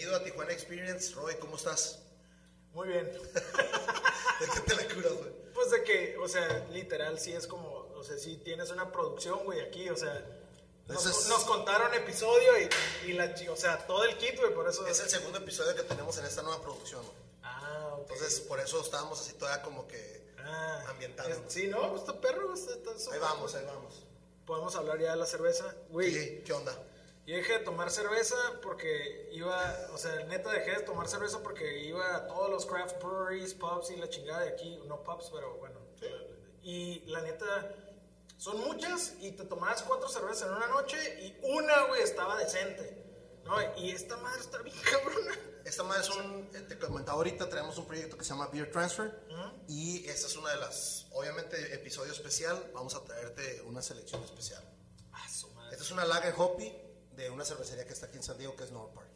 [0.00, 1.12] Bienvenido a Tijuana Experience.
[1.14, 1.98] Roy, ¿cómo estás?
[2.72, 3.04] Muy bien.
[3.34, 5.30] ¿De qué te la curas, güey?
[5.52, 9.44] Pues de que, o sea, literal, sí es como, o sea, sí tienes una producción,
[9.44, 10.24] güey, aquí, o sea,
[10.86, 14.66] nos, es- nos contaron episodio y, y la, o sea, todo el kit, güey, por
[14.70, 14.86] eso.
[14.86, 17.02] Es el segundo episodio que tenemos en esta nueva producción.
[17.04, 17.16] güey.
[17.42, 18.10] Ah, ok.
[18.10, 21.34] Entonces, por eso estábamos así todavía como que ah, ambientando.
[21.36, 24.06] es- sí, no, pues está perro, está, está Ahí vamos, ahí vamos.
[24.46, 26.10] Podemos hablar ya de la cerveza, güey.
[26.14, 26.74] Sí, ¿Qué onda?
[27.30, 31.84] Yo dejé de tomar cerveza porque iba, o sea, neta dejé de tomar cerveza porque
[31.84, 35.56] iba a todos los craft breweries, pubs y la chingada de aquí, no pubs, pero
[35.58, 35.78] bueno.
[36.60, 37.72] Y la neta,
[38.36, 43.00] son muchas y te tomabas cuatro cervezas en una noche y una, güey, estaba decente.
[43.44, 43.54] ¿no?
[43.76, 45.38] Y esta madre está bien cabrona.
[45.64, 48.72] Esta madre es un, eh, te comentaba ahorita, tenemos un proyecto que se llama Beer
[48.72, 49.08] Transfer
[49.68, 54.64] y esta es una de las, obviamente, episodio especial, vamos a traerte una selección especial.
[55.12, 55.70] Ah, su madre.
[55.70, 56.89] Esta es una Lager Hoppy
[57.24, 59.08] de una cervecería que está aquí en San Diego, que es North Park.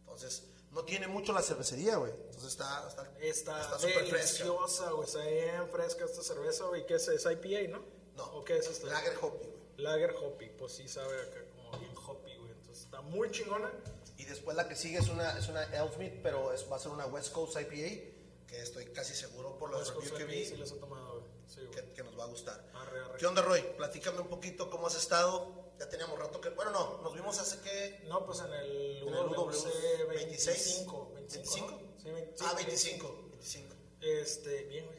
[0.00, 2.12] Entonces, no tiene mucho la cervecería, güey.
[2.12, 4.00] Entonces está está Está, está fresca.
[4.16, 6.86] deliciosa, güey, está bien fresca esta cerveza, güey.
[6.86, 7.08] ¿Qué es?
[7.08, 7.84] ¿Es IPA, no?
[8.16, 8.86] No, ¿O qué es esta?
[8.88, 9.58] Lager Hoppy, güey.
[9.78, 12.50] Lager Hoppy, pues sí sabe acá como bien hoppy, güey.
[12.52, 13.70] Entonces está muy chingona.
[14.18, 16.92] Y después la que sigue es una, es una Elfmead, pero es, va a ser
[16.92, 20.72] una West Coast IPA, que estoy casi seguro por los reviews que vi sí las
[20.72, 21.24] he tomado, güey.
[21.46, 21.70] Sí, güey.
[21.70, 22.64] que, que nos va a gustar.
[22.74, 23.18] Arre, arre.
[23.18, 23.62] ¿Qué onda, Roy?
[23.76, 25.65] Platícame un poquito cómo has estado.
[25.78, 26.50] Ya teníamos rato que...
[26.50, 28.04] Bueno, no, nos vimos hace que...
[28.08, 31.12] No, pues en el En el UWC 26, 25.
[31.14, 31.78] 25, ¿no?
[32.02, 32.50] Sí, 25.
[32.50, 33.28] Ah, 25.
[33.30, 33.74] 25.
[34.00, 34.98] Este, bien, güey.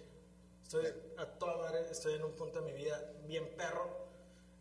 [0.64, 0.86] Estoy
[1.18, 4.08] a toda madre, estoy en un punto de mi vida bien perro.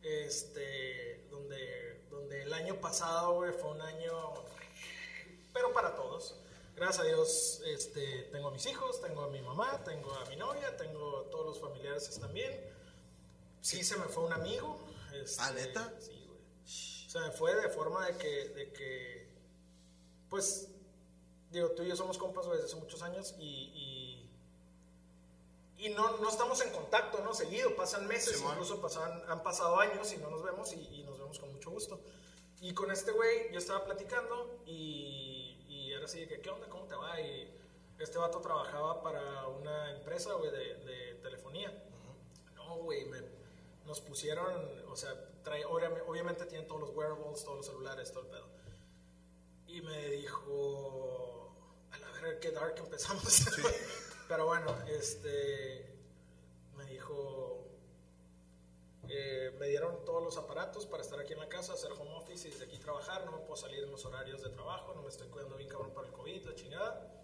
[0.03, 4.35] Este, donde, donde el año pasado, güey, fue un año,
[5.53, 6.37] pero para todos.
[6.77, 10.37] Gracias a Dios, este, tengo a mis hijos, tengo a mi mamá, tengo a mi
[10.37, 12.53] novia, tengo todos los familiares están bien.
[13.63, 14.79] Sí se me fue un amigo.
[15.23, 15.95] Este, ¿Ah, neta?
[16.01, 16.41] Sí, güey.
[17.07, 19.29] O sea, fue de forma de que, de que
[20.29, 20.69] pues,
[21.51, 24.29] digo, tú y yo somos compas, desde hace muchos años y,
[25.79, 27.35] y, y no, no estamos en contacto, ¿no?
[27.35, 28.53] Seguido, pasan meses, Simón.
[28.53, 31.71] incluso pasan, han pasado años y no nos vemos y, y nos vemos con mucho
[31.71, 32.01] gusto.
[32.61, 36.69] Y con este güey yo estaba platicando y, y era así de que, ¿qué onda?
[36.69, 37.21] ¿Cómo te va?
[37.21, 37.55] Y
[37.99, 41.71] este vato trabajaba para una empresa, güey, de, de telefonía.
[42.55, 43.46] No, güey, me-
[43.87, 44.53] nos pusieron,
[44.89, 48.49] o sea, trae, obvia- obviamente tienen todos los wearables, todos los celulares, todo el pedo.
[49.69, 51.53] Y me dijo,
[51.93, 53.25] a la verga, qué dark empezamos.
[54.29, 55.95] Pero bueno, este,
[56.77, 57.65] me dijo,
[59.09, 62.49] eh, me dieron todos los aparatos para estar aquí en la casa, hacer home office
[62.49, 63.25] y desde aquí trabajar.
[63.25, 65.93] No me puedo salir en los horarios de trabajo, no me estoy cuidando bien cabrón
[65.93, 67.16] para el COVID, la chingada.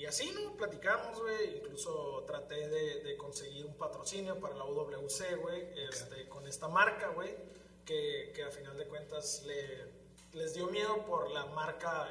[0.00, 0.56] Y así, ¿no?
[0.56, 1.58] Platicamos, güey.
[1.58, 7.08] Incluso traté de, de conseguir un patrocinio para la UWC, güey, este, con esta marca,
[7.08, 7.36] güey,
[7.84, 9.92] que, que a final de cuentas le,
[10.32, 12.08] les dio miedo por la marca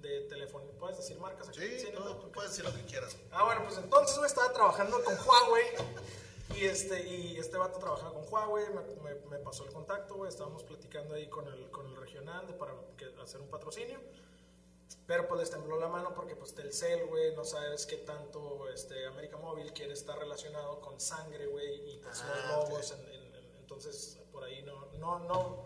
[0.00, 0.64] de teléfono.
[0.78, 1.60] ¿Puedes decir marcas aquí?
[1.78, 2.16] Sí, ¿no?
[2.16, 3.14] tú puedes decir lo que quieras.
[3.32, 5.66] Ah, bueno, pues entonces güey, estaba trabajando con Huawei
[6.56, 10.30] y este, y este vato trabajaba con Huawei, me, me- me pasó el contacto, güey,
[10.30, 14.00] estábamos platicando ahí con el, con el regional de, para que- hacer un patrocinio.
[15.10, 19.06] Pero pues les tembló la mano porque pues Telcel, güey, no sabes qué tanto este,
[19.06, 23.34] América Móvil quiere estar relacionado con sangre, güey, y pues Ah, los logos, en- en-
[23.34, 25.64] en- entonces por ahí no, no, no.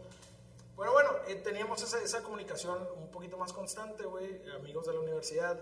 [0.77, 5.01] Bueno, bueno, eh, teníamos esa, esa comunicación un poquito más constante, güey, amigos de la
[5.01, 5.61] universidad.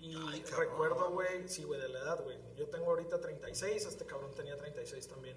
[0.00, 2.36] Y Ay, recuerdo, güey, sí, güey, de la edad, güey.
[2.56, 5.36] Yo tengo ahorita 36, este cabrón tenía 36 también.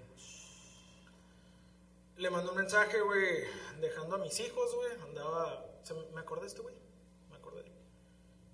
[2.16, 3.44] Le mandé un mensaje, güey,
[3.80, 4.90] dejando a mis hijos, güey.
[5.00, 5.64] Andaba.
[5.84, 6.74] se me acordé de este, güey.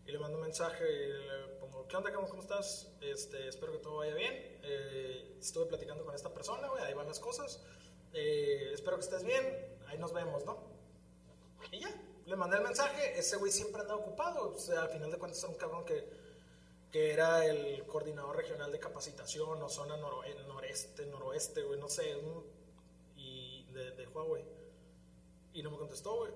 [0.07, 2.29] Y le mando un mensaje le pongo: ¿Qué onda, cabrón?
[2.31, 2.93] ¿Cómo estás?
[3.01, 4.33] Este, espero que todo vaya bien.
[4.63, 6.83] Eh, estuve platicando con esta persona, güey.
[6.85, 7.61] Ahí van las cosas.
[8.13, 9.45] Eh, espero que estés bien.
[9.87, 10.59] Ahí nos vemos, ¿no?
[11.73, 11.95] Y ya,
[12.27, 13.19] le mandé el mensaje.
[13.19, 14.51] Ese güey siempre andaba ocupado.
[14.55, 16.07] O sea, al final de cuentas era un cabrón que,
[16.93, 22.15] que era el coordinador regional de capacitación o zona noroe- noreste, noroeste, güey, no sé.
[22.17, 22.45] un-
[23.17, 24.45] y de, de Huawei.
[25.55, 26.33] Y no me contestó, güey.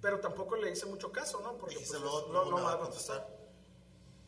[0.00, 1.56] Pero tampoco le hice mucho caso, ¿no?
[1.58, 3.26] Porque pues, luego, no, no me va a contestar.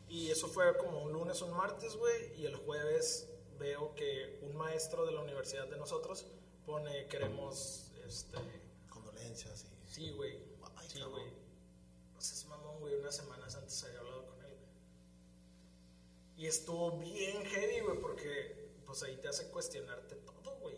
[0.09, 2.33] Y eso fue como un lunes, un martes, güey.
[2.41, 6.25] Y el jueves veo que un maestro de la universidad de nosotros
[6.65, 8.37] pone, queremos, este,
[8.89, 9.89] Condolencias y...
[9.89, 10.37] Sí, güey.
[10.87, 11.25] Sí, güey.
[12.13, 12.95] Pues es mamón, güey.
[12.95, 16.43] Unas semanas antes había hablado con él, güey.
[16.43, 20.75] Y estuvo bien heavy, güey, porque pues ahí te hace cuestionarte todo, güey.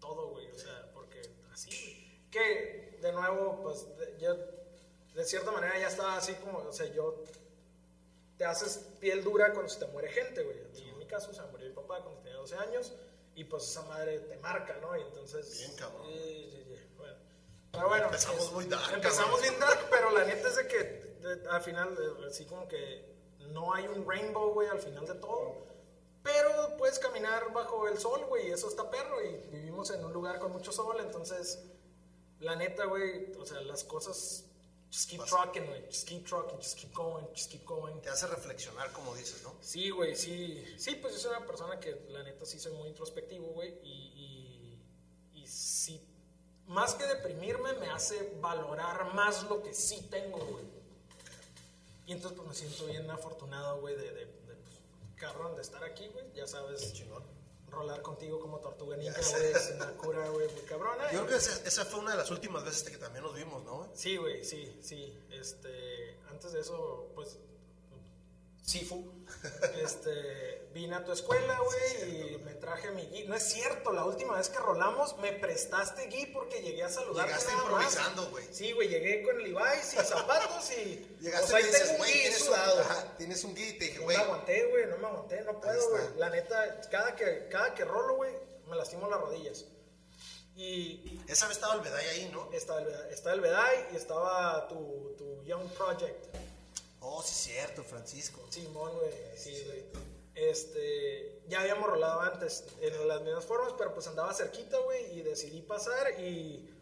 [0.00, 0.50] Todo, güey.
[0.50, 1.22] O sea, porque
[1.52, 2.30] así, güey.
[2.30, 4.34] Que, de nuevo, pues de- yo,
[5.14, 7.22] de cierta manera ya estaba así como, o sea, yo
[8.36, 10.56] te haces piel dura cuando se te muere gente, güey.
[10.76, 12.92] Y en mi caso se murió mi papá cuando tenía 12 años
[13.34, 14.96] y pues esa madre te marca, ¿no?
[14.96, 15.58] Y entonces...
[15.58, 16.06] Bien, cabrón.
[16.06, 16.86] Sí, sí, sí.
[16.96, 17.14] Bueno,
[17.72, 19.42] Pero bueno, Empezamos es- muy dark, Empezamos cabrón.
[19.42, 21.96] bien dark, pero la neta es de que de- al final,
[22.28, 23.04] así como que
[23.50, 25.66] no hay un rainbow, güey, al final de todo.
[26.22, 29.22] Pero puedes caminar bajo el sol, güey, y eso está perro.
[29.24, 31.58] Y vivimos en un lugar con mucho sol, entonces,
[32.40, 34.44] la neta, güey, o sea, las cosas.
[34.90, 35.84] Just keep trucking, güey.
[35.86, 38.00] Just keep trucking, just keep going, just keep going.
[38.00, 39.54] Te hace reflexionar, como dices, ¿no?
[39.60, 40.64] Sí, güey, sí.
[40.78, 43.78] Sí, pues yo soy una persona que la neta sí soy muy introspectivo, güey.
[43.82, 44.80] Y,
[45.34, 46.00] y, y sí,
[46.68, 50.64] más que deprimirme, me hace valorar más lo que sí tengo, güey.
[52.06, 54.26] Y entonces pues me siento bien afortunado, güey, de, de, de,
[54.56, 54.80] pues,
[55.16, 56.24] cabrón, de estar aquí, güey.
[56.32, 57.22] Ya sabes, chingón.
[57.78, 61.04] Rolar contigo como tortuga ninja, güey, es una cura, güey, muy cabrona.
[61.12, 63.64] Yo creo que esa, esa fue una de las últimas veces que también nos vimos,
[63.64, 63.88] ¿no?
[63.94, 65.16] Sí, güey, sí, sí.
[65.30, 67.38] Este, antes de eso, pues,
[68.68, 69.02] Sifu,
[69.82, 73.26] este, vine a tu escuela, güey, y me traje mi gui.
[73.26, 77.30] No es cierto, la última vez que rolamos me prestaste gui porque llegué a saludarte
[77.30, 78.44] Llegaste nada improvisando, güey.
[78.52, 81.16] Sí, güey, llegué con Levi's y zapatos y...
[81.18, 82.80] Llegaste o sea, y dices, un güey, tienes un, sudado.
[82.80, 83.68] ajá, tienes un gui.
[83.68, 86.04] Y te dije, No güey, me aguanté, güey, no me aguanté, no puedo, güey.
[86.18, 88.34] La neta, cada que, cada que rolo, güey,
[88.66, 89.64] me lastimo las rodillas.
[90.56, 92.52] Y esa vez estaba el Beday ahí, ¿no?
[92.52, 96.47] estaba el, estaba el Bedai y estaba tu, tu Young Project.
[97.00, 98.46] Oh, sí, cierto, Francisco.
[98.50, 99.12] Simón, güey.
[99.36, 99.84] Sí, güey.
[100.34, 105.22] Este, ya habíamos rolado antes en las mismas formas, pero pues andaba cerquita, güey, y
[105.22, 106.72] decidí pasar y,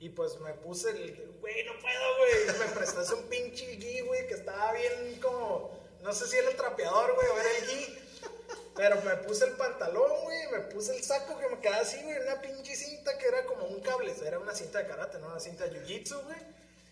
[0.00, 2.58] y pues me puse el, güey, no puedo, güey.
[2.58, 6.56] Me prestaste un pinche gui, güey, que estaba bien como, no sé si era el
[6.56, 7.98] trapeador, güey, o era el gui.
[8.74, 12.18] Pero me puse el pantalón, güey, me puse el saco que me quedaba así, güey,
[12.18, 15.40] una pinche cinta que era como un cable, era una cinta de karate, no una
[15.40, 16.38] cinta de jiu-jitsu, güey.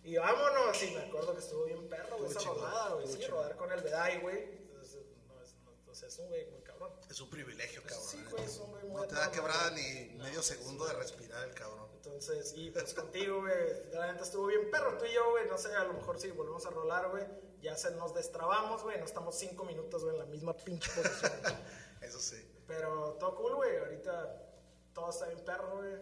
[0.05, 3.57] Y vámonos, y me acuerdo que estuvo bien perro, güey, esa rodada, güey, sí, rodar
[3.57, 4.37] con el Bedai, güey.
[4.37, 6.93] Entonces, no, es, no, entonces es un güey muy cabrón.
[7.09, 8.07] Es un privilegio, cabrón.
[8.07, 11.49] Sí, güey, es un güey muy No te da quebrada ni medio segundo de respirar
[11.49, 11.89] el cabrón.
[11.95, 14.99] Entonces, y pues contigo, güey, la neta estuvo bien perro.
[14.99, 17.25] Tú y yo, güey, no sé, a lo mejor si volvemos a rolar, güey,
[17.63, 21.33] ya se nos destrabamos, güey, no estamos cinco minutos, güey, en la misma pinche posición.
[22.03, 22.47] Eso sí.
[22.67, 24.53] Pero todo cool, güey, ahorita
[24.93, 25.95] todo está bien perro, güey.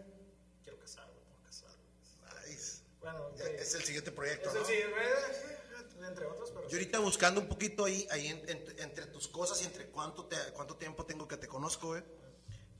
[0.61, 1.02] Quiero casar.
[1.02, 1.02] Nice.
[3.03, 3.43] Bueno, sí.
[3.59, 4.61] Es el siguiente proyecto, Es ¿no?
[4.61, 8.79] el sí, güey, entre otros, pero Yo ahorita buscando un poquito ahí, ahí en- en-
[8.79, 12.03] entre tus cosas y entre cuánto, te, cuánto tiempo tengo que te conozco, güey.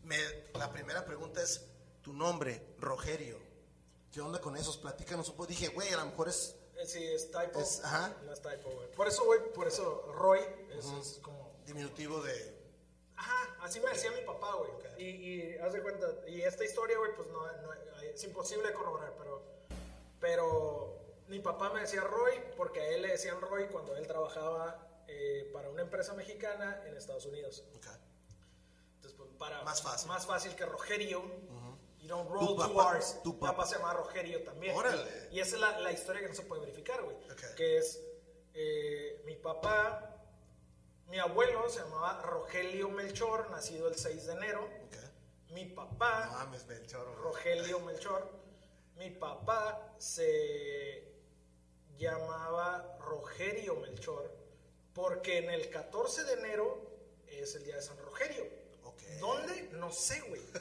[0.03, 0.17] Me,
[0.55, 1.65] la primera pregunta es
[2.01, 3.37] tu nombre, Rogerio.
[4.11, 4.77] ¿Qué onda con esos?
[4.77, 5.47] Platícanos un poco.
[5.47, 6.55] Dije, güey, a lo mejor es...
[6.77, 7.59] Eh, Sí, es typo.
[7.59, 8.15] Es- ajá.
[8.25, 8.91] No es typo, güey.
[8.91, 10.39] Por eso, güey, por eso Roy
[10.77, 12.61] es, es como Diminutivo de...
[13.15, 14.71] Ajá, así me decía mi papá, güey.
[14.97, 15.05] Y,
[15.53, 19.41] y haz de cuenta, y esta historia, güey, pues no, no- es imposible corroborar, pero,
[20.23, 24.87] pero mi papá me decía Roy porque a él le decían Roy cuando él trabajaba
[25.05, 27.65] eh, para una empresa mexicana en Estados Unidos.
[27.75, 27.87] Ok.
[28.95, 30.07] Entonces, pues, para, Más fácil.
[30.07, 31.21] Más fácil que Rogerio.
[31.99, 33.21] You don't roll Tu two papá- R's.
[33.21, 34.77] tu papá- papá se llama Rogerio también.
[34.77, 35.27] Órale.
[35.31, 37.17] Y esa es la, la historia que no se puede verificar, güey.
[37.29, 37.55] Ok.
[37.57, 37.99] Que es
[38.53, 40.21] eh, mi papá,
[41.07, 44.69] mi abuelo se llamaba Rogelio Melchor, nacido el 6 de enero.
[44.85, 45.51] Ok.
[45.51, 47.13] Mi papá, No mames, Melchor.
[47.17, 48.29] Rogelio Melchor,
[48.95, 51.03] mi papá se
[51.97, 54.31] llamaba Rogerio Melchor
[54.93, 56.93] porque en el 14 de enero
[57.27, 58.63] es el día de San Rogerio.
[59.19, 59.69] ¿Dónde?
[59.73, 60.41] No sé, güey.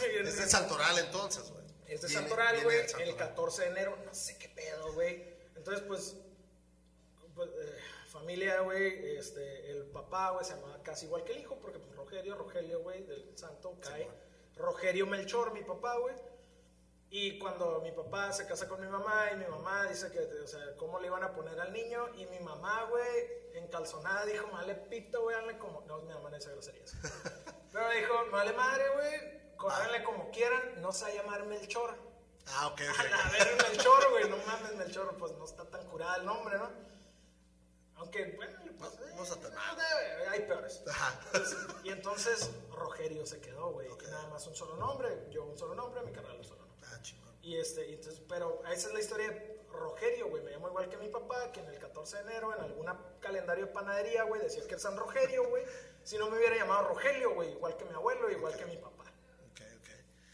[0.00, 1.64] Es de Santoral entonces, güey.
[1.86, 3.16] Es de Santoral, güey, el Santoral.
[3.16, 5.22] 14 de enero, no sé qué pedo, güey.
[5.54, 6.16] Entonces, pues,
[7.34, 7.78] pues, eh,
[8.08, 11.94] familia, güey, este, el papá, güey, se llamaba casi igual que el hijo, porque pues
[11.94, 14.08] Rogelio, Rogelio, güey, del santo, cae.
[14.56, 16.14] Rogelio Melchor, mi papá, güey.
[17.16, 20.48] Y cuando mi papá se casa con mi mamá y mi mamá dice que, o
[20.48, 24.74] sea, cómo le iban a poner al niño y mi mamá, güey, encalzonada dijo, vale
[24.74, 25.82] pito, güey, hazle como...
[25.82, 26.92] No, mi mamá no dice groserías.
[27.72, 31.96] Pero dijo, vale madre, güey, córrenle como quieran, no se va a llamar Melchor.
[32.48, 32.98] Ah, ok, ok.
[32.98, 36.68] A verga, Melchor, güey, no mames, Melchor, pues no está tan curada el nombre, ¿no?
[37.94, 40.82] Aunque, bueno, pues, No- no eh, Hay peores.
[40.90, 41.20] Ajá.
[41.84, 45.76] Y entonces Rogerio se quedó, güey, que nada más un solo nombre, yo un solo
[45.76, 46.63] nombre, mi carnal un solo nombre.
[47.44, 50.42] Y este, entonces, pero esa es la historia de Rogerio, güey.
[50.42, 53.66] Me llamo igual que mi papá, que en el 14 de enero, en alguna calendario
[53.66, 55.62] de panadería, güey, decía que es San Rogerio, güey.
[56.04, 59.04] Si no me hubiera llamado Rogelio, güey, igual que mi abuelo, igual que mi papá.
[59.50, 59.88] Ok, ok.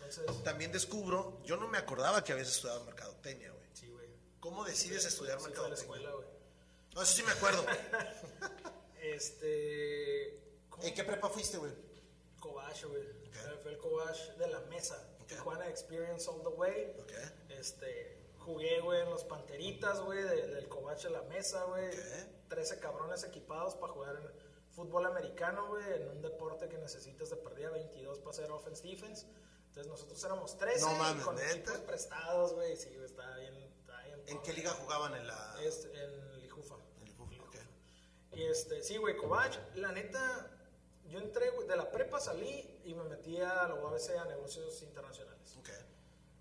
[0.05, 3.69] Entonces, También descubro, yo no me acordaba que habías estudiado mercadotecnia, güey.
[3.73, 4.09] sí, güey.
[4.40, 5.99] ¿Cómo decides estudiar Sí, fue a la mercadotecnia?
[5.99, 6.29] escuela, güey.
[6.95, 7.64] No, eso sí me acuerdo.
[9.02, 10.38] Este.
[10.83, 11.73] ¿En qué prepa fuiste, güey?
[12.38, 13.02] Cobach, güey.
[13.62, 15.09] Fue el Cobach de la mesa.
[15.40, 16.97] Tijuana Experience All the Way.
[17.00, 17.12] Ok.
[17.50, 18.18] Este.
[18.38, 21.88] Jugué, güey, en los Panteritas, güey, de- del Cobach de la mesa, güey.
[21.88, 22.49] Ok.
[22.49, 24.30] 13 cabrones equipados para jugar en
[24.70, 29.26] fútbol americano, güey, en un deporte que necesitas de perdida 22 para hacer offense defense.
[29.68, 31.50] Entonces nosotros éramos 13 No mames, con ¿neta?
[31.52, 32.76] equipos prestados, güey.
[32.76, 34.20] Sí, güey, estaba bien, estaba bien.
[34.26, 35.56] ¿En qué liga jugaban en la...?
[35.62, 36.75] Es en Lijufa.
[36.97, 37.40] en el fútbol?
[37.42, 37.56] Ok.
[38.32, 40.50] Y este, sí, güey, Cobach, la neta,
[41.11, 45.57] yo entré, de la prepa salí y me metí a la UABC a negocios internacionales.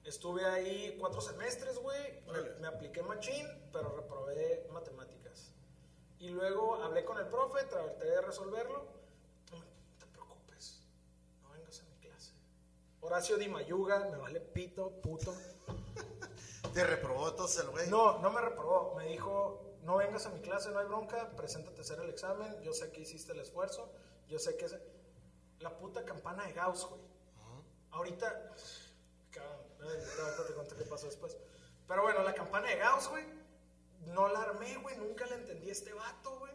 [0.03, 2.23] Estuve ahí cuatro semestres, güey.
[2.31, 5.51] Me, me apliqué machín, pero reprobé matemáticas.
[6.19, 8.87] Y luego hablé con el profe, traté de resolverlo.
[9.51, 9.63] No
[9.99, 10.81] te preocupes,
[11.43, 12.33] no vengas a mi clase.
[13.01, 15.35] Horacio Di Mayuga, me vale pito, puto.
[16.73, 17.87] ¿Te reprobó entonces el güey?
[17.89, 18.95] No, no me reprobó.
[18.95, 22.61] Me dijo, no vengas a mi clase, no hay bronca, preséntate a hacer el examen.
[22.61, 23.91] Yo sé que hiciste el esfuerzo.
[24.29, 24.75] Yo sé que es
[25.59, 27.01] la puta campana de Gauss, güey.
[27.91, 28.53] Ahorita,
[29.31, 31.35] cabrón, ahorita te cuento qué pasó después.
[31.87, 33.25] Pero bueno, la campana de Gauss, güey,
[34.05, 36.53] no la armé, güey, nunca la entendí a este vato, güey.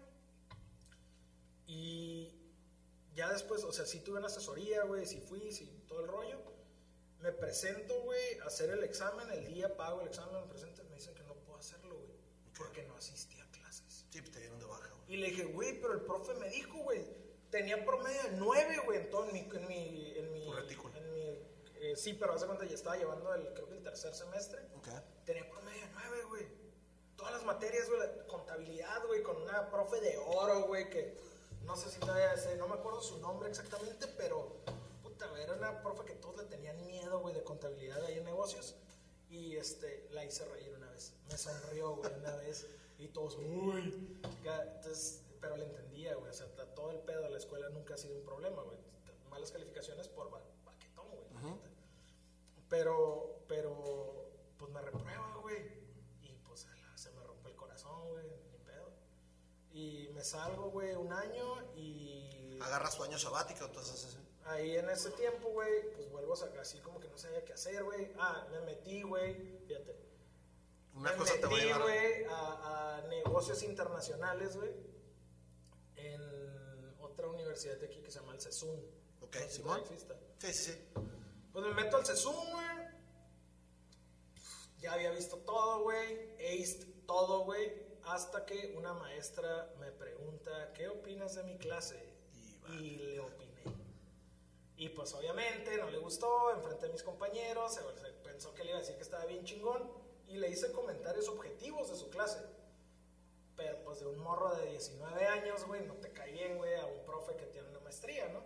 [1.66, 2.32] Y
[3.14, 6.40] ya después, o sea, sí tuve una asesoría, güey, sí fui, sí, todo el rollo.
[7.18, 10.94] Me presento, güey, a hacer el examen, el día pago el examen, me presento, me
[10.94, 12.12] dicen que no puedo hacerlo, güey,
[12.56, 14.06] porque no asistí a clases.
[14.10, 15.14] Sí, pues te dieron de baja, güey.
[15.14, 17.23] Y le dije, güey, pero el profe me dijo, güey,
[17.54, 19.38] tenía promedio de 9, güey, en todo en mi...
[19.40, 20.96] En mi, en mi retículo.
[20.98, 21.38] en mi-
[21.76, 24.60] eh, sí, pero hace cuenta ya estaba llevando el, creo que el tercer semestre.
[24.76, 24.88] Ok.
[25.24, 26.46] Tenía promedio de 9, güey.
[27.16, 31.16] Todas las materias, güey, la contabilidad, güey, con una profe de oro, güey, que
[31.62, 34.56] no sé si todavía sé, no me acuerdo su nombre exactamente, pero
[35.02, 38.24] puta, güey, era una profe que todos le tenían miedo, güey, de contabilidad ahí en
[38.24, 38.74] negocios.
[39.30, 41.12] Y este, la hice reír una vez.
[41.30, 42.66] Me sonrió, güey, una vez.
[42.98, 44.18] Y todos, uy.
[44.44, 46.30] Entonces, pero le entendía, güey.
[46.30, 48.78] O sea, todo el pedo de la escuela nunca ha sido un problema, güey.
[49.28, 51.54] Malas calificaciones por ba- baquetón, güey.
[52.70, 55.58] Pero, pero, pues me reprueba, güey.
[56.22, 58.26] Y pues se me rompe el corazón, güey.
[58.50, 58.90] Ni pedo.
[59.72, 62.58] Y me salgo, güey, un año y.
[62.62, 64.04] Agarras tu año sabático, entonces...
[64.04, 64.18] así.
[64.46, 67.54] Ahí en ese tiempo, güey, pues vuelvo a sacar así como que no sabía qué
[67.54, 68.12] hacer, güey.
[68.18, 69.98] Ah, me metí, güey, fíjate.
[70.94, 71.82] Una me cosa te voy a metí, llevar...
[71.82, 74.70] güey, a, a negocios internacionales, güey,
[76.06, 78.80] en otra universidad de aquí que se llama el CESUN.
[79.20, 79.82] Ok, No Simón.
[80.38, 80.78] Sí, sí, sí.
[81.52, 82.64] Pues me meto al CESUN, güey.
[84.80, 86.34] Ya había visto todo, güey.
[86.36, 87.72] Aced todo, güey.
[88.04, 91.96] Hasta que una maestra me pregunta, ¿qué opinas de mi clase?
[92.68, 93.12] Y Y, vale.
[93.14, 93.62] le opiné.
[94.76, 97.80] Y pues obviamente no le gustó, enfrente de mis compañeros, se
[98.24, 99.90] pensó que le iba a decir que estaba bien chingón.
[100.28, 102.38] Y le hice comentarios objetivos de su clase.
[103.56, 106.86] Pero pues de un morro de 19 años, güey, no te cae bien, güey, a
[106.86, 108.42] un profe que tiene una maestría, ¿no?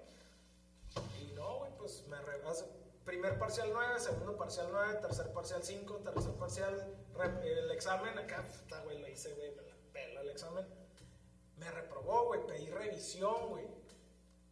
[1.21, 2.67] Y no, güey, pues me re- hace-
[3.05, 6.95] primer parcial 9, segundo parcial 9, tercer parcial 5, tercer parcial,
[7.43, 10.67] el examen, acá, puta, güey, lo hice, güey, me la pelo el examen.
[11.57, 13.67] Me reprobó, güey, pedí revisión, güey.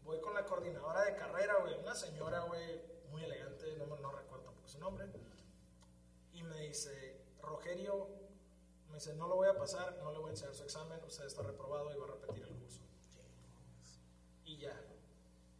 [0.05, 4.55] Voy con la coordinadora de carrera, güey, una señora, güey, muy elegante, no, no recuerdo
[4.65, 5.07] su nombre.
[6.33, 8.09] Y me dice, Rogerio,
[8.97, 11.26] me dice, no lo voy a pasar, no le voy a enseñar su examen, usted
[11.26, 12.81] está reprobado y va a repetir el curso.
[14.47, 14.73] Y ya.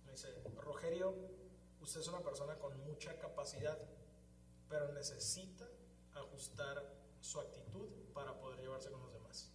[0.07, 1.15] Me dice, Rogerio,
[1.83, 3.77] usted es una persona con mucha capacidad,
[4.71, 5.69] pero necesita
[6.15, 6.83] ajustar
[7.21, 9.51] su actitud para poder llevarse con los demás.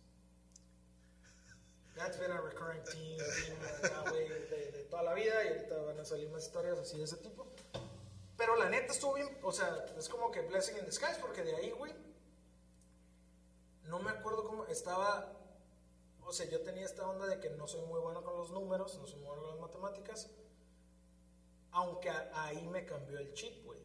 [1.96, 3.18] That's been a recurring theme,
[4.12, 7.06] güey, de, de toda la vida y ahorita van a salir más historias así de
[7.06, 7.48] ese tipo.
[8.38, 11.56] Pero la neta estuvo bien, o sea, es como que blessing in disguise porque de
[11.56, 12.11] ahí, güey,
[13.92, 15.34] no me acuerdo cómo estaba,
[16.24, 18.98] o sea, yo tenía esta onda de que no soy muy bueno con los números,
[18.98, 20.30] no soy muy bueno con las matemáticas,
[21.74, 23.82] aunque a- ahí me cambió el chip, güey.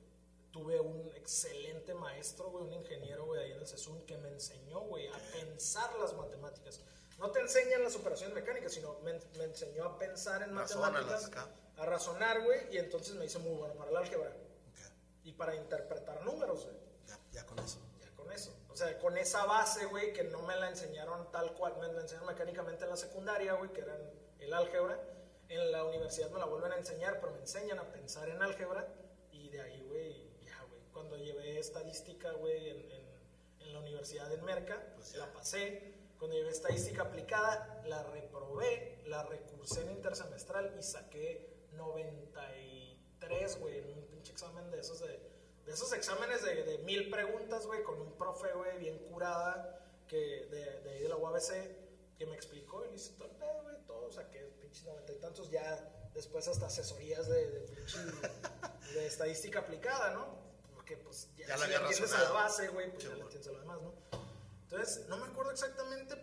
[0.52, 4.80] Tuve un excelente maestro, güey, un ingeniero, güey, ahí en el CESUN que me enseñó,
[4.82, 6.80] güey, a pensar las matemáticas.
[7.18, 11.30] No te enseñan las operaciones mecánicas, sino me, me enseñó a pensar en matemáticas,
[11.78, 14.92] a razonar, güey, y entonces me hice muy bueno para el álgebra Ok.
[15.24, 16.76] y para interpretar números, güey.
[17.08, 17.78] Ya, ya con eso.
[18.76, 22.02] O sea, con esa base, güey, que no me la enseñaron tal cual, me la
[22.02, 23.96] enseñaron mecánicamente en la secundaria, güey, que era
[24.38, 25.00] el álgebra.
[25.48, 28.86] En la universidad me la vuelven a enseñar, pero me enseñan a pensar en álgebra.
[29.32, 30.82] Y de ahí, güey, ya, güey.
[30.92, 33.06] Cuando llevé estadística, güey, en, en-
[33.60, 35.94] en la universidad en Merca, Pues la pasé.
[36.18, 43.88] Cuando llevé estadística aplicada, la reprobé, la recursé en intersemestral y saqué 93, güey, en
[43.90, 45.18] un pinche examen de esos de,
[45.66, 50.16] de esos exámenes de, de mil preguntas, güey, con un profe, güey, bien curada, que
[50.46, 53.62] de, de ahí de la UABC, que me explicó y le hice todo el pedo,
[53.64, 57.98] güey, todo, saqué pinches noventa y tantos, ya después hasta asesorías de, de pinche,
[58.94, 60.38] de estadística aplicada, ¿no?
[60.74, 63.14] Porque pues ya, Ya la si le entiendes a la base, güey, pues Sí, ya
[63.16, 63.36] le bueno.
[63.36, 63.92] entiendes a lo demás, ¿no?
[64.62, 66.14] Entonces, no me acuerdo exactamente,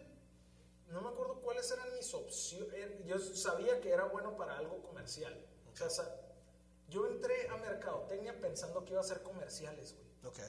[0.87, 3.05] no me acuerdo cuáles eran mis opciones.
[3.05, 5.33] Yo sabía que era bueno para algo comercial.
[5.71, 5.87] O sea,
[6.93, 10.07] yo entré a mercadotecnia pensando que iba a hacer comerciales, güey.
[10.25, 10.39] Ok.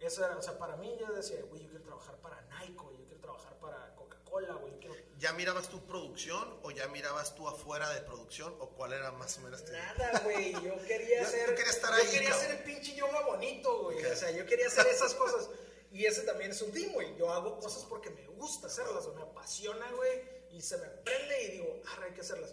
[0.00, 2.98] Eso era, o sea, para mí yo decía, güey, yo quiero trabajar para Nike, güey,
[2.98, 4.94] yo quiero trabajar para Coca-Cola, güey, yo quiero...
[5.18, 9.38] ¿Ya mirabas tu producción o ya mirabas tú afuera de producción o cuál era más
[9.38, 9.72] o menos tu...
[9.72, 12.46] Nada, güey, yo quería Yo- tú querías estar yo ahí, quería cabrón.
[12.46, 14.12] hacer el pinche yoga bonito, güey, Ok.
[14.12, 15.48] o sea, yo quería hacer esas cosas.
[15.90, 19.14] Y ese también es un team, güey, yo hago cosas porque me gusta hacerlas, o
[19.14, 22.52] me apasiona, güey, y se me prende y digo, ah, hay que hacerlas.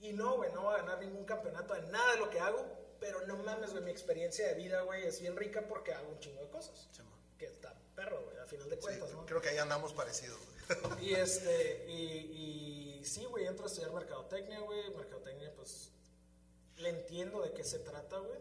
[0.00, 2.64] Y no, güey, no voy a ganar ningún campeonato en nada de lo que hago,
[2.98, 6.18] pero no mames, güey, mi experiencia de vida, güey, es bien rica porque hago un
[6.18, 6.88] chingo de cosas.
[6.92, 7.02] Sí.
[7.38, 9.26] Que está perro, güey, a final de Sí, cuentas, ¿no?
[9.26, 10.38] creo que ahí andamos parecidos.
[10.38, 11.04] güey.
[11.10, 14.90] Y este, y, y sí, güey, entro a estudiar mercadotecnia, güey.
[14.94, 15.90] Mercadotecnia, pues,
[16.76, 18.38] le entiendo de qué se trata, güey.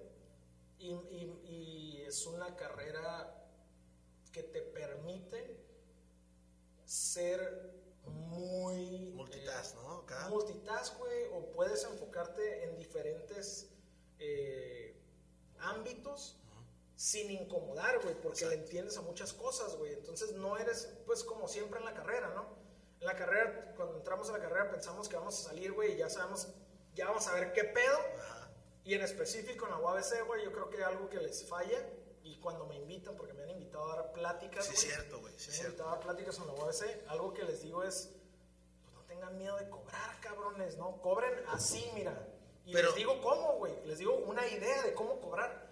[0.79, 3.35] Y, y- y es una carrera
[4.31, 5.57] que te permite
[6.85, 7.71] ser
[8.05, 9.13] muy...
[9.15, 9.97] Multitask, eh, ¿no?
[9.99, 10.29] Acá.
[10.29, 13.69] Multitask, güey, o puedes enfocarte en diferentes
[14.19, 14.95] eh,
[15.59, 16.39] ámbitos
[16.95, 19.93] sin incomodar, güey, porque le entiendes a muchas cosas, güey.
[19.93, 22.57] Entonces no eres, pues, como siempre en la carrera, ¿no?
[22.99, 25.97] En la carrera, cuando entramos a la carrera pensamos que vamos a salir, güey, y
[25.97, 26.49] ya sabemos,
[26.95, 27.97] ya vamos a ver qué pedo.
[28.83, 31.87] Y en específico en la UABC, güey, yo creo que algo que les falla,
[32.41, 35.51] cuando me invitan, porque me han invitado a dar pláticas, Sí, güey, cierto, güey, sí,
[35.51, 38.09] me han invitado a dar pláticas en la UABC, algo que les digo es,
[38.83, 41.01] pues no tengan miedo de cobrar, cabrones, ¿no?
[41.01, 42.27] Cobren así, mira.
[42.65, 45.67] Y Pero- les digo cómo, güey, les digo una idea de cómo cobrar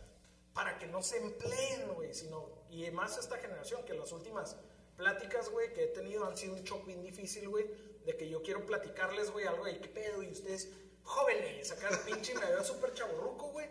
[0.54, 4.56] para que no se empleen, güey, sino, y más esta generación, que las últimas
[4.96, 7.68] pláticas, güey, que he tenido han sido un shock bien difícil, güey,
[8.04, 10.70] de que yo quiero platicarles, güey, algo de qué pedo, y ustedes,
[11.04, 13.70] jóvenes, sacar pinche, me veo súper chaborruco, güey,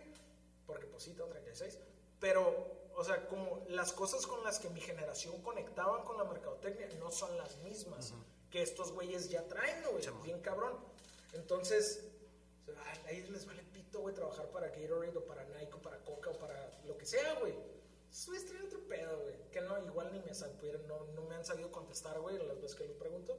[0.66, 1.78] porque pues sí, tengo 36,
[2.20, 6.88] pero, o sea, como las cosas con las que mi generación conectaban con la mercadotecnia
[6.98, 8.14] no son las mismas
[8.50, 10.78] que estos güeyes ya traen, güey, bien cabrón.
[11.34, 12.04] Entonces,
[12.66, 15.82] o sea, a ellos les vale pito, güey, trabajar para Gatorade o para Nike o
[15.82, 17.54] para Coca o para lo que sea, güey.
[18.26, 19.50] Güeyes traen otro pedo, güey.
[19.50, 20.32] Que no, igual ni me,
[20.86, 23.38] no, no me han sabido contestar, güey, las veces que les pregunto.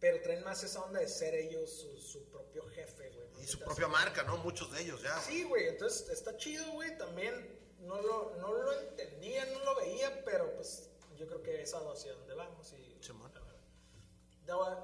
[0.00, 3.28] Pero traen más esa onda de ser ellos su, su propio jefe, güey.
[3.40, 4.36] Y su propia marca, ¿no?
[4.38, 5.20] Muchos de ellos ya.
[5.20, 6.96] Sí, güey, entonces está chido, güey.
[6.98, 11.74] También no lo, no lo entendía, no lo veía, pero pues yo creo que es
[11.74, 12.72] hacia donde vamos.
[12.74, 13.32] Y, Simón.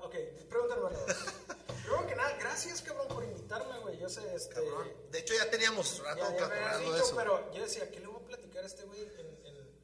[0.03, 0.15] Ok,
[0.49, 1.07] pregunta número dos.
[1.85, 3.99] Primero que nada, gracias, cabrón, por invitarme, güey.
[3.99, 4.55] Yo sé, este.
[4.55, 4.93] Cabrón.
[5.11, 7.17] De hecho, ya teníamos rato Ya, ya me habías dicho, eso.
[7.17, 9.01] pero yo decía, ¿qué le voy a platicar a este güey?
[9.03, 9.79] En, en-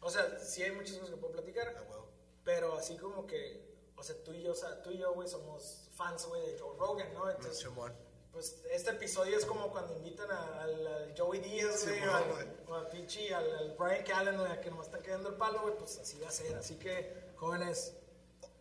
[0.00, 2.08] O sea, sí hay muchas cosas que puedo platicar, Ah, huevo.
[2.44, 3.64] pero así como que,
[3.96, 6.58] o sea, tú y yo, o sea, tú y yo, güey, somos fans, güey, de
[6.58, 7.28] Joe Rogan, ¿no?
[7.28, 7.92] Entonces, Simón.
[8.36, 12.46] Pues este episodio es como cuando invitan a- al, al Joey Díaz, güey, al- güey.
[12.66, 15.62] o al pinche, al, al Brian Callen, güey, a que nomás está quedando el palo,
[15.62, 16.54] güey, pues así va a ser.
[16.54, 17.94] Así que, jóvenes,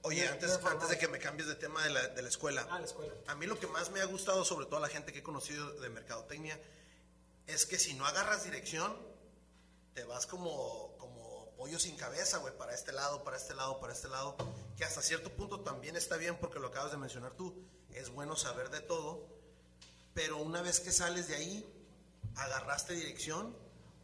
[0.04, 2.62] Oye, antes, antes de que me cambies de tema de la, de la escuela.
[2.72, 3.14] a la escuela.
[3.28, 5.24] A mí lo que más me ha gustado, sobre todo a la gente que he
[5.24, 6.58] conocido de mercadotecnia,
[7.48, 8.96] es que si no agarras dirección,
[9.94, 13.92] te vas como, como pollo sin cabeza, güey, para este lado, para este lado, para
[13.92, 14.38] este lado,
[14.78, 17.62] que hasta cierto punto también está bien porque lo acabas de mencionar tú,
[17.94, 19.35] es bueno saber de todo,
[20.16, 21.66] pero una vez que sales de ahí,
[22.38, 23.56] agarraste dirección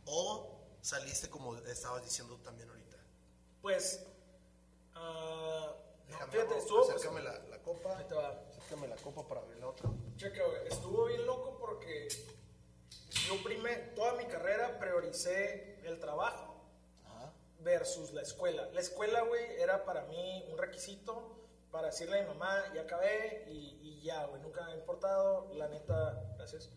[0.05, 2.97] o saliste como estabas diciendo también ahorita.
[3.61, 4.05] Pues,
[4.93, 5.73] no,
[6.07, 7.97] Déjame, fíjate, estuvo, pues, acércame la, la copa.
[7.97, 8.43] ahí te va.
[8.49, 9.89] Acércame la copa para abrir la otra.
[10.17, 12.09] Checa, estuvo bien loco porque
[13.27, 16.61] yo primero, toda mi carrera prioricé el trabajo
[17.05, 17.31] Ajá.
[17.61, 18.65] versus la escuela.
[18.73, 21.40] La escuela, güey, era para mí un requisito
[21.71, 25.51] para decirle a mi mamá, ya acabé y, y ya, güey, nunca me ha importado,
[25.53, 26.69] la neta, gracias.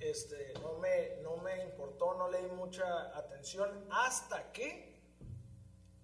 [0.00, 5.00] Este, no me, no me importó, no le di mucha atención hasta que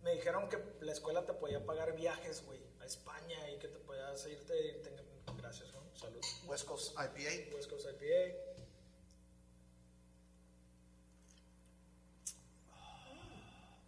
[0.03, 3.79] me dijeron que la escuela te podía pagar viajes, güey, a España y que te
[3.81, 5.81] podías irte, te- gracias, ¿no?
[5.97, 6.21] Salud.
[6.47, 7.57] West Coast IPA.
[7.57, 8.37] West Coast IPA.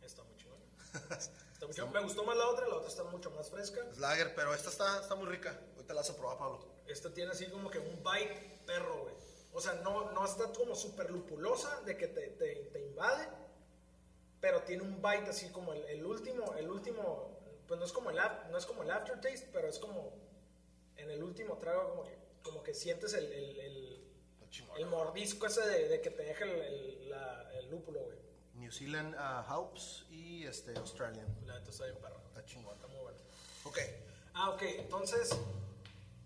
[0.02, 0.58] Está muy chingón.
[1.60, 1.92] Está muy chingón.
[1.92, 3.86] Me gustó más la otra, la otra está mucho más fresca.
[3.90, 5.60] Es lager, pero esta está, está muy rica.
[5.76, 6.66] Ahorita la vas a probar, Pablo.
[6.86, 9.14] Esta tiene así como que un bite perro, güey.
[9.52, 13.28] O sea, no, no está como súper lupulosa de que te, te, te invade,
[14.40, 18.10] pero tiene un bite así como el, el último, el último, pues no es como
[18.10, 18.16] el,
[18.50, 20.14] no es como el aftertaste, pero es como
[20.96, 26.00] en el último trago como que, como que sientes el, el, mordisco ese de, de
[26.00, 28.18] que te deja el, el, la- el lúpulo, güey.
[28.60, 31.26] New Zealand uh, Hops y este Australian.
[31.46, 31.96] La neta está bien.
[32.28, 32.74] Está chingón.
[32.76, 33.18] Está muy bueno.
[33.64, 33.78] Ok.
[34.34, 34.62] Ah, ok.
[34.62, 35.30] Entonces,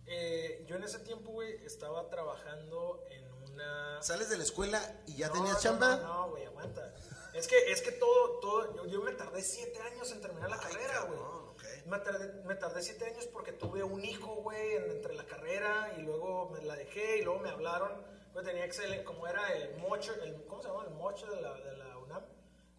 [0.06, 4.02] eh, yo en ese tiempo, güey, estaba trabajando en una...
[4.02, 5.96] Sales de la escuela y ya No, tenías no, chamba.
[5.96, 6.94] No, no, güey, aguanta.
[7.32, 10.56] Es que, es que todo, todo, yo, yo me tardé siete años en terminar la
[10.56, 11.18] Ay, carrera, güey.
[11.18, 11.62] cabrón, ok.
[11.86, 15.94] Me tardé, me tardé siete años porque tuve un hijo, güey, en- entre la carrera
[15.98, 17.92] y luego me la dejé y luego me hablaron.
[18.34, 20.84] Güey, tenía excelente, como era el mocho, el, ¿cómo se llama?
[20.84, 22.22] El mocho de la, de la UNAM.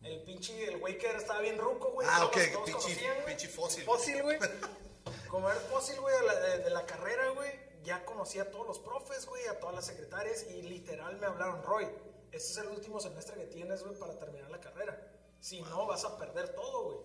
[0.03, 2.07] El pinche, el güey que estaba bien ruco, güey.
[2.11, 3.83] Ah, ok, pinche- conocían, pinche fósil.
[3.85, 4.37] Fósil, güey.
[5.29, 7.49] Como era fósil, güey, de la, de- de la carrera, güey,
[7.83, 11.63] ya conocía a todos los profes, güey, a todas las secretarias y literal me hablaron,
[11.63, 11.85] Roy,
[12.31, 15.11] este es el último semestre que tienes, güey, para terminar la carrera.
[15.39, 16.97] Si no, vas a perder todo, güey.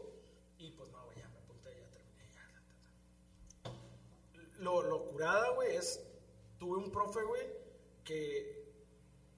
[0.59, 2.31] Y pues no, güey, ya me apunté, ya terminé,
[3.65, 3.73] ya.
[4.59, 6.01] Lo, lo curada, güey, es,
[6.59, 7.43] tuve un profe, güey,
[8.05, 8.61] que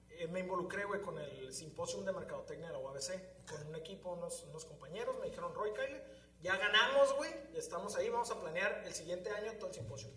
[0.09, 4.13] eh, me involucré, güey, con el simposium de mercadotecnia de la UABC, con un equipo,
[4.13, 6.01] unos, unos compañeros, me dijeron, Roy, Kyle,
[6.41, 10.11] ya ganamos, güey, estamos ahí, vamos a planear el siguiente año todo el simposium.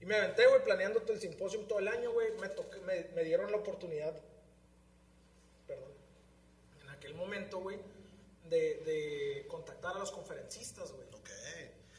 [0.00, 2.48] Y me aventé, güey, planeando todo el simposium todo el año, güey, me,
[2.86, 4.14] me, me dieron la oportunidad,
[5.66, 5.92] perdón,
[6.82, 7.78] en aquel momento, güey,
[8.48, 11.11] de, de contactar a los conferencistas, güey.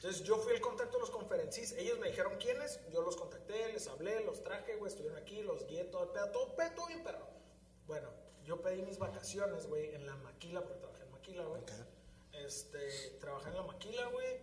[0.04, 3.72] Entonces yo fui el contacto de los conferencistas, ellos me dijeron quiénes, yo los contacté,
[3.72, 6.88] les hablé, los traje, güey, estuvieron aquí, los guié, todo el pedo, todo, pedo, todo
[6.88, 7.26] bien perro.
[7.88, 8.10] Bueno,
[8.44, 11.62] yo pedí mis vacaciones, güey, en la maquila, porque trabajé en maquila, güey.
[12.34, 14.42] Este, trabajé en la maquila, güey.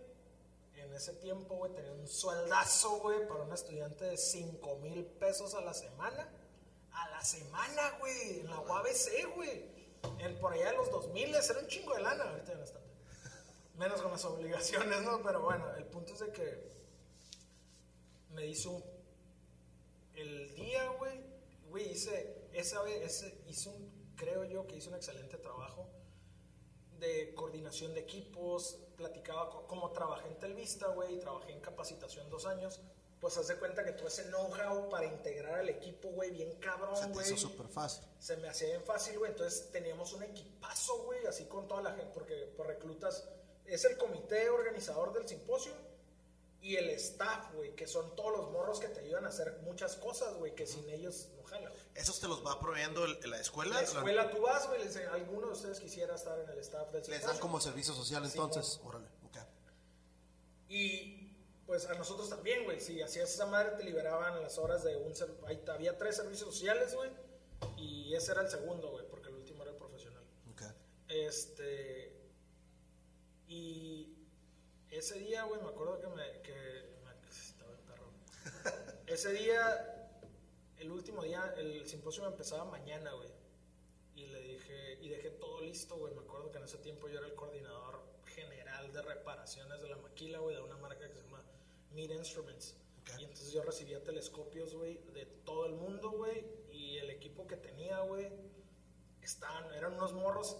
[0.77, 5.53] En ese tiempo, güey, tenía un sueldazo, güey, para un estudiante de 5 mil pesos
[5.53, 6.27] a la semana.
[6.91, 9.63] A la semana, güey, en la UABC, güey.
[10.17, 12.71] En, por allá de los 2000 era un chingo de lana, ahorita ya no es
[12.71, 12.80] tanto.
[13.81, 15.21] Menos con las obligaciones, ¿no?
[15.23, 16.71] Pero bueno, el punto es de que
[18.29, 18.83] me hizo.
[20.13, 21.19] El día, güey,
[21.69, 25.87] güey, hice, esa vez, ese, hice un, creo yo que hice un excelente trabajo
[26.99, 32.29] de coordinación de equipos, platicaba co- como trabajé en Telvista, güey, y trabajé en capacitación
[32.29, 32.81] dos años,
[33.19, 36.59] pues haz de cuenta que tuve ese know-how para integrar al equipo, güey, bien Se
[36.59, 38.03] cabrón, te güey hizo súper fácil.
[38.19, 39.31] se me hacía bien fácil, güey.
[39.31, 43.27] Entonces teníamos un equipazo, güey, así con toda la gente, porque por reclutas
[43.73, 45.73] es el comité organizador del simposio
[46.61, 49.95] y el staff, güey, que son todos los morros que te ayudan a hacer muchas
[49.95, 51.71] cosas, güey, que sin ellos no jala.
[51.95, 53.73] ¿Esos te los va proveyendo el- la escuela?
[53.75, 54.81] La escuela tú vas, güey,
[55.11, 58.79] alguno de ustedes quisiera estar en el staff del Les dan como servicio social entonces.
[58.83, 59.37] Órale, ok.
[60.69, 61.27] Y
[61.65, 62.79] pues a nosotros también, güey.
[62.79, 65.13] Si hacías esa madre, te liberaban las horas de un.
[65.47, 67.09] ahí Había tres servicios sociales, güey.
[67.77, 70.23] Y ese era el segundo, güey, porque el último era el profesional.
[70.51, 70.61] Ok.
[71.07, 72.00] Este.
[73.51, 74.07] Y
[74.89, 76.41] ese día, güey, me acuerdo que me.
[76.41, 76.53] Que,
[77.03, 78.09] me- estaba en perro.
[79.07, 80.09] ese día,
[80.77, 83.27] el último día, el simposio empezaba mañana, güey.
[84.15, 84.97] Y le dije.
[85.01, 86.13] Y dejé todo listo, güey.
[86.15, 89.97] Me acuerdo que en ese tiempo yo era el coordinador general de reparaciones de la
[89.97, 91.43] maquila, güey, de una marca que se llama
[91.91, 92.77] Meat Instruments.
[93.01, 93.19] Ok.
[93.19, 96.45] Y entonces yo recibía telescopios, güey, de todo el mundo, güey.
[96.71, 98.29] Y el equipo que tenía, güey,
[99.21, 100.55] estaban, eran unos morros,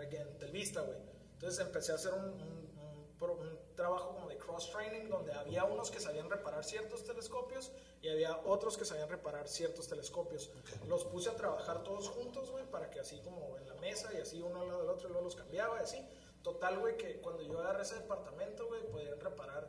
[0.00, 1.11] again, telvista, güey.
[1.42, 5.90] Entonces empecé a hacer un, un- un un trabajo como de cross-training, donde había unos
[5.92, 10.50] que sabían reparar ciertos telescopios y había otros que sabían reparar ciertos telescopios.
[10.88, 14.20] Los puse a trabajar todos juntos, güey, para que así como en la mesa y
[14.20, 16.04] así uno al lado del otro y luego los cambiaba y así.
[16.42, 19.68] Total, güey, que cuando yo agarré ese departamento, güey, podían reparar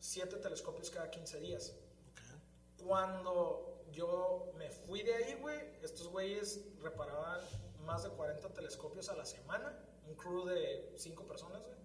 [0.00, 1.74] siete telescopios cada 15 días.
[2.12, 2.82] Ok.
[2.86, 7.40] Cuando yo me fui de ahí, güey, estos güeyes reparaban
[7.84, 9.78] más de 40 telescopios a la semana.
[10.06, 11.76] Un crew de 5 personas, güey.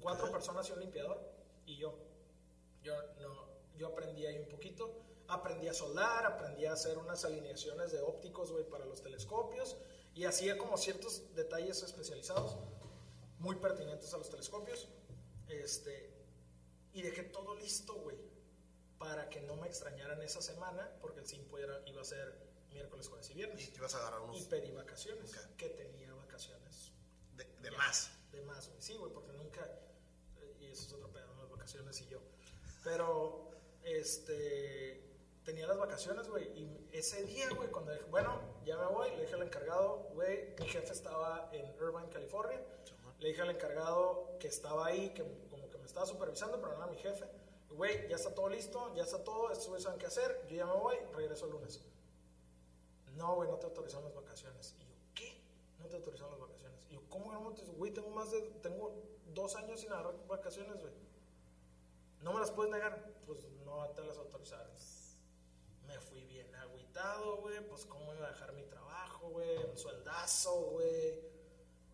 [0.00, 0.32] 4 Ok.
[0.32, 1.20] personas y un limpiador.
[1.66, 1.94] Y yo.
[2.82, 5.02] Yo, no, yo aprendí ahí un poquito.
[5.28, 9.76] Aprendí a soldar, aprendí a hacer unas alineaciones de ópticos, güey, para los telescopios.
[10.14, 12.56] Y hacía como ciertos detalles especializados,
[13.40, 14.88] muy pertinentes a los telescopios.
[15.48, 16.12] Este,
[16.92, 18.16] y dejé todo listo, güey,
[18.98, 22.34] para que no me extrañaran esa semana, porque el simpo era, iba a ser
[22.70, 23.70] miércoles, jueves y Y viernes.
[23.72, 26.65] te ibas a agarrar Y unos pedí vacaciones, que tenía vacaciones.
[27.70, 28.10] De, Ya, más.
[28.32, 28.80] De más, güey.
[28.82, 29.62] Sí, güey, porque nunca.
[30.40, 32.20] eh, Y eso es otro pedo, las vacaciones y yo.
[32.84, 33.50] Pero,
[33.82, 35.02] este.
[35.44, 36.44] Tenía las vacaciones, güey.
[36.58, 40.56] Y ese día, güey, cuando dije, bueno, ya me voy, le dije al encargado, güey,
[40.58, 42.60] mi jefe estaba en Irvine, California.
[43.20, 46.78] Le dije al encargado que estaba ahí, que como que me estaba supervisando, pero no
[46.82, 47.24] era mi jefe.
[47.70, 50.66] Güey, ya está todo listo, ya está todo, estos güeyes saben qué hacer, yo ya
[50.66, 51.80] me voy, regreso el lunes.
[53.14, 54.74] No, güey, no te autorizaron las vacaciones.
[54.80, 55.40] Y yo, ¿qué?
[55.78, 56.45] No te autorizaron las vacaciones.
[57.18, 57.78] ¿Cómo que no me?
[57.78, 58.94] Güey, tengo más de, tengo
[59.34, 60.92] dos años sin agarrar vacaciones, güey.
[62.22, 63.12] ¿No me las puedes negar?
[63.26, 64.66] Pues no te las autorizaron.
[65.86, 67.60] Me fui bien agüitado, güey.
[67.68, 69.56] Pues cómo iba a dejar mi trabajo, güey.
[69.64, 71.20] Un sueldazo, güey.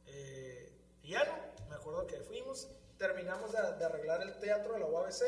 [0.06, 1.68] Eh, y ya no.
[1.68, 2.68] Me acuerdo que fuimos.
[2.96, 5.22] Terminamos de, de arreglar el teatro de la UABC.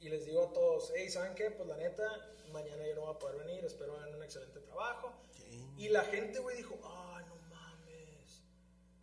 [0.00, 1.50] Y les digo a todos, hey, ¿saben qué?
[1.50, 2.04] Pues la neta,
[2.52, 3.64] mañana yo no voy a poder venir.
[3.64, 5.12] Espero hagan un excelente trabajo.
[5.32, 5.66] Sí.
[5.76, 7.13] Y la gente, güey, dijo, mames.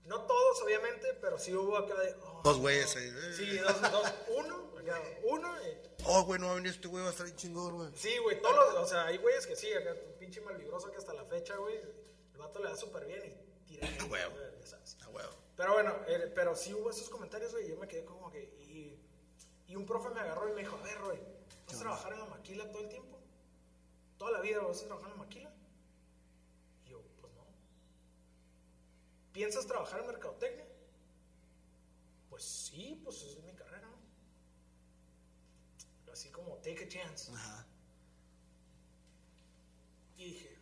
[0.06, 3.08] No todos, obviamente, pero sí hubo acá de, Dos güeyes ahí.
[3.08, 3.34] eh.
[3.36, 5.56] Sí, dos, dos, uno, acá, uno.
[5.64, 7.92] y- Oh, güey, no va a venir este güey, va a estar bien chingón, güey.
[7.96, 11.14] Sí, güey, todos los, o sea, hay güeyes que sí, acá, pinche malvibroso que hasta
[11.14, 13.88] la fecha, güey, el vato le da súper bien y tira.
[14.00, 14.34] Ah, huevo.
[15.02, 15.26] Ah, güey.
[15.56, 18.42] Pero bueno, eh, pero sí hubo esos comentarios, güey, y yo me quedé como que,
[18.68, 19.00] y,
[19.68, 21.20] y un profe me agarró y me dijo, a ver, Roy,
[21.68, 23.20] ¿vas a trabajar en la maquila todo el tiempo?
[24.18, 25.54] ¿Toda la vida vas a trabajar en la maquila?
[26.86, 27.46] Y yo, pues no.
[29.34, 30.66] ¿Piensas trabajar en mercadotecnia?
[32.30, 33.90] Pues sí, pues es mi carrera.
[36.12, 37.32] Así como, take a chance.
[37.34, 37.66] Ajá.
[40.18, 40.58] Y dije,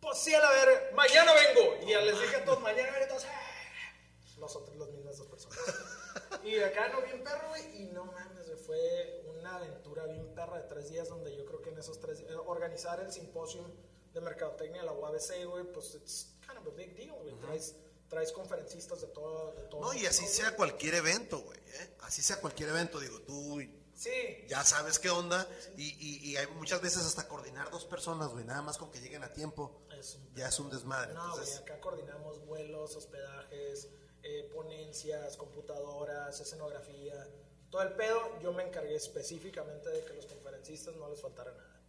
[0.00, 1.76] pues sí, a la ver, mañana vengo.
[1.86, 4.38] Y ya les dije a todos, mañana vengo, todos, "Ah".
[4.38, 5.58] los otros, las mismas dos personas.
[6.44, 10.68] y acá no bien perro, güey, y no mames, fue una aventura bien perra de
[10.68, 13.64] tres días donde yo creo que en esos tres días, organizar el simposio
[14.12, 17.34] de mercadotecnia de la UABC, güey, pues kind of a big deal, güey.
[17.40, 17.74] Traes,
[18.08, 19.80] traes conferencistas de todo, de todo.
[19.80, 21.58] No, y así todo, sea cualquier evento, güey.
[21.58, 21.96] ¿eh?
[22.00, 23.60] Así sea cualquier evento, digo, tú
[24.00, 25.46] Sí, ya sabes qué onda.
[25.76, 28.46] Y, y, y hay muchas veces hasta coordinar dos personas, güey.
[28.46, 31.12] Nada más con que lleguen a tiempo, es un ya es un desmadre.
[31.12, 33.88] No, güey, Entonces, acá coordinamos vuelos, hospedajes,
[34.22, 37.28] eh, ponencias, computadoras, escenografía,
[37.70, 38.40] todo el pedo.
[38.40, 41.82] Yo me encargué específicamente de que los conferencistas no les faltara nada.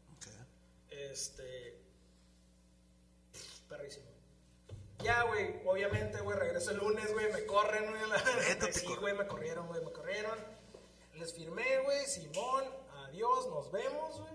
[0.89, 1.79] Este.
[3.69, 4.10] Perrísimo.
[5.03, 8.09] Ya, güey, obviamente, güey, regreso el lunes, güey, me corren, güey.
[8.09, 10.37] la- sí, güey, me corrieron, güey, me corrieron.
[11.15, 12.63] Les firmé, güey, Simón,
[13.05, 14.33] adiós, nos vemos, güey.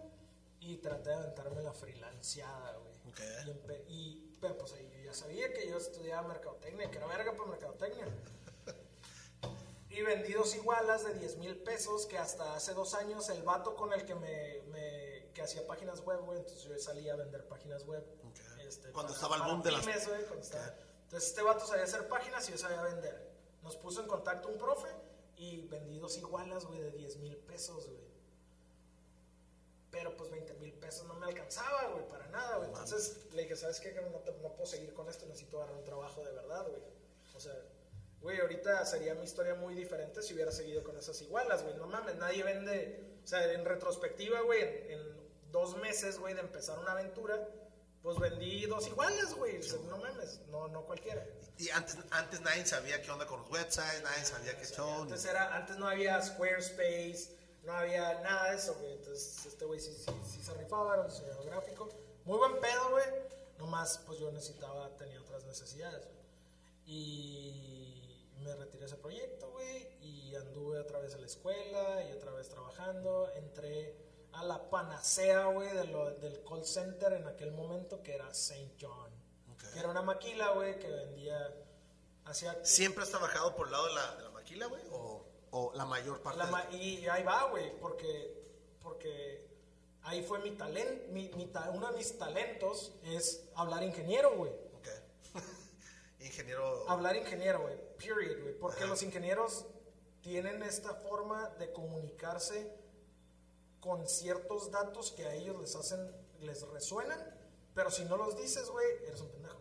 [0.61, 2.95] Y traté de aventarme la freelanceada, güey.
[3.09, 3.21] Ok.
[3.89, 7.33] Y, y, pero, pues ahí yo ya sabía que yo estudiaba mercadotecnia, que era verga
[7.33, 8.07] por mercadotecnia.
[9.89, 13.77] Y vendí dos igualas de 10 mil pesos que hasta hace dos años el vato
[13.77, 17.47] con el que me, me- que hacía páginas web, güey, entonces yo salía a vender
[17.49, 18.05] páginas web.
[18.25, 18.41] Ok.
[18.67, 20.75] Este, Cuando para- estaba el boom de las- pymes, güey, estaba-
[21.05, 23.31] Entonces este vato sabía hacer páginas y yo sabía vender.
[23.63, 24.89] Nos puso en contacto un profe
[25.37, 28.07] y vendí dos igualas, güey, de 10 mil pesos, güey.
[29.91, 32.69] Pero pues 20 mil pesos no me alcanzaba, güey, para nada, güey.
[32.69, 33.93] Entonces le dije, ¿sabes qué?
[33.93, 36.83] No, te- no puedo seguir con esto, necesito agarrar un trabajo de verdad, güey.
[37.35, 37.55] O sea,
[38.21, 41.77] güey, ahorita sería mi historia muy diferente si hubiera seguido con esas igualas, güey.
[41.77, 43.21] No mames, nadie vende.
[43.25, 47.49] O sea, en retrospectiva, güey, en, en dos meses, güey, de empezar una aventura,
[48.07, 49.61] pues vendí dos igualas, güey.
[49.61, 51.27] Sea, no mames, no, no cualquiera.
[51.59, 55.03] Y antes, antes nadie sabía qué onda con los websites, nadie sabía qué show.
[55.03, 58.93] Antes, era, antes no había Squarespace, no había nada de eso, güey.
[58.93, 61.89] Entonces, este güey sí, sí, sí se rifaba, era un diseñador gráfico.
[62.25, 63.07] Muy buen pedo, güey.
[63.59, 66.27] Nomás, pues yo necesitaba, tenía otras necesidades, güey.
[66.87, 69.89] Y me retiré de ese proyecto, güey.
[70.01, 73.33] Y anduve otra vez en la escuela y otra vez trabajando.
[73.35, 73.97] Entré
[74.37, 78.75] a la panacea, güey, de lo- del call center en aquel momento que era St.
[78.81, 79.11] John.
[79.53, 79.65] Ok.
[79.73, 81.55] Que era una maquila, güey, que vendía.
[82.25, 84.83] Hacía ¿Siempre has trabajado por el lado de la, de la maquila, güey?
[84.91, 86.39] ¿O, o la mayor parte?
[86.39, 88.35] La de- ma- y ahí va, güey, porque,
[88.83, 89.47] porque
[90.03, 94.53] ahí fue mi talento, mi, mi ta- uno de mis talentos es hablar ingeniero, güey.
[94.75, 94.89] Ok.
[96.21, 96.89] Ingeniero.
[96.89, 98.87] Hablar ingeniero, güey, period, güey, porque Ajá.
[98.89, 99.67] los ingenieros
[100.21, 102.73] tienen esta forma de comunicarse
[103.87, 107.21] con ciertos datos que a ellos les hacen, les resuenan,
[107.73, 109.61] pero si no los dices, güey, eres un pendejo,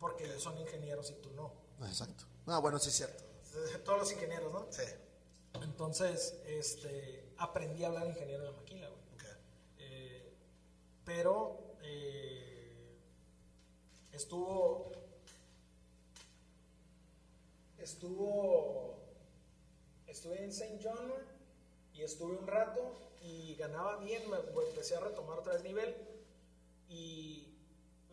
[0.00, 1.52] porque ellos son ingenieros y tú no.
[1.86, 2.24] Exacto.
[2.46, 3.24] Ah, bueno, sí es cierto.
[3.84, 4.66] Todos los ingenieros, ¿no?
[4.70, 4.84] Sí.
[5.62, 9.00] Entonces, este, aprendí a hablar ingeniero en la maquila, güey.
[9.14, 9.24] Ok.
[9.80, 10.34] Eh,
[11.04, 12.98] pero eh,
[14.12, 14.92] estuvo
[17.76, 18.98] estuvo
[20.06, 20.80] estuve en St.
[20.82, 21.37] John güey,
[21.98, 22.80] y estuve un rato
[23.20, 25.94] y ganaba bien me, empecé a retomar otra vez nivel
[26.88, 27.54] y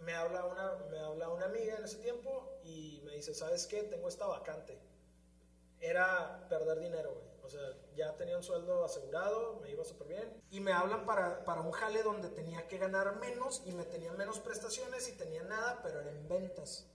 [0.02, 3.84] me habla una me habla una amiga en ese tiempo y me dice sabes qué
[3.84, 4.78] tengo esta vacante
[5.80, 7.26] era perder dinero, güey.
[7.44, 7.62] O sea,
[7.96, 10.42] ya tenía un sueldo asegurado, me iba súper bien.
[10.50, 14.18] Y me hablan para, para un jale donde tenía que ganar menos y me tenían
[14.18, 16.88] menos prestaciones y tenía nada, pero era en ventas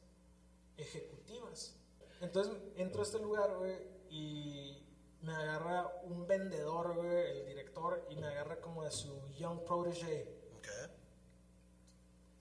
[0.77, 1.77] ejecutivas.
[2.21, 3.77] Entonces entro a este lugar, güey,
[4.09, 4.90] y
[5.23, 10.27] me agarra un vendedor, güey, el director, y me agarra como de su young protege.
[10.57, 10.69] Ok.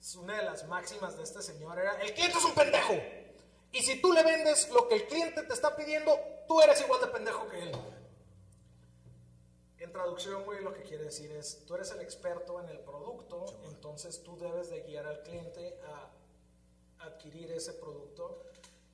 [0.00, 2.94] Es Una de las máximas de este señor era, el cliente es un pendejo.
[3.72, 7.00] Y si tú le vendes lo que el cliente te está pidiendo, tú eres igual
[7.00, 7.72] de pendejo que él.
[9.78, 13.46] En traducción, güey, lo que quiere decir es, tú eres el experto en el producto,
[13.64, 16.10] entonces tú debes de guiar al cliente a
[17.06, 18.49] adquirir ese producto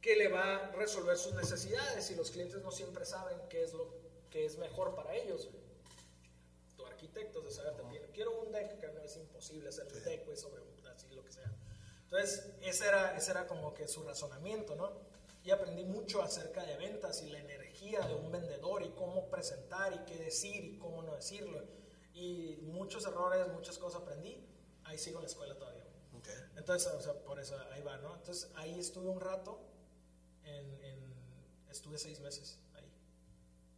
[0.07, 3.73] que le va a resolver sus necesidades y los clientes no siempre saben qué es
[3.73, 3.93] lo
[4.31, 5.49] que es mejor para ellos.
[5.51, 5.65] güey.
[6.77, 10.25] Tu arquitecto de saber, pide, quiero un deck que no es imposible hacer un deck,
[10.25, 10.63] güey, sobre
[10.95, 11.53] así lo que sea.
[12.05, 14.93] Entonces, ese era, ese era como que su razonamiento, ¿no?
[15.43, 19.93] y aprendí mucho acerca de ventas y la energía de un vendedor y cómo presentar
[19.93, 21.63] y qué decir y cómo no decirlo.
[22.15, 24.45] Y muchos errores, muchas cosas aprendí.
[24.83, 25.85] Ahí sigo en la escuela todavía.
[26.19, 26.35] Okay.
[26.57, 28.17] Entonces, o sea, por eso ahí va, ¿no?
[28.17, 29.61] Entonces ahí estuve un rato,
[30.47, 31.15] en, en-
[31.71, 32.91] estuve seis meses ahí.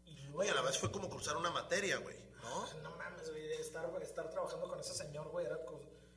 [0.07, 2.73] Y luego, a la vez fue como cursar una materia, güey, ¿no?
[2.83, 5.59] no mames, güey, estar, estar trabajando con ese señor, güey, era,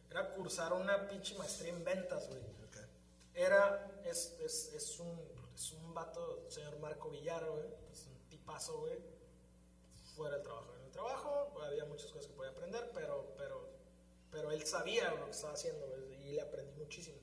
[0.10, 2.42] era cursar una pinche maestría en ventas, güey.
[3.34, 5.18] Era, es, es, es, un,
[5.56, 9.00] es un vato, señor Marco Villar, güey, es un tipazo, güey,
[10.16, 10.76] fuera del trabajo.
[10.76, 13.70] En el trabajo había muchas cosas que podía aprender, pero, pero,
[14.30, 17.18] pero él sabía lo que estaba haciendo, güey, y le aprendí muchísimo.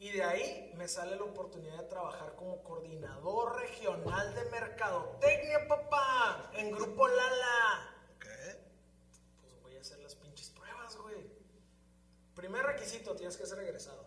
[0.00, 6.50] Y de ahí me sale la oportunidad de trabajar como coordinador regional de mercadotecnia, papá,
[6.54, 7.94] en Grupo Lala.
[8.16, 8.24] Ok.
[9.42, 11.30] Pues voy a hacer las pinches pruebas, güey.
[12.34, 14.06] Primer requisito, tienes que ser egresado.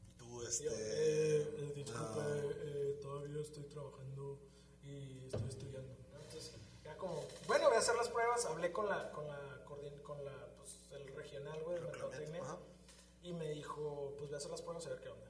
[0.00, 0.68] Y tú, Yo, este.
[0.68, 2.50] eh, eh, disculpe, no.
[2.50, 4.38] eh, todavía estoy trabajando
[4.82, 5.92] y estoy estudiando.
[6.14, 6.18] ¿no?
[6.22, 8.46] Entonces, ya como, bueno, voy a hacer las pruebas.
[8.46, 9.62] Hablé con la, con la,
[10.02, 12.42] con la, pues, el regional, güey, de Con Clemente, mercadotecnia.
[12.42, 12.56] ajá.
[13.26, 15.26] Y me dijo, pues voy a hacer las pruebas a ver qué onda.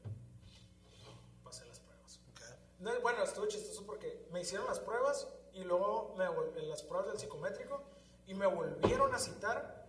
[1.42, 2.20] Pasé las pruebas.
[2.30, 2.40] Ok.
[2.80, 6.26] No, bueno, estuvo chistoso porque me hicieron las pruebas y luego me
[6.60, 7.82] en las pruebas del psicométrico
[8.26, 9.86] y me volvieron a citar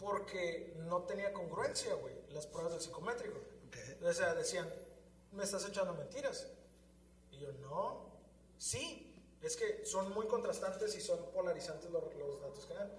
[0.00, 3.38] porque no tenía congruencia, güey, las pruebas del psicométrico.
[3.68, 4.02] Ok.
[4.02, 4.68] O sea, decían,
[5.30, 6.48] me estás echando mentiras.
[7.30, 8.10] Y yo, no,
[8.58, 12.90] sí, es que son muy contrastantes y son polarizantes los, los datos que dan.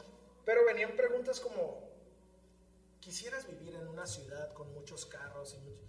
[0.46, 1.95] Pero venían preguntas como,
[3.06, 5.86] quisieras vivir en una ciudad con muchos carros y mucho...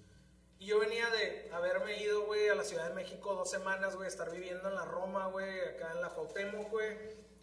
[0.59, 4.07] Y yo venía de haberme ido, güey, a la Ciudad de México dos semanas, güey,
[4.07, 6.97] estar viviendo en la Roma, güey, acá en la Cuauhtémoc, güey,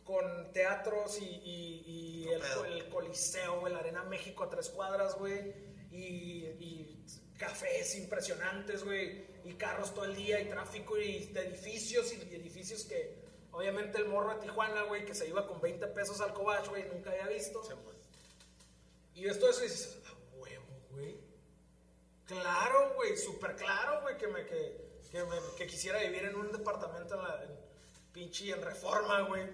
[0.03, 5.15] con teatros y, y- y el, el Coliseo, güey, la Arena México a tres cuadras,
[5.17, 5.53] güey,
[5.91, 7.05] y, y
[7.37, 12.83] cafés impresionantes, güey, y carros todo el día, y tráfico, y de edificios, y edificios
[12.85, 16.67] que, obviamente, el morro de Tijuana, güey, que se iba con 20 pesos al cobach,
[16.69, 17.63] güey, nunca había visto.
[17.63, 17.73] Sí.
[19.15, 21.17] Y ves todo eso y dices, a huevo, güey.
[22.25, 26.51] Claro, güey, súper claro, güey, que, me, que, que, me- que quisiera vivir en un
[26.51, 27.51] departamento en la en,
[28.11, 29.47] pinche en reforma, güey.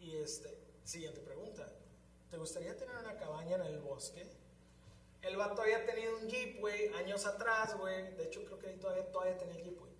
[0.00, 1.70] Y este, siguiente pregunta.
[2.30, 4.26] ¿Te gustaría tener una cabaña en el bosque?
[5.22, 8.14] El vato había tenido un jeep, güey, años atrás, güey.
[8.16, 9.92] De hecho, creo que ahí todavía, todavía tenía el jeep, güey.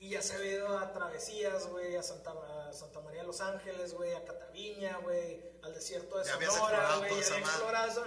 [0.00, 2.32] Y ya se había ido a travesías, güey, a Santa,
[2.68, 7.10] a Santa María de los Ángeles, güey, a Cataviña, güey, al desierto de Sonora, güey.
[7.20, 8.04] ya había explorado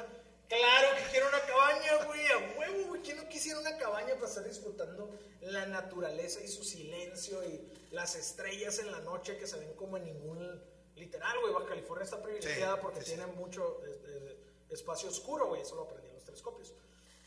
[0.50, 3.02] Claro que quiero una cabaña, güey, a huevo, güey.
[3.02, 5.10] ¿Quién no quisiera una cabaña para estar disfrutando
[5.42, 9.98] la naturaleza y su silencio y las estrellas en la noche que se ven como
[9.98, 10.74] en ningún.
[10.96, 13.16] Literal, güey, Baja California está privilegiada Sí, porque sí, sí.
[13.16, 14.38] tiene mucho este,
[14.70, 15.62] espacio oscuro, güey.
[15.62, 16.74] Eso lo aprendí en los telescopios.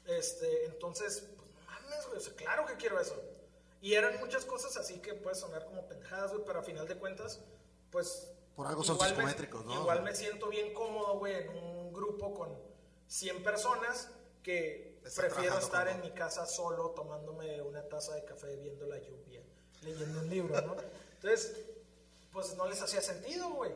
[0.07, 2.19] Este, entonces, pues no mames, güey.
[2.19, 3.21] O sea, claro que quiero eso.
[3.87, 6.96] Y eran muchas cosas así que puede sonar como pendejadas, güey, pero a final de
[6.96, 7.38] cuentas,
[7.92, 8.33] pues.
[8.57, 9.81] Por algo son psicométricos, ¿no?
[9.81, 12.59] Igual me siento bien cómodo, güey, en un grupo con
[13.07, 14.09] 100 personas
[14.42, 18.99] que Está prefiero estar en mi casa solo tomándome una taza de café viendo la
[18.99, 19.40] lluvia,
[19.83, 20.75] leyendo un libro, ¿no?
[21.14, 21.55] Entonces,
[22.33, 23.72] pues no les hacía sentido, güey.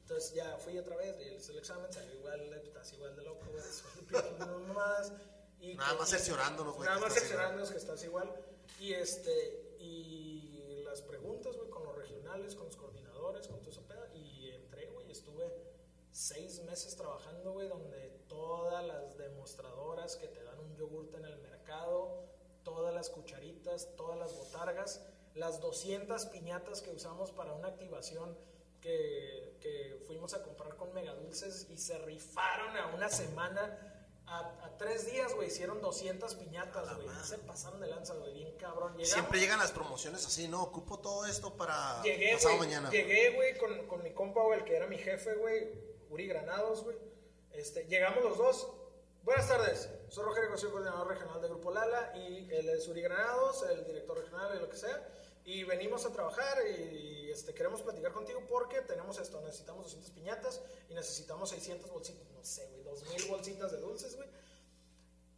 [0.00, 3.62] Entonces ya fui otra vez, y el examen, salió igual, estás igual de loco, güey,
[4.08, 5.12] pinche nomás.
[5.60, 8.34] Y Nada que- más cerciorándonos, güey, Nada más cerciorándonos que estás igual.
[8.82, 14.08] Y este, y las preguntas, güey, con los regionales, con los coordinadores, con todo pedo.
[14.12, 15.44] Y entré, güey, estuve
[16.10, 21.38] seis meses trabajando, güey, donde todas las demostradoras que te dan un yogurte en el
[21.42, 22.24] mercado,
[22.64, 28.36] todas las cucharitas, todas las botargas, las 200 piñatas que usamos para una activación
[28.80, 33.91] que, que fuimos a comprar con megadulces y se rifaron a una semana.
[34.26, 37.08] A, a tres días, güey, hicieron 200 piñatas, güey.
[37.24, 38.92] Se pasaron de lanza, güey, bien cabrón.
[38.92, 40.62] Llegamos- Siempre llegan las promociones así, ¿no?
[40.62, 42.68] Ocupo todo esto para Llegué, pasado güey.
[42.68, 42.90] mañana.
[42.90, 45.70] Llegué, güey, con, con mi compa, güey, el que era mi jefe, güey,
[46.08, 46.96] Uri Granados, güey.
[47.50, 48.68] Este, llegamos los dos.
[49.24, 49.88] Buenas tardes.
[50.08, 54.16] Soy Rogelio Cosío, coordinador regional de Grupo Lala, y él es Uri Granados, el director
[54.18, 55.08] regional y lo que sea.
[55.44, 59.40] Y venimos a trabajar y este, queremos platicar contigo porque tenemos esto.
[59.42, 64.28] Necesitamos 200 piñatas y necesitamos 600 bolsitas, no sé, güey, 2000 bolsitas de dulces, güey.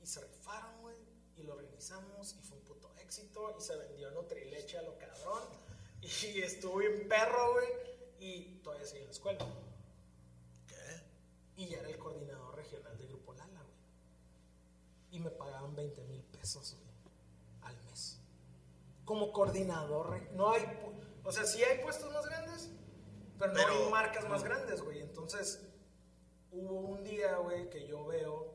[0.02, 0.96] Y se rifaron, güey,
[1.36, 5.42] y lo organizamos y fue un puto éxito y se vendió Nutrileche a lo cabrón
[6.02, 7.68] y estuvo bien perro, güey,
[8.18, 9.46] y todavía sigue en la escuela.
[10.66, 11.62] ¿Qué?
[11.62, 13.74] Y ya era el coordinador regional de Grupo Lala, güey.
[15.12, 16.94] Y me pagaban 20 mil pesos, güey,
[17.62, 18.18] al mes.
[19.05, 20.64] Como coordinador, no hay,
[21.24, 22.70] o sea, sí hay puestos más grandes,
[23.38, 25.00] pero no hay marcas más grandes, güey.
[25.00, 25.61] Entonces,
[26.55, 28.55] hubo un día, güey, que yo veo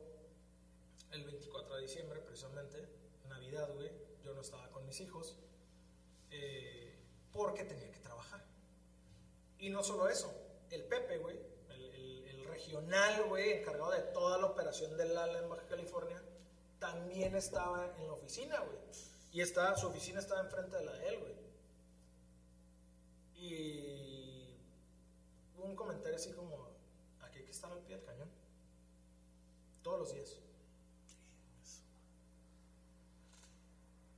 [1.12, 2.88] el 24 de diciembre, precisamente,
[3.28, 3.90] Navidad, güey,
[4.22, 5.36] yo no estaba con mis hijos
[6.30, 6.94] eh,
[7.32, 8.44] porque tenía que trabajar.
[9.58, 10.32] Y no solo eso,
[10.70, 11.38] el Pepe, güey,
[11.68, 16.22] el, regional, güey, encargado de toda la operación del ala en Baja California,
[16.78, 18.78] también estaba en la oficina, güey.
[19.32, 21.34] Y estaba, su oficina estaba enfrente de la de él, güey.
[23.36, 24.58] Y
[25.56, 26.69] hubo un comentario así como,
[27.74, 28.28] al pie del cañón.
[29.82, 30.36] Todos los días.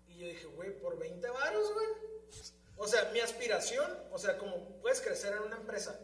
[0.08, 1.86] Y yo dije, güey, por 20 varos, güey.
[2.76, 5.98] O sea, mi aspiración, o sea, como puedes crecer en una empresa,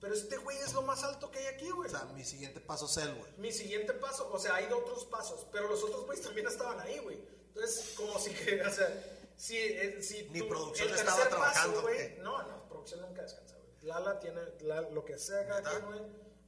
[0.00, 1.88] pero este güey es lo más alto que hay aquí, güey.
[1.88, 3.32] O sea, mi siguiente paso es él, güey.
[3.38, 6.98] Mi siguiente paso, o sea, hay otros pasos, pero los otros güeyes también estaban ahí,
[6.98, 7.18] güey.
[7.48, 8.88] Entonces, como si que, o sea,
[9.36, 13.56] si, eh, si Ni tú- producción el estaba trabajando, güey, no, no, producción nunca descansa,
[13.56, 13.70] güey.
[13.82, 16.00] Lala tiene, la- lo que sea güey,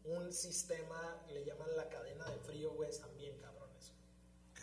[0.06, 3.92] un sistema, le llaman la cadena de frío, güey, están bien cabrones.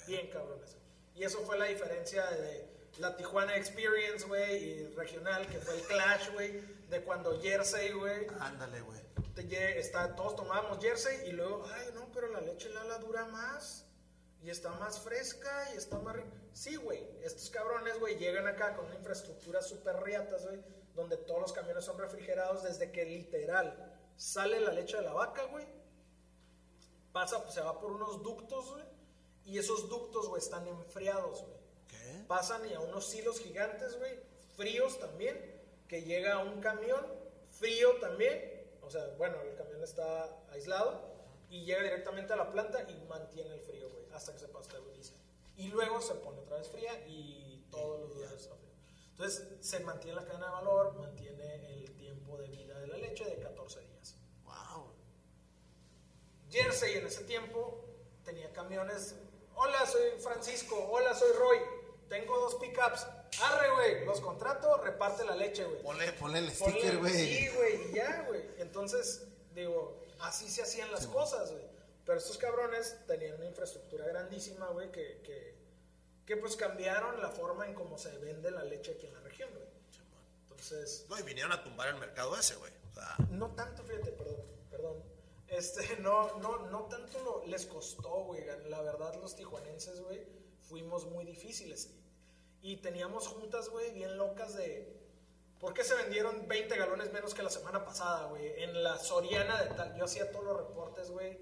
[0.07, 0.77] Bien cabrones.
[1.15, 2.67] Y eso fue la diferencia de
[2.97, 8.27] la Tijuana Experience, güey, y regional, que fue el Clash, güey, de cuando Jersey, güey,
[8.39, 8.99] Ándale, güey.
[9.77, 13.85] está, todos tomábamos jersey y luego, ay, no, pero la leche Lala dura más
[14.41, 16.29] y está más fresca y está más rica.
[16.53, 20.61] Sí, güey, estos cabrones, güey, llegan acá con una infraestructura súper riatas, güey,
[20.95, 25.43] donde todos los camiones son refrigerados desde que literal sale la leche de la vaca,
[25.45, 25.65] güey,
[27.11, 28.83] pasa, pues, se va por unos ductos, güey,
[29.45, 31.57] y esos ductos, güey, están enfriados, güey
[31.87, 32.23] ¿Qué?
[32.27, 34.19] pasan y a unos silos gigantes, güey,
[34.55, 35.37] fríos también,
[35.87, 37.05] que llega a un camión,
[37.51, 41.13] frío también, o sea, bueno, el camión está aislado,
[41.53, 45.13] y llega directamente a la planta y mantiene el frío, güey, hasta que se pasteuriza.
[45.55, 48.71] Y luego se pone otra vez fría y todos los días está frío.
[49.11, 53.25] Entonces, se mantiene la cadena de valor, mantiene el tiempo de vida de la leche
[53.25, 53.92] de 14 días.
[56.53, 57.83] Jersey en ese tiempo
[58.23, 59.15] tenía camiones.
[59.55, 60.87] Hola, soy Francisco.
[60.91, 61.57] Hola, soy Roy.
[62.07, 63.07] Tengo dos pickups.
[63.41, 64.05] Arre, güey.
[64.05, 65.81] Los contrato, reparte la leche, güey.
[65.81, 67.11] Ponle, ponle el sticker, güey.
[67.11, 68.43] Sí, güey, y ya, güey.
[68.59, 69.23] Entonces,
[69.55, 71.63] digo, así se hacían las cosas, güey.
[72.05, 75.55] Pero estos cabrones tenían una infraestructura grandísima, güey, que, que,
[76.23, 79.49] que pues cambiaron la forma en cómo se vende la leche aquí en la región,
[79.51, 79.63] güey.
[80.43, 82.71] Entonces, No, y vinieron a tumbar el mercado ese, güey.
[82.91, 84.42] O sea, no tanto, fíjate, perdón.
[85.57, 88.43] Este, no, no, no tanto lo, les costó, güey.
[88.69, 90.25] La verdad, los tijuanenses, güey,
[90.61, 91.89] fuimos muy difíciles.
[92.61, 95.01] Y teníamos juntas, güey, bien locas de.
[95.59, 98.63] ¿Por qué se vendieron 20 galones menos que la semana pasada, güey?
[98.63, 99.95] En la Soriana de tal.
[99.95, 101.39] Yo hacía todos los reportes, güey.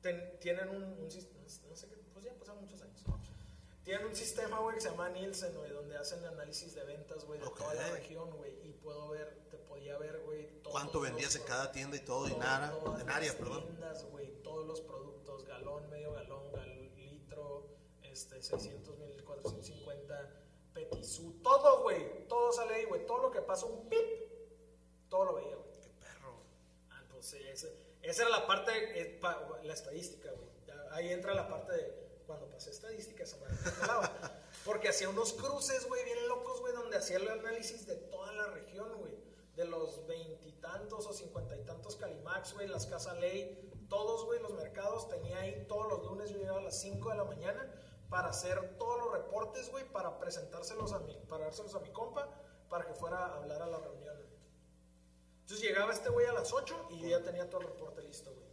[0.00, 1.28] Ten- tienen un, un sis-
[1.68, 3.02] no sé qué, pues ya pasaron muchos años.
[3.84, 7.38] Tienen un sistema, güey, que se llama Nielsen, güey, donde hacen análisis de ventas, güey,
[7.40, 8.52] de toda la región, güey.
[8.68, 9.42] Y puedo ver,
[9.74, 12.28] podía ver, güey, ¿cuánto los vendías en cada tienda y todo?
[12.28, 12.70] Y nada.
[12.78, 13.62] todas En área, perdón.
[13.66, 17.66] tiendas, güey, todos los productos, galón, medio galón, gal- litro,
[18.02, 20.30] este, 600 mil, 450,
[20.72, 24.00] petisú, todo, güey, todo sale ahí, güey, todo lo que pasa, un pip,
[25.08, 25.72] todo lo veía, güey.
[25.80, 26.36] Qué perro.
[26.90, 28.70] Ah, Entonces, ese- esa era la parte,
[29.00, 30.54] eh, pa- la estadística, güey.
[30.92, 33.36] Ahí entra la parte de cuando pasé estadística, esa.
[34.64, 38.46] Porque hacía unos cruces, güey, bien locos, güey, donde hacía el análisis de toda la
[38.46, 39.13] región, güey.
[39.56, 44.52] De los veintitantos o cincuenta y tantos Calimax, güey, las Casa Ley, todos, güey, los
[44.54, 45.08] mercados.
[45.08, 47.72] Tenía ahí todos los lunes, yo llegaba a las 5 de la mañana
[48.08, 52.28] para hacer todos los reportes, güey, para presentárselos a mi, para dárselos a mi compa,
[52.68, 54.16] para que fuera a hablar a la reunión.
[55.40, 58.32] Entonces llegaba este güey a las 8 y yo ya tenía todo el reporte listo,
[58.32, 58.46] güey.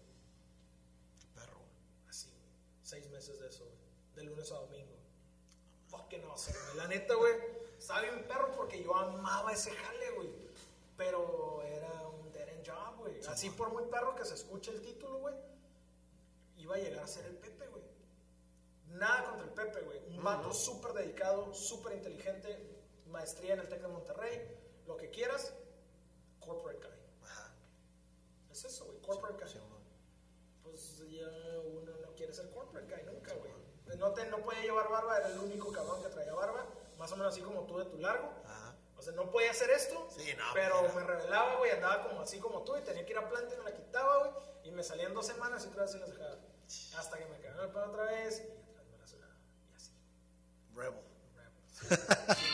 [1.33, 1.61] Perro.
[2.09, 2.49] Así, güey.
[2.81, 3.77] Seis meses de eso, güey.
[4.15, 4.97] De lunes a domingo.
[5.87, 6.77] Fucking awesome, güey.
[6.77, 7.33] La neta, güey.
[7.77, 10.50] Estaba bien perro porque yo amaba ese jale, güey.
[11.01, 13.19] Pero era un dead end job, güey.
[13.25, 15.35] Así por muy perro que se escuche el título, güey.
[16.57, 17.83] Iba a llegar a ser el Pepe, güey.
[18.85, 19.99] Nada contra el Pepe, güey.
[20.15, 22.77] Un vato súper dedicado, súper inteligente.
[23.07, 24.55] Maestría en el Tec de Monterrey.
[24.85, 25.51] Lo que quieras.
[26.39, 26.97] Corporate guy.
[27.23, 27.51] Ajá.
[28.51, 28.99] Es eso, güey.
[28.99, 29.59] Corporate guy Sí,
[30.61, 31.27] pues ya
[31.65, 33.51] uno no quiere ser corporate guy nunca, güey.
[33.97, 36.65] No, te, no podía llevar barba, era el único cabrón que traía barba,
[36.99, 38.31] más o menos así como tú de tu largo.
[38.45, 38.60] Ajá.
[39.01, 42.37] O sea, no podía hacer esto, Sí, no, pero me revelaba, güey, andaba como así
[42.37, 44.31] como tú y tenía que ir a planta y me la quitaba, güey,
[44.63, 46.37] y me salían dos semanas y otra vez se las dejaba.
[46.99, 49.33] Hasta que me cagaron el pelo otra vez y otra vez me las dejaba.
[49.71, 49.91] Y así.
[50.75, 51.01] Rebel.
[51.89, 52.50] Ya les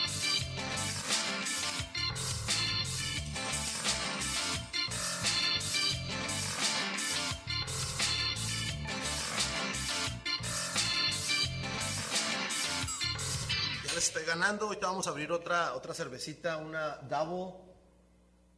[14.08, 14.66] estoy ganando.
[14.66, 17.54] Ahorita vamos a abrir otra, otra cervecita, una Double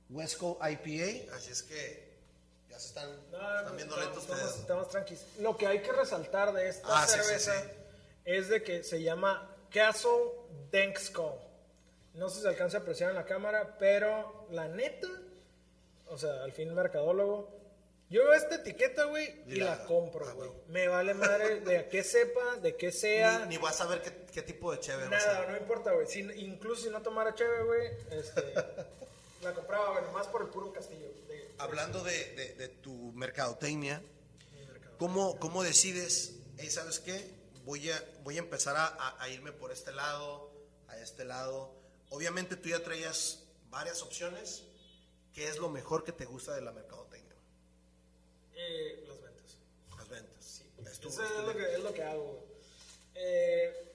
[0.08, 1.34] Wesco IPA.
[1.36, 2.10] Así es que
[2.68, 4.60] ya se están, No, están viendo lentos estamos, ustedes.
[4.60, 5.24] estamos tranquilos.
[5.38, 7.68] Lo que hay que resaltar de esta Ah, sí, sí, cerveza sí.
[8.24, 10.32] es de que se llama Castle
[10.72, 11.32] Dankskull.
[12.14, 15.06] No sé si se alcanza a apreciar en la cámara, pero la neta,
[16.08, 17.59] o sea, al fin mercadólogo,
[18.10, 20.48] yo veo esta etiqueta, güey, y Y la, la- compro, ah, güey.
[20.48, 20.60] güey.
[20.68, 23.40] Me vale madre de a qué sepa, de qué sea.
[23.46, 26.06] Ni, ni vas a ver qué, qué tipo de a Nada, no importa, güey.
[26.06, 28.52] Si- incluso si no tomara chévere, güey, este,
[29.42, 31.06] la compraba, güey, nomás por el puro castillo.
[31.28, 34.02] de- Hablando de, de- de tu mercadotecnia,
[34.52, 34.98] de mercado.
[34.98, 37.38] ¿cómo, cómo decides, hey, ¿sabes qué?
[37.64, 40.50] Voy a, voy a empezar a, a- a irme por este lado,
[40.88, 41.72] a este lado.
[42.08, 44.64] Obviamente tú ya traías varias opciones.
[45.32, 47.36] ¿Qué es lo mejor que te gusta de la mercadotecnia?
[48.54, 49.56] Eh, las ventas.
[49.96, 50.62] Las ventas.
[51.10, 52.44] Sí, Es lo, que, es lo que hago.
[53.14, 53.92] Eh,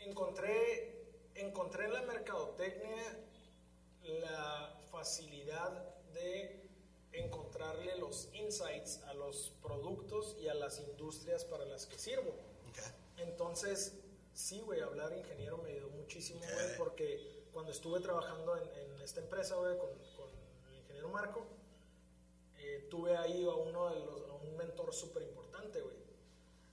[0.00, 3.18] encontré, encontré en la mercadotecnia
[4.02, 5.70] la facilidad
[6.12, 6.60] de
[7.12, 12.34] encontrarle los insights a los productos y a las industrias para las que sirvo.
[13.18, 13.92] Entonces,
[14.34, 16.76] sí, güey, hablar ingeniero me ayudó muchísimo, güey, Ok.
[16.78, 20.28] porque cuando estuve trabajando en, en esta empresa, güey, con, con
[20.70, 21.46] el ingeniero Marco,
[22.58, 25.96] eh, tuve ahí a uno de los, a un mentor súper importante, güey,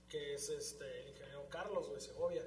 [0.10, 2.46] que es este, el ingeniero Carlos, güey, Segovia.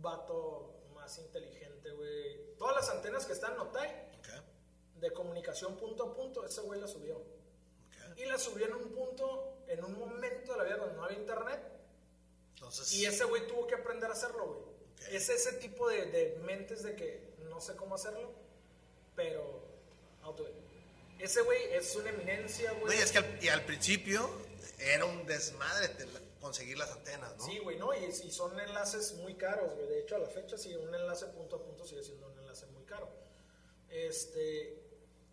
[0.00, 2.54] Vato más inteligente, güey.
[2.56, 5.00] Todas las antenas que están en Otay, Ok.
[5.00, 7.16] de comunicación punto a punto, ese güey la subió.
[7.18, 8.18] Ok.
[8.18, 11.18] Y la subió en un punto, en un momento de la vida donde no había
[11.18, 11.60] internet,
[12.54, 14.58] Entonces, y ese güey tuvo que aprender a hacerlo, güey.
[14.60, 15.12] Ok.
[15.14, 18.32] Es ese tipo de, de mentes de que no sé cómo hacerlo,
[19.14, 19.62] pero
[20.26, 21.20] it.
[21.20, 22.98] Ese güey es una eminencia, no, güey.
[22.98, 24.28] y es que al, y al principio
[24.78, 26.06] era un desmadre te-
[26.44, 27.44] conseguir las antenas, ¿no?
[27.46, 27.94] Sí, güey, ¿no?
[27.94, 29.88] Y, y son enlaces muy caros, güey.
[29.88, 32.66] De hecho, a la fecha, sí, un enlace punto a punto sigue siendo un enlace
[32.66, 33.08] muy caro.
[33.88, 34.80] Este.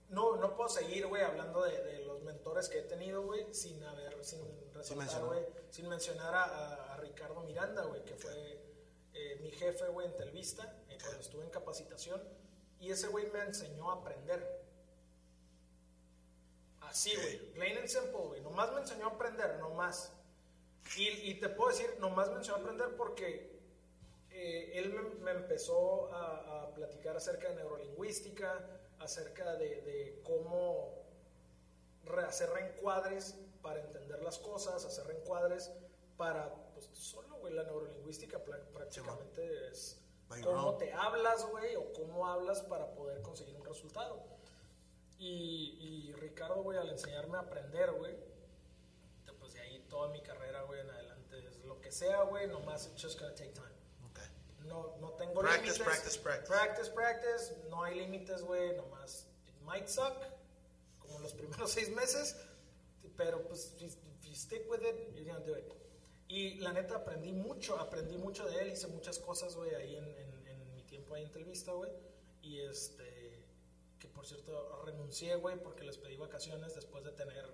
[0.08, 3.82] No, no puedo seguir, güey, hablando de, de los mentores que he tenido, güey, sin
[3.84, 4.40] haber, sin
[4.74, 5.28] resaltar, mencionar.
[5.28, 8.62] güey, sin mencionar a, Ricardo Miranda, güey, que fue
[9.14, 12.22] eh, mi jefe, güey, en Telvista, eh, cuando estuve en capacitación,
[12.80, 14.66] y ese güey me enseñó a aprender.
[16.82, 20.12] Así, güey, plain and simple, güey, nomás me enseñó a aprender, nomás.
[20.98, 23.60] Y, y te puedo decir, nomás me enseñó a aprender porque
[24.32, 31.00] eh, él me, me empezó a, a platicar acerca de neurolingüística, acerca de, de cómo
[32.28, 35.72] hacer reencuadres para entender las cosas, hacer reencuadres
[36.18, 42.28] para, pues solo, güey, la neurolingüística prácticamente es By cómo te hablas, güey, o cómo
[42.28, 44.24] hablas para poder conseguir un resultado.
[45.20, 48.16] Y, y Ricardo, güey, al enseñarme a aprender, güey,
[49.26, 52.48] te- pues de ahí toda mi carrera, güey, en adelante es lo que sea, güey,
[52.48, 53.76] nomás it's just gonna take time.
[54.10, 54.20] Ok.
[54.66, 55.84] No, no tengo Practice, límites.
[55.84, 56.48] practice, practice.
[56.50, 57.70] Practice, practice.
[57.70, 58.76] No hay límites, güey.
[58.78, 60.16] Nomás, it might suck,
[61.00, 62.36] como los primeros seis meses,
[63.18, 65.66] pero pues, if you stick with it, you're gonna do it.
[66.30, 70.06] Y la neta aprendí mucho, aprendí mucho de él, hice muchas cosas, güey, ahí en,
[70.06, 71.92] en, en mi tiempo ahí en Telvista, güey.
[72.42, 73.46] Y este,
[74.00, 77.46] que por cierto, renuncié, güey, porque les pedí vacaciones después de tener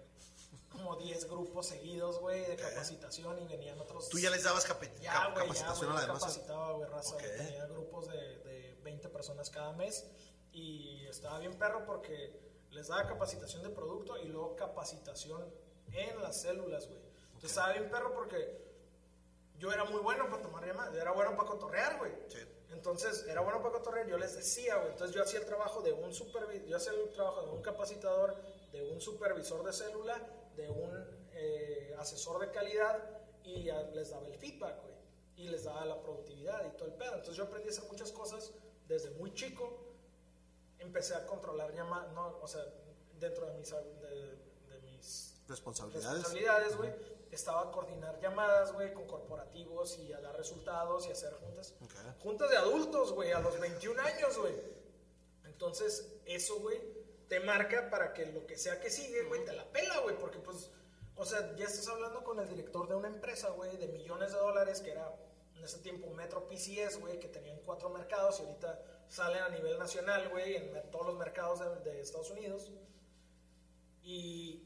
[0.71, 4.09] como 10 grupos seguidos, güey, de capacitación y venían otros...
[4.09, 6.19] Tú ya les dabas capi- Ya, cap- ya, capacitación güey, a la demás.
[6.21, 7.25] capacitaba, güey, raza, güey.
[7.25, 7.37] Ok.
[7.37, 10.05] Tenía grupos de, de 20 personas cada mes
[10.51, 12.39] y estaba bien perro porque
[12.71, 15.51] les daba capacitación de producto y luego capacitación
[15.93, 16.99] en las células, güey.
[17.27, 18.65] Entonces estaba bien perro porque
[19.57, 22.11] yo era muy bueno para tomar llamadas, yo era bueno para cotorrear, güey.
[22.27, 22.39] Sí.
[22.69, 24.91] Entonces, era bueno para cotorrear, yo les decía, güey.
[24.91, 28.35] Entonces, yo hacía el trabajo de un supervisor, yo hacía el trabajo de un capacitador,
[28.71, 30.21] de un supervisor de célula,
[30.57, 34.95] de un eh, asesor de calidad y ya les daba el feedback, güey.
[35.37, 37.11] Y les daba la productividad y todo el pedo.
[37.13, 38.51] Entonces, yo aprendí a hacer muchas cosas
[38.87, 39.71] desde muy chico.
[40.79, 42.63] Empecé a controlar llamadas, no, o sea,
[43.19, 44.35] dentro de mis, de,
[44.69, 46.17] de mis Responsabilidades.
[46.17, 46.91] responsabilidades, güey.
[47.31, 51.75] Estaba a coordinar llamadas, güey, con corporativos y a dar resultados y hacer juntas.
[51.83, 51.91] Ok.
[52.23, 54.55] Juntas de adultos, güey, a los 21 años, güey.
[55.45, 56.79] Entonces, eso, güey,
[57.27, 60.39] te marca para que lo que sea que sigue, güey, te la pela, güey, porque
[60.39, 60.71] pues,
[61.15, 64.37] o sea, ya estás hablando con el director de una empresa, güey, de millones de
[64.37, 65.13] dólares, que era
[65.55, 69.77] en ese tiempo Metro PCS, güey, que tenían cuatro mercados y ahorita salen a nivel
[69.77, 72.71] nacional, güey, en todos los mercados de, de Estados Unidos.
[74.03, 74.63] Y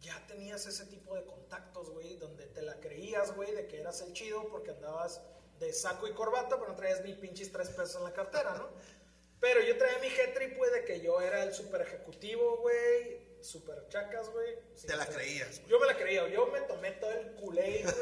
[0.00, 4.02] ya tenías ese tipo de contactos, güey, donde te la creías, güey, de que eras
[4.02, 5.22] el chido porque andabas
[5.58, 8.68] de saco y corbata, pero no traías ni pinches tres pesos en la cartera, ¿no?
[9.44, 13.86] Pero yo traía mi G-Trip, güey, de que yo era el super ejecutivo, güey, super
[13.88, 14.56] chacas, güey.
[14.86, 15.70] Te la creías, güey.
[15.70, 17.94] Yo me la creía, yo me tomé todo el culé, güey,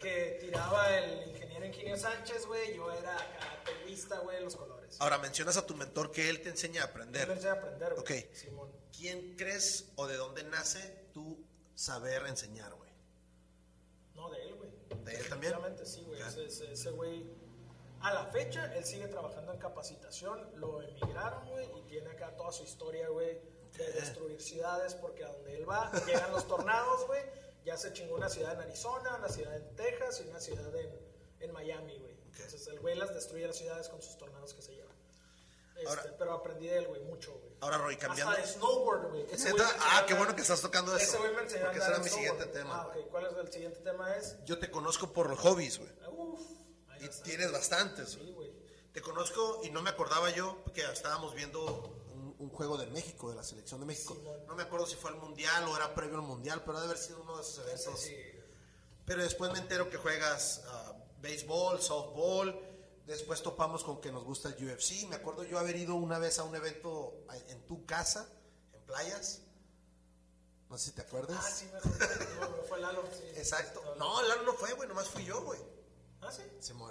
[0.00, 4.96] que tiraba el ingeniero Ingenio Sánchez, güey, yo era acá, güey, los colores.
[4.98, 7.28] Ahora mencionas a tu mentor que él te enseña a Yo aprender.
[7.28, 8.00] me enseñé a aprender, güey.
[8.00, 8.34] Ok.
[8.34, 8.72] Simón.
[8.96, 10.80] ¿Quién crees o de dónde nace
[11.12, 11.38] tu
[11.76, 12.90] saber enseñar, güey?
[14.16, 14.70] No, de él, güey.
[15.04, 15.54] ¿De él también?
[15.84, 16.20] Sí, güey.
[16.20, 17.22] Ese güey,
[18.04, 20.50] a la fecha, él sigue trabajando en capacitación.
[20.56, 23.40] Lo emigraron, güey, y tiene acá toda su historia, güey,
[23.76, 27.22] de destruir ciudades, porque a donde él va, llegan los tornados, güey.
[27.64, 30.90] Ya se chingó una ciudad en Arizona, una ciudad en Texas y una ciudad en,
[31.40, 32.14] en Miami, güey.
[32.26, 34.94] Entonces, el güey las destruye las ciudades con sus tornados que se llevan.
[35.76, 37.54] Este, Ahora- pero aprendí de él, güey, mucho, güey.
[37.60, 38.32] Ahora, Roy, cambiando.
[38.32, 39.26] Hasta de snowboard, güey.
[39.32, 39.50] Ese
[39.80, 41.04] Ah, a qué bueno que estás tocando eso.
[41.04, 42.82] Ese güey me enseñó a Porque ese era en mi siguiente tema.
[42.82, 43.08] Ah, ok.
[43.10, 44.14] ¿Cuál es el siguiente tema?
[44.14, 44.44] Es...
[44.44, 45.90] Yo te conozco por los hobbies, güey.
[46.10, 46.40] Uf,
[47.04, 48.52] Y tienes bastantes, Sí, güey.
[48.92, 51.64] Te conozco y no me acordaba yo porque estábamos viendo
[52.14, 54.16] un, un juego de México, de la selección de México.
[54.46, 56.86] No me acuerdo si fue el mundial o era previo al mundial, pero ha de
[56.86, 58.00] haber sido uno de esos eventos.
[58.00, 58.16] Sí,
[59.04, 62.56] Pero después me entero que juegas ah, béisbol, softball.
[63.06, 65.08] Después topamos con que nos gusta el UFC.
[65.08, 68.28] Me acuerdo yo haber ido una vez a un evento en tu casa,
[68.72, 69.40] en playas.
[70.70, 71.44] No sé si te acuerdas.
[71.44, 71.98] Ah, sí, me acuerdo.
[72.40, 73.04] No, no fue Lalo.
[73.12, 73.38] Sí.
[73.38, 73.82] Exacto.
[73.98, 75.60] No, Lalo no fue, güey, nomás fui yo, güey.
[76.26, 76.42] Ah, sí.
[76.60, 76.74] Se.
[76.74, 76.90] No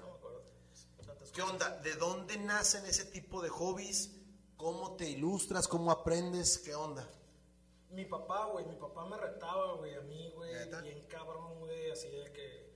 [1.34, 1.69] ¿Qué onda?
[1.79, 4.11] ¿De dónde nacen ese tipo de hobbies?
[4.57, 5.67] ¿Cómo te ilustras?
[5.67, 6.59] ¿Cómo aprendes?
[6.59, 7.07] ¿Qué onda?
[7.89, 12.09] Mi papá, güey, mi papá me retaba, güey, a mí, güey, bien cabrón, güey, así
[12.09, 12.73] de que...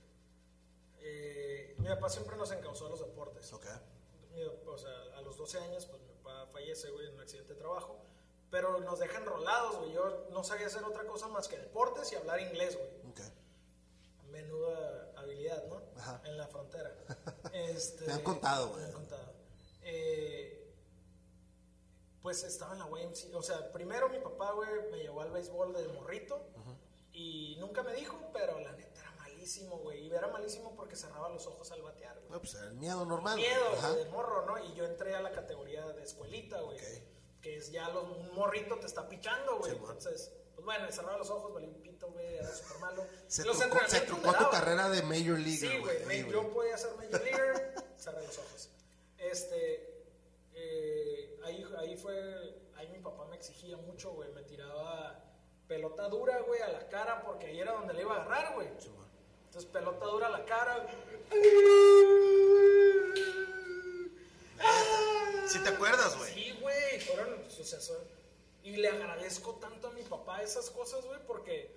[1.00, 3.52] eh, mi papá siempre nos encausó a los deportes.
[3.52, 3.64] Ok.
[4.32, 7.54] Mi- o sea, a los 12 años, pues mi papá fallece, güey, en un accidente
[7.54, 7.98] de trabajo.
[8.50, 9.92] Pero nos deja enrolados, güey.
[9.92, 12.88] Yo no sabía hacer otra cosa más que deportes y hablar inglés, güey.
[13.10, 13.20] Ok.
[14.30, 15.07] Menuda
[15.38, 15.82] habilidad, ¿no?
[15.96, 16.20] Ajá.
[16.24, 16.94] En la frontera.
[17.52, 18.80] Este, Me han contado, güey.
[18.80, 19.32] Me han contado.
[19.82, 20.74] Eh,
[22.22, 23.36] pues estaba en la YMCA.
[23.36, 26.46] O sea, primero mi papá, güey, me llevó al béisbol de morrito.
[27.12, 30.06] Y nunca me dijo, pero la neta era malísimo, güey.
[30.06, 32.30] Y era malísimo porque cerraba los ojos al batear, güey.
[32.30, 33.36] No, pues el miedo normal.
[33.36, 34.62] Miedo, de morro, ¿no?
[34.64, 36.76] Y yo entré a la categoría de escuelita, güey.
[36.76, 36.84] Ok.
[37.40, 39.72] Que es ya los, un morrito te está pichando, güey.
[39.72, 39.78] Sí.
[39.78, 43.06] Entonces, pues bueno, cerraba los ojos, valí un pito, güey, era súper malo.
[43.28, 45.56] Se, Los trucó, se tu carrera de Major League.
[45.56, 48.68] Sí, güey, yo podía ser Major Leaguer, cerré los ojos.
[49.18, 50.04] Este,
[50.54, 55.24] eh, ahí, ahí fue, ahí mi papá me exigía mucho, güey, me tiraba
[55.68, 58.66] pelota dura, güey, a la cara, porque ahí era donde le iba a agarrar, güey.
[58.66, 60.88] Entonces, pelota dura a la cara.
[65.46, 66.34] Si te acuerdas, güey.
[66.34, 68.17] Sí, güey, fueron sucesos.
[68.62, 71.74] Y le agradezco tanto a mi papá esas cosas, güey, porque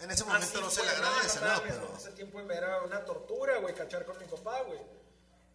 [0.00, 1.88] En ese momento no se le agradece, no, mames, pero.
[1.88, 4.80] En ese tiempo era una tortura, güey, cachar con mi papá, güey.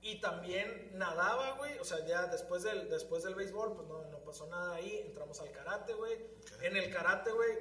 [0.02, 1.80] Y también nadaba, güey.
[1.80, 5.00] O sea, ya después del, después del béisbol, pues no, no pasó nada ahí.
[5.08, 6.18] Entramos al karate, güey.
[6.62, 7.58] En el karate, güey,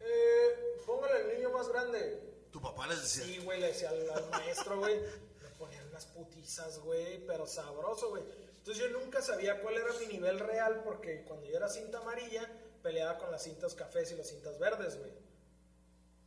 [0.00, 2.22] eh, póngale al niño más grande.
[2.52, 3.24] Tu papá les decía.
[3.24, 5.00] Sí, güey, le decía al, al maestro, güey.
[5.42, 8.22] Me ponían unas putizas, güey, pero sabroso, güey.
[8.64, 12.50] Entonces yo nunca sabía cuál era mi nivel real porque cuando yo era cinta amarilla,
[12.82, 15.12] peleaba con las cintas cafés y las cintas verdes, güey.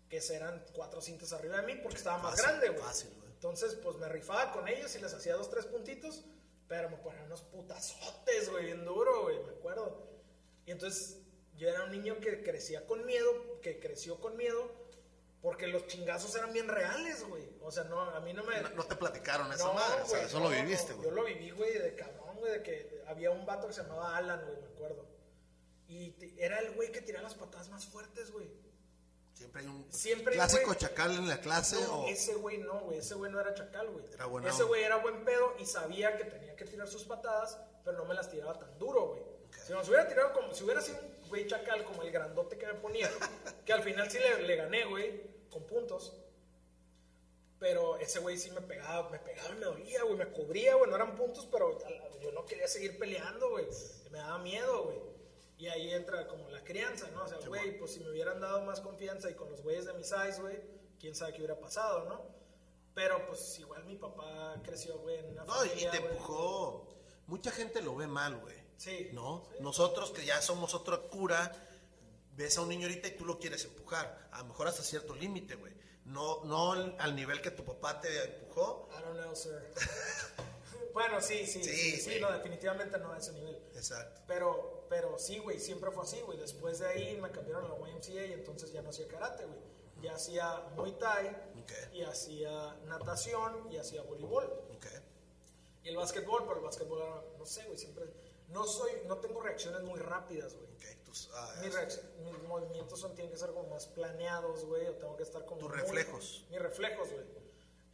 [0.08, 2.80] Que eran cuatro cintas arriba de mí porque estaba más Fácil, grande, güey.
[2.80, 3.32] fácil, güey.
[3.32, 6.26] Entonces, pues me rifaba con ellos y les hacía dos, tres puntitos,
[6.68, 10.08] pero me ponían unos putazotes, güey, bien duro, güey, me acuerdo.
[10.68, 11.18] Y entonces
[11.56, 14.72] yo era un niño que crecía con miedo, que creció con miedo,
[15.42, 17.48] porque los chingazos eran bien reales, güey.
[17.62, 18.60] O sea, no, a mí no me...
[18.62, 21.10] No, no te platicaron esa No, madre, o sea, eso no, lo viviste, güey.
[21.10, 24.18] Yo lo viví, güey, de cabrón, güey, de que había un vato que se llamaba
[24.18, 25.06] Alan, güey, me acuerdo.
[25.88, 28.50] Y te- era el güey que tiraba las patadas más fuertes, güey.
[29.34, 32.98] Siempre hay un Siempre clásico chacal en la clase No, o ese güey no, güey,
[32.98, 34.04] ese güey no era chacal, güey.
[34.12, 37.60] Era buena Ese güey era buen pedo y sabía que tenía que tirar sus patadas,
[37.86, 39.22] pero no me las tiraba tan duro, güey.
[39.64, 42.66] Si nos hubiera tirado como, si hubiera sido un güey chacal como el grandote que
[42.66, 43.10] me ponía,
[43.66, 45.22] que al final sí le, le gané, güey,
[45.52, 46.14] con puntos.
[47.60, 50.90] Pero ese güey sí me pegaba, me pegaba y me dolía, güey, me cubría, güey,
[50.90, 51.78] no eran puntos, pero
[52.22, 53.66] yo no quería seguir peleando, güey.
[54.12, 55.00] Me daba miedo, güey.
[55.58, 57.24] Y ahí entra como la crianza, ¿no?
[57.24, 59.94] O sea, güey, pues si me hubieran dado más confianza y con los güeyes de
[59.94, 60.62] mi size, güey,
[61.00, 62.22] quién sabe qué hubiera pasado, ¿no?
[62.94, 66.88] Pero pues igual mi papá creció, güey, en una No, y te empujó.
[67.26, 68.56] Mucha gente lo ve mal, güey.
[68.78, 69.10] Sí.
[69.14, 69.48] ¿No?
[69.60, 71.52] Nosotros que ya somos otra cura,
[72.36, 74.30] ves a un niño ahorita y tú lo quieres empujar.
[74.32, 75.74] A lo mejor hasta cierto límite, güey.
[76.08, 78.90] No, no al- nivel que tu papá te empujó.
[78.98, 79.62] I don't know, sir.
[80.94, 83.56] bueno, sí, sí, Sí, sí, no, definitivamente no a ese nivel.
[83.76, 84.22] Exacto.
[84.28, 86.38] Pero, pero sí, güey, siempre fue así, güey.
[86.38, 89.60] Después de ahí me cambiaron a la YMCA y entonces ya no hacía karate, güey.
[90.02, 91.28] Ya hacía Muay Thai
[91.62, 91.72] Ok.
[91.94, 94.46] y hacía natación y hacía voleibol.
[94.76, 94.86] Ok.
[95.84, 97.00] Y el básquetbol, pero el básquetbol,
[97.38, 98.06] no sé, güey, siempre...
[98.50, 100.68] No soy, no tengo reacciones muy rápidas, güey.
[101.34, 105.16] Ah, Mis, reacc- mis movimientos son, tienen que ser como más planeados, güey, o tengo
[105.16, 105.60] que estar como...
[105.62, 106.46] Tus reflejos.
[106.50, 107.26] Mis reflejos, güey.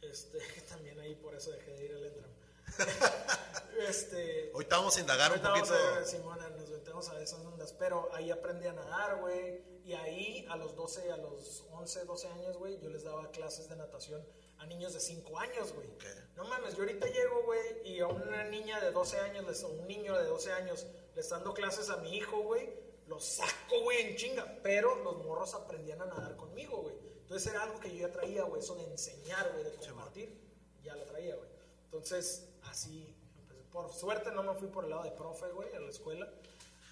[0.02, 2.30] Este, que también ahí por eso dejé de ir al Entram.
[3.88, 4.50] este...
[4.52, 5.74] Ahorita vamos a indagar un poquito.
[5.74, 9.62] a Simona, nos metemos a esas ondas, pero ahí aprendí a nadar, güey.
[9.84, 13.68] Y ahí a los 12, a los 11, 12 años, güey, yo les daba clases
[13.68, 14.26] de natación
[14.58, 15.86] a niños de 5 años, güey.
[15.88, 16.04] Ok.
[16.36, 19.66] No mames, yo ahorita llego, güey, y a una niña de 12 años, les- a
[19.66, 22.72] un niño de 12 años, le están dando clases a mi hijo, güey,
[23.06, 24.58] lo saco, güey, en chinga.
[24.62, 26.94] Pero los morros aprendían a nadar conmigo, güey.
[27.22, 30.38] Entonces era algo que yo ya traía, güey, eso de enseñar, güey, de compartir,
[30.82, 31.48] ya lo traía, güey.
[31.86, 33.62] Entonces, así, empecé.
[33.72, 36.28] por suerte no me fui por el lado de profe, güey, a la escuela,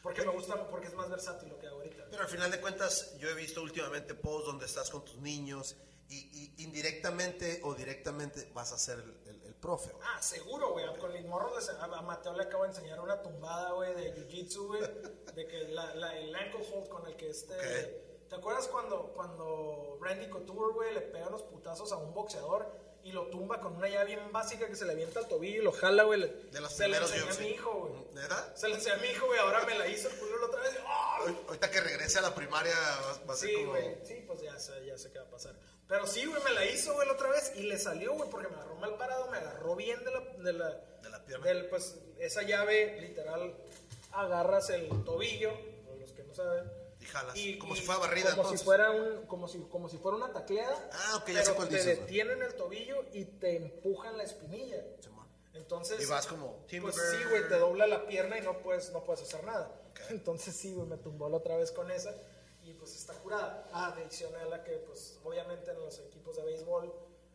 [0.02, 2.06] porque me gusta, porque es más versátil lo que hago ahorita.
[2.10, 5.76] Pero al final de cuentas, yo he visto últimamente posts donde estás con tus niños
[6.08, 6.16] y,
[6.58, 9.92] y indirectamente o directamente vas a ser el, el- el profe.
[9.92, 10.02] güey.
[10.14, 10.86] Ah, seguro, güey.
[10.98, 14.66] Con mis morros, les- a Mateo le acabo de enseñar una tumbada, güey, de jiu-jitsu,
[14.66, 14.82] güey.
[15.34, 17.54] De que la, la- el ankle hold con el que este.
[17.54, 18.28] Ok.
[18.28, 22.66] ¿Te acuerdas cuando, cuando Randy Couture, güey, le pega unos putazos a un boxeador
[23.04, 25.64] y lo tumba con una llave bien básica que se le avienta al tobillo y
[25.64, 26.20] lo jala, güey?
[26.50, 27.92] De los se le enseñó a mi hijo, güey.
[28.14, 28.56] ¿Neta?
[28.56, 29.38] Se le enseñó a mi hijo, güey.
[29.38, 30.78] Ahora me la hizo el culo la otra vez.
[30.86, 32.74] Ahor- Ahorita que regrese a la primaria
[33.28, 33.70] va, a ser Sí, como...
[33.72, 33.96] güey.
[34.04, 34.52] Sí, pues ya
[34.86, 35.54] ya sé qué va a pasar.
[35.88, 38.48] Pero sí, güey, me la hizo, güey, la otra vez y le salió, güey, porque
[38.48, 40.20] me agarró mal parado, me agarró bien de la...
[40.20, 40.70] De la,
[41.02, 41.46] De la pierna.
[41.48, 43.54] del, pues, esa llave, literal,
[44.12, 45.52] agarras el tobillo,
[45.98, 46.70] los que no saben.
[47.00, 48.60] Y jalas, como si fuera barrida, Como entonces.
[48.60, 50.88] si fuera, un, como, si, como si fuera una tacleada.
[50.92, 54.84] Ah, ok, ya sé cuál te dices, detienen el tobillo y te empujan la espinilla.
[55.00, 55.26] Simón.
[55.54, 59.02] Entonces, Y vas como, pues sí, güey, te dobla la pierna y no puedes, no
[59.04, 59.70] puedes hacer nada.
[60.10, 62.14] Entonces sí, güey, me tumbó la otra vez con esa
[62.62, 63.68] y pues está curada.
[63.72, 66.92] Ah, adicional a que, pues, obviamente en los equipos de béisbol,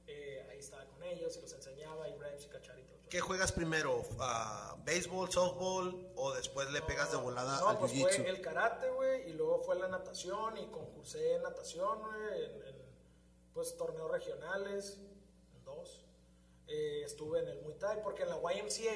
[0.07, 2.76] eh, ahí estaba con ellos y los enseñaba y reps y cachar y.
[3.10, 4.03] ¿Qué juegas primero?
[4.20, 8.18] Ah, ¿Béisbol, softball o después le pegas de volada No, al pues jiu-jitsu?
[8.22, 12.51] fue el karate, güey, y luego fue la natación y concursé en natación, güey, en,
[12.68, 12.76] en,
[13.53, 14.97] pues torneos regionales,
[15.55, 16.03] en dos.
[16.68, 18.93] Eh, estuve en el Muay Thai porque en la YMCA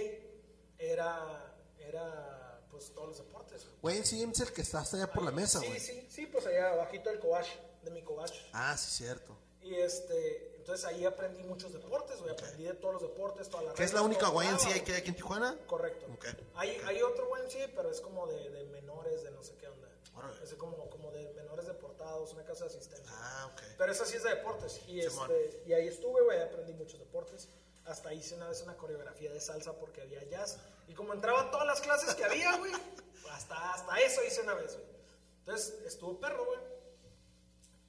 [0.78, 3.66] era, era pues todos los deportes.
[3.82, 4.04] güey.
[4.06, 5.80] Sí, es el que está hasta allá por la mesa, Sí, güey.
[5.80, 7.48] sí, sí, pues allá abajito del Cobach,
[7.84, 8.32] de mi Cobach.
[8.54, 9.38] Ah, sí, cierto.
[9.62, 13.74] Y este, entonces ahí aprendí muchos deportes, güey, aprendí de todos los deportes, toda la
[13.74, 15.58] ¿Qué es la única YMCA que hay aquí en Tijuana?
[15.66, 16.06] Correcto.
[16.14, 16.26] Ok.
[16.54, 19.88] Hay, hay otro YMCA, pero es como de, de menores, de no sé qué onda.
[20.44, 23.12] Es como, como de menores deportados, una casa de asistencia.
[23.12, 23.62] Ah, ok.
[23.76, 24.80] Pero esa sí es de deportes.
[24.88, 27.50] Y, este, y ahí estuve, güey, aprendí muchos deportes.
[27.86, 30.60] Hasta hice una vez una coreografía de salsa porque había jazz.
[30.88, 32.72] Y como entraban todas las clases que había, güey,
[33.32, 34.92] hasta, hasta eso hice una vez, güey.
[35.40, 36.60] Entonces, estuvo perro, güey.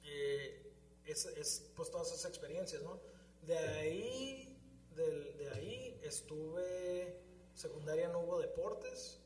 [0.05, 0.62] Eh,
[1.05, 2.99] es, es, pues todas esas experiencias, ¿no?
[3.41, 4.57] De ahí,
[4.95, 7.19] del- de ahí estuve,
[7.53, 9.19] secundaria no hubo deportes,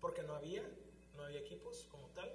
[0.00, 0.62] porque no había,
[1.14, 2.32] no había equipos como tal.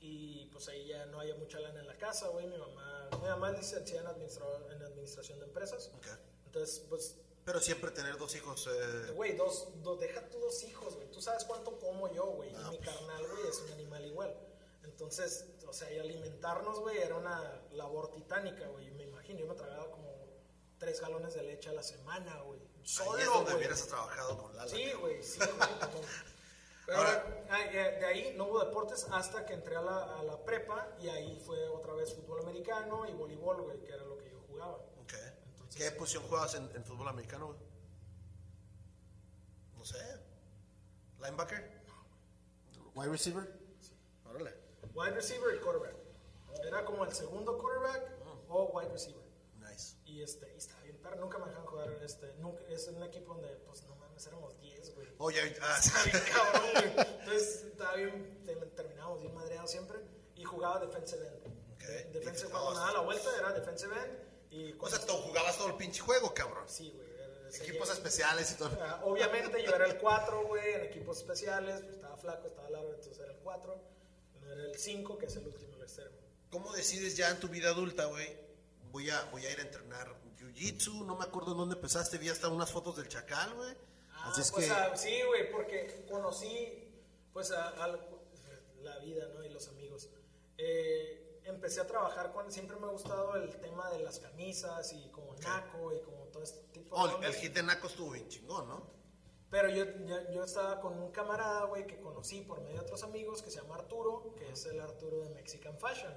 [0.00, 2.46] Y pues ahí ya no había mucha lana en la casa, güey.
[2.46, 5.90] Mi mamá, mi mamá es licenciada en, administra- en administración de empresas.
[5.96, 6.06] Ok.
[6.46, 8.68] Entonces, pues, Pero siempre tener dos hijos.
[8.70, 11.10] eh, güey, dos, dos, deja tus dos hijos, güey.
[11.10, 12.50] Tú sabes cuánto como yo, güey.
[12.50, 14.34] y mi carnal, güey, es un animal igual.
[14.84, 18.90] Entonces, o sea, y alimentarnos, güey, era una labor titánica, güey.
[18.92, 20.08] Me imagino, yo me tragaba como
[20.78, 22.60] tres galones de leche a la semana, güey.
[22.60, 23.56] ahí Solo, es donde güey.
[23.56, 24.70] hubieras trabajado con Lala.
[24.70, 25.50] Sí, güey, sí, güey.
[26.86, 30.42] Pero Ahora- eh, de ahí no hubo deportes hasta que entré a la, a la
[30.42, 34.30] prepa y ahí fue otra vez fútbol americano y voleibol, güey, que era lo que
[34.30, 34.76] yo jugaba.
[35.02, 35.12] Ok.
[35.76, 37.58] ¿Qué posición juegas en, en fútbol americano, güey?
[39.76, 39.98] No sé.
[41.20, 41.78] ¿Linebacker?
[42.94, 43.57] ¿Wide receiver?
[44.98, 45.94] Wide receiver y quarterback.
[46.64, 48.02] Era como el segundo quarterback
[48.48, 49.22] o wide receiver.
[49.58, 49.96] Nice.
[50.04, 53.34] Y este, y estaba bien perro, nunca me dejaron jugar, este, nunca, es un equipo
[53.34, 55.08] donde, pues, no mames, éramos 10, güey.
[55.18, 55.80] Oye, ah,
[56.32, 57.06] cabrón, güey.
[57.20, 59.98] Entonces, estaba bien, te- terminábamos bien madreados siempre
[60.34, 61.46] y jugaba defensive end.
[61.74, 62.12] Ok.
[62.12, 64.18] Defensive, cuando me daba la vuelta era defensive end
[64.50, 66.64] y o sea, tú jugabas todo el pinche juego, cabrón.
[66.68, 67.08] Sí, güey.
[67.60, 68.70] Equipos especiales y todo.
[68.82, 72.90] Ah, Obviamente yo era el 4, güey, en equipos especiales, pues estaba flaco, estaba largo,
[72.90, 73.80] entonces era el 4.
[74.52, 76.16] Era el 5, que es el último, el extremo.
[76.50, 78.28] ¿Cómo decides ya en tu vida adulta, güey?
[78.90, 81.04] Voy a, voy a ir a entrenar jiu-jitsu.
[81.04, 82.18] No me acuerdo en dónde empezaste.
[82.18, 83.74] Vi hasta unas fotos del chacal, güey.
[84.12, 84.72] Ah, Así es pues, que.
[84.72, 86.90] ah, sí, güey, porque conocí,
[87.32, 87.88] pues, a, a
[88.82, 89.44] la vida, ¿no?
[89.44, 90.08] Y los amigos.
[90.56, 95.08] Eh, empecé a trabajar con, siempre me ha gustado el tema de las camisas y
[95.10, 98.28] como naco y como todo este tipo de Oh, el hit de Naco estuvo bien
[98.28, 98.97] chingón, ¿no?
[99.50, 103.02] Pero yo, yo, yo estaba con un camarada, güey, que conocí por medio de otros
[103.02, 106.12] amigos, que se llama Arturo, que es el Arturo de Mexican Fashion.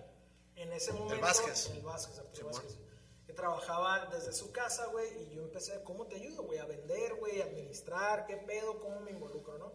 [0.56, 1.22] En ese momento...
[1.22, 1.70] Vázquez.
[1.70, 2.54] El Vázquez, Arturo Simón.
[2.54, 2.78] Vázquez.
[3.26, 6.60] Que trabajaba desde su casa, güey, y yo empecé, ¿cómo te ayudo, güey?
[6.60, 8.82] A vender, güey, a administrar, ¿qué pedo?
[8.82, 9.72] ¿Cómo me involucro, no?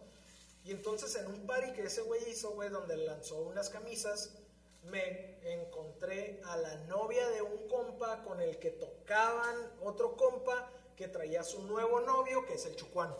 [0.63, 4.37] Y entonces en un party que ese güey hizo, güey, donde lanzó unas camisas,
[4.83, 11.07] me encontré a la novia de un compa con el que tocaban otro compa que
[11.07, 13.15] traía su nuevo novio, que es el Chucuán.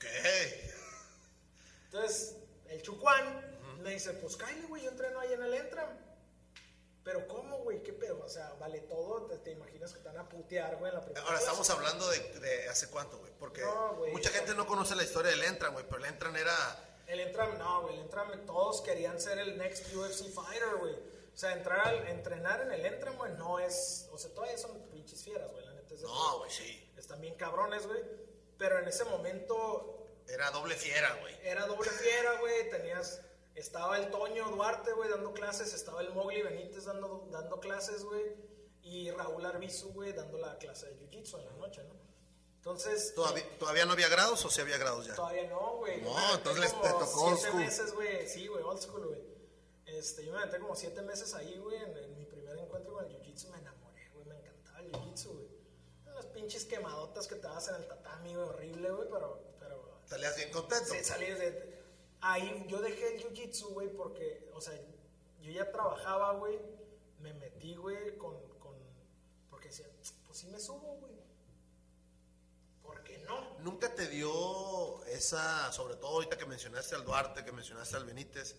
[0.00, 0.06] Ok.
[1.84, 2.36] Entonces,
[2.68, 5.88] el Chucuán Me dice, pues cállate, güey, yo entreno ahí en el Entram.
[7.02, 7.82] Pero ¿cómo, güey?
[7.82, 8.22] ¿Qué pedo?
[8.24, 9.26] O sea, vale todo.
[9.26, 12.08] ¿Te, te imaginas que te van a putear, güey, en la primera Ahora estamos hablando
[12.08, 13.32] de, de hace cuánto, güey.
[13.38, 15.84] Porque No, güey, mucha gente no conoce la historia del Entran, güey.
[15.86, 16.54] Pero el Entran era.
[17.06, 20.94] El Entram, no, güey, el Entram, todos querían ser el next UFC fighter, güey.
[20.94, 24.78] O sea, entrar al, entrenar en el Entram, güey, no es, o sea, todavía son
[24.90, 26.92] pinches fieras, güey, la neta es de No, güey, sí.
[26.98, 28.00] están bien cabrones, güey.
[28.60, 31.34] Pero en ese momento Era doble fiera, güey.
[31.42, 33.20] era doble fiera, güey, tenías,
[33.56, 38.36] estaba el Toño Duarte, güey, dando clases, estaba el Mowgli Benítez dando, dando clases, güey,
[38.82, 41.94] y Raúl Arbizu, güey, dando la clase de Jiu-Jitsu en la noche, ¿no?
[42.56, 45.14] Entonces, ¿Todavía, ¿Todavía no había grados o sí había grados ya?
[45.14, 46.02] Todavía no, güey.
[46.02, 47.60] No, me entonces les- te tocó old siete school.
[47.64, 48.28] meses, güey.
[48.28, 49.20] Sí, güey, old school, güey.
[49.86, 53.04] Este, yo me aventé como siete meses ahí, güey, en, en mi primer encuentro con
[53.06, 53.48] el jiu-jitsu.
[53.48, 55.48] Me enamoré, güey, me encantaba el jiu-jitsu, güey.
[56.14, 57.88] Las pinches quemadotas que te das en el
[58.20, 60.92] tatami, güey, horrible, güey, pero, pero Salías bien contento.
[60.92, 61.80] Sí, salí de...
[62.22, 64.74] Ahí yo dejé el jiu-jitsu, güey, porque, o sea,
[65.40, 66.58] yo ya trabajaba, güey,
[67.20, 68.74] me metí, güey, con, con...
[69.48, 69.86] Porque decía,
[70.26, 71.12] pues sí me subo, güey.
[72.82, 73.58] ¿Por qué no?
[73.60, 78.56] ¿Nunca te dio esa, sobre todo ahorita que mencionaste al Duarte, que mencionaste al Benítez,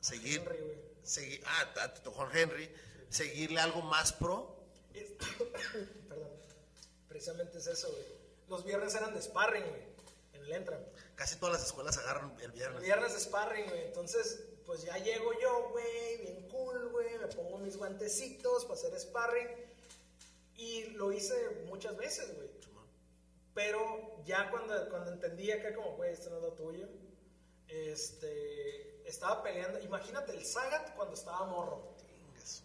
[0.00, 0.78] seguir, Henry, güey.
[1.02, 2.70] seguir ah, tocó al Henry,
[3.10, 4.64] seguirle algo más pro?
[4.94, 5.12] Es-
[6.08, 6.30] Perdón.
[7.08, 8.21] Precisamente es eso, güey.
[8.48, 9.82] Los viernes eran de sparring, güey.
[10.34, 10.82] En el Entram.
[11.14, 12.82] Casi todas las escuelas agarran el viernes.
[12.82, 13.84] viernes de sparring, güey.
[13.86, 17.18] Entonces, pues ya llego yo, güey, bien cool, güey.
[17.18, 19.48] Me pongo mis guantecitos para hacer sparring.
[20.56, 22.50] Y lo hice muchas veces, güey.
[23.54, 26.88] Pero ya cuando, cuando entendía que como, güey, esto no es lo tuyo,
[27.68, 29.78] este, estaba peleando.
[29.80, 31.91] Imagínate el Sagat cuando estaba morro.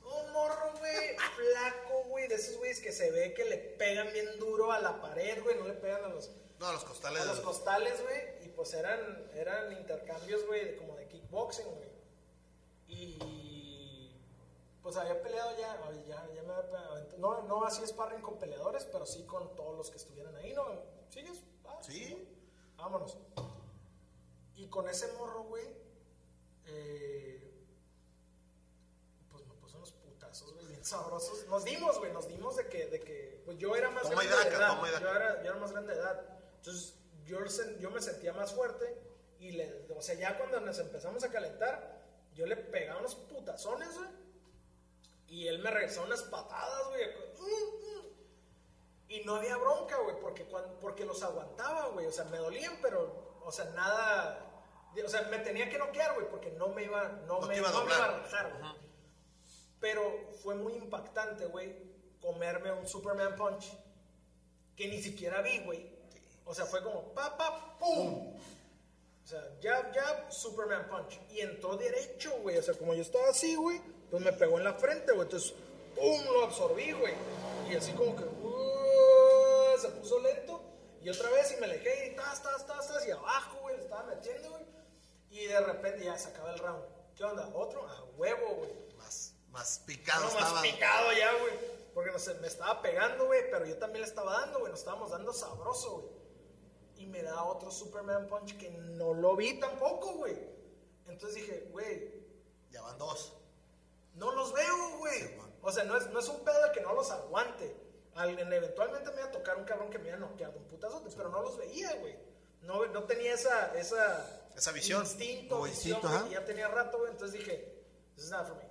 [0.03, 4.37] Un morro, güey, flaco, güey, de esos güeyes que se ve que le pegan bien
[4.39, 7.21] duro a la pared, güey, no le pegan a los, No, los costales.
[7.21, 11.89] a los costales, güey, y pues eran, eran intercambios, güey, como de kickboxing, güey.
[12.87, 14.11] Y
[14.81, 17.07] pues había peleado ya, ya, ya me había peleado.
[17.17, 20.65] No, no así sparring con peleadores, pero sí con todos los que estuvieran ahí, ¿no?
[21.09, 21.43] ¿Sigues?
[21.65, 22.27] Ah, Sí.
[22.77, 23.17] Vámonos.
[24.55, 25.65] Y con ese morro, güey,
[26.65, 27.51] eh,
[29.31, 31.45] pues me puso unos putazos, güey, bien sabrosos.
[31.47, 34.27] Nos dimos, güey, nos dimos de que, de que, pues yo era más Toma y
[34.27, 34.75] grande de daca, edad.
[34.75, 35.03] toma y daca.
[35.03, 36.21] Yo era, yo era más grande de edad.
[36.57, 36.93] Entonces,
[37.25, 38.97] yo, me sentía más fuerte
[39.39, 42.01] y le, o sea, ya cuando nos empezamos a calentar,
[42.33, 44.09] yo le pegaba unos putazones, güey.
[45.27, 47.05] Y él me regresó unas patadas, güey.
[47.39, 48.07] Mm, mm.
[49.09, 52.05] Y no había bronca, güey, porque, cuan- porque los aguantaba, güey.
[52.07, 54.43] O sea, me dolían, pero, o sea, nada.
[55.05, 57.69] O sea, me tenía que noquear, güey, porque no me iba, no No me, iba
[57.69, 58.21] a no me iba a doblar.
[58.23, 58.86] rajar, güey.
[59.79, 61.75] Pero fue muy impactante, güey,
[62.21, 63.71] comerme un Superman Punch
[64.75, 65.97] que ni siquiera vi, güey.
[66.45, 68.33] O sea, fue como pa, pa, pum.
[69.23, 71.19] O sea, jab, jab, Superman Punch.
[71.31, 72.57] Y entró derecho, güey.
[72.57, 75.23] O sea, como yo estaba así, güey, pues me pegó en la frente, güey.
[75.23, 75.53] Entonces,
[75.95, 77.13] pum, lo absorbí, güey.
[77.69, 80.61] Y así como que, uh, se puso lento.
[81.01, 84.03] Y otra vez, y me alejé, y tas, tas, tas, tas, y abajo, güey, estaba
[84.03, 84.63] metiendo, güey.
[85.29, 86.83] Y de repente ya se acaba el round.
[87.15, 87.49] ¿Qué onda?
[87.53, 87.85] ¿Otro?
[87.85, 88.71] A huevo, güey.
[89.57, 90.51] Más, picado No, estaba.
[90.53, 91.53] más picado ya, güey.
[91.93, 94.71] Porque no sé, me estaba pegando, güey, pero yo también le estaba dando, güey.
[94.71, 96.11] Nos estábamos dando sabroso, güey.
[96.97, 100.37] Y me da otro Superman Punch que no lo vi tampoco, güey.
[101.07, 102.13] Entonces dije, güey,
[102.69, 103.33] Ya van dos.
[104.13, 105.19] no los veo, güey.
[105.21, 107.75] Sí, o sea, no es, no es un pedo de que no los aguante.
[108.15, 110.59] Al- en- eventualmente me iba a tocar un cabrón que me iba a noquear de
[110.59, 112.15] un putazote, pero no los veía, güey.
[112.61, 115.01] No, no tenía esa, esa, Esa visión.
[115.03, 116.27] Instinto, O instinto, ajá.
[116.29, 117.11] ya tenía rato, güey.
[117.11, 117.83] Entonces dije,
[118.15, 118.66] this is not for me.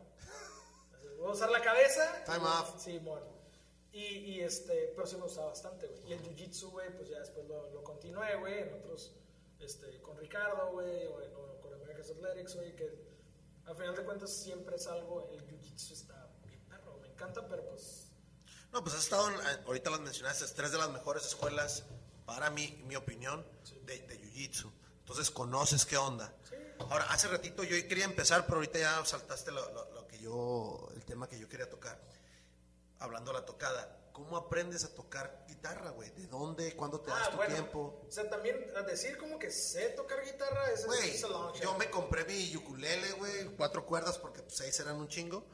[1.19, 2.25] Voy a usar la cabeza.
[2.25, 2.83] Time y- off.
[2.83, 3.27] Sí, bueno.
[3.93, 6.07] Y, y este, pero sí me gustaba bastante, güey.
[6.09, 9.13] Y el jiu-jitsu, güey, pues ya después lo, lo continué, güey, en otros,
[9.59, 12.91] este, con Ricardo, güey, o, en- o con America's Athletics, güey, que
[13.65, 17.65] al final de cuentas siempre es algo, el jiu-jitsu está bien perro, me encanta, pero
[17.71, 18.03] pues,
[18.73, 21.85] No, pues has estado, en- ahorita las mencionaste, es tres de las mejores escuelas,
[22.27, 23.47] para mí, mi opinión,
[23.87, 24.71] de, de Jiu-Jitsu.
[24.99, 26.35] Entonces conoces qué onda.
[26.81, 29.91] Ahora, hace ratito yo quería empezar, pero ahorita ya saltaste lo, lo-
[30.27, 32.01] yo, el tema que yo quería tocar.
[32.99, 36.11] Hablando de la tocada, ¿cómo aprendes a tocar guitarra, güey?
[36.11, 36.75] ¿De dónde?
[36.75, 38.03] ¿Cuándo te das ah, tu bueno, tiempo?
[38.09, 40.85] o sea, también a decir como que sé tocar guitarra, es,
[41.23, 41.63] long shot.
[41.63, 45.47] yo me compré mi ukulele, güey, cuatro cuerdas porque pues, seis eran un chingo.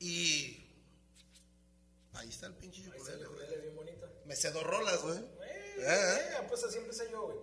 [0.00, 0.64] Y
[2.14, 3.60] ahí está el pinche Ahí ukulele, el güey.
[3.62, 4.06] bien bonito.
[4.26, 5.18] Me sé dos rolas, güey.
[5.18, 6.36] Eh, Eh, eh.
[6.40, 7.38] eh, pues así empecé yo, güey.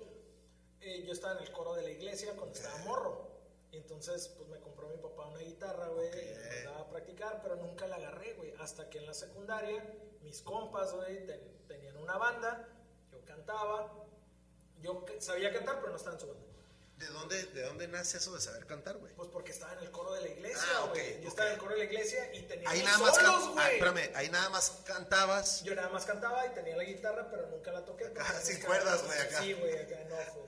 [0.81, 3.34] Eh, yo estaba en el coro de la iglesia cuando estaba morro.
[3.75, 6.07] Y entonces, pues me compró mi papá una guitarra, güey.
[6.07, 8.53] Y me mandaba a practicar, pero nunca la agarré, güey.
[8.59, 9.83] Hasta que en la secundaria,
[10.21, 12.69] mis compas, güey, ten- tenían una banda.
[13.11, 13.91] Yo cantaba.
[14.81, 16.41] Yo sabía cantar, pero no estaba en su banda.
[16.95, 19.13] ¿De dónde, ¿De dónde nace eso de saber cantar, güey?
[19.15, 21.15] Pues porque estaba en el coro de la iglesia, Ah, güey.
[21.15, 21.25] Yo ok.
[21.27, 23.59] estaba en el coro de la iglesia y tenía Ahí nada más, solos, güey.
[23.65, 25.63] ah, espérame, ahí nada más cantabas.
[25.65, 28.05] Yo nada más cantaba y tenía la guitarra, pero nunca la toqué.
[28.05, 29.41] Acá, sin cuerdas, güey, acá.
[29.41, 30.45] Sí, güey, acá no fue.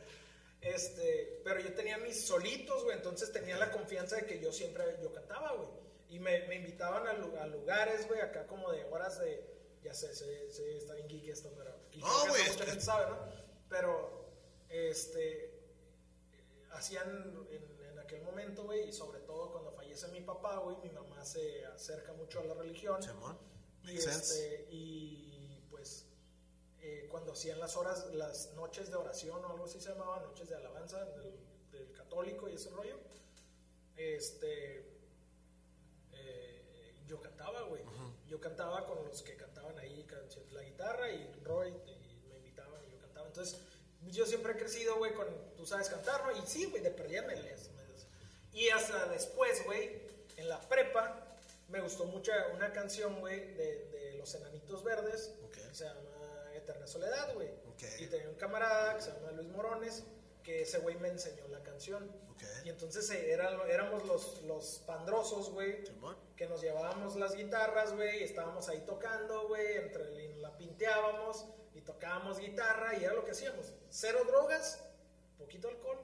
[0.61, 4.83] Este, pero yo tenía mis solitos, güey, entonces tenía la confianza de que yo siempre,
[5.01, 5.69] yo cantaba, güey.
[6.09, 9.45] Y me, me invitaban a, a lugares, güey, acá como de horas de,
[9.83, 13.17] ya sé, sé, sé, está bien geek esto, pero No, güey, mucha gente sabe, ¿no?
[13.69, 14.25] Pero,
[14.69, 15.57] este,
[16.71, 20.89] hacían en, en aquel momento, güey, y sobre todo cuando fallece mi papá, güey, mi
[20.89, 23.01] mamá se acerca mucho a la religión.
[23.03, 23.37] Simón,
[23.83, 25.26] Y, este, y
[26.81, 30.49] eh, cuando hacían las horas, las noches de oración o algo así se llamaba, noches
[30.49, 31.35] de alabanza del,
[31.71, 32.97] del católico y ese rollo,
[33.95, 34.85] este,
[36.13, 37.81] eh, yo cantaba, güey.
[38.27, 42.83] Yo cantaba con los que cantaban ahí canciones, la guitarra y Roy y me invitaban
[42.85, 43.27] y yo cantaba.
[43.27, 43.59] Entonces,
[44.11, 46.31] yo siempre he crecido, güey, con, tú sabes cantar, ¿no?
[46.37, 47.69] Y sí, güey, de perdida me lees.
[47.71, 48.05] me lees.
[48.53, 50.01] Y hasta después, güey,
[50.35, 51.37] en la prepa,
[51.69, 55.53] me gustó mucho una canción, güey, de, de Los Enanitos Verdes, Ok.
[55.53, 56.01] que se llama
[56.67, 57.47] Eterna Soledad, güey.
[57.47, 57.83] Ok.
[57.99, 60.03] Y tenía un camarada que se llama Luis Morones,
[60.43, 62.11] que ese güey me enseñó la canción.
[62.31, 62.43] Ok.
[62.65, 65.83] Y entonces eh, eran, éramos los, los pandrosos, güey,
[66.35, 71.45] que nos llevábamos las guitarras, güey, y estábamos ahí tocando, güey, entre y la pinteábamos
[71.73, 73.73] y tocábamos guitarra y era lo que hacíamos.
[73.89, 74.83] Cero drogas,
[75.37, 76.03] poquito alcohol.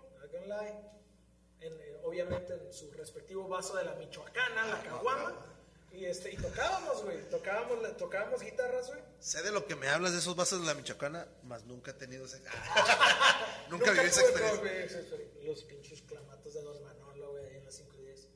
[1.60, 5.46] En, eh, obviamente en su respectivo vaso de la michoacana, la caguama.
[5.94, 9.00] Y, este, y tocábamos, güey, tocábamos, tocábamos guitarras, güey.
[9.20, 11.94] Sé de lo que me hablas de esos vasos de la Michoacana, más nunca he
[11.94, 12.42] tenido ese.
[13.70, 15.02] nunca viví esa experiencia.
[15.44, 18.28] Los pinches clamatos de Don Manolo, güey, en las 5 y 10.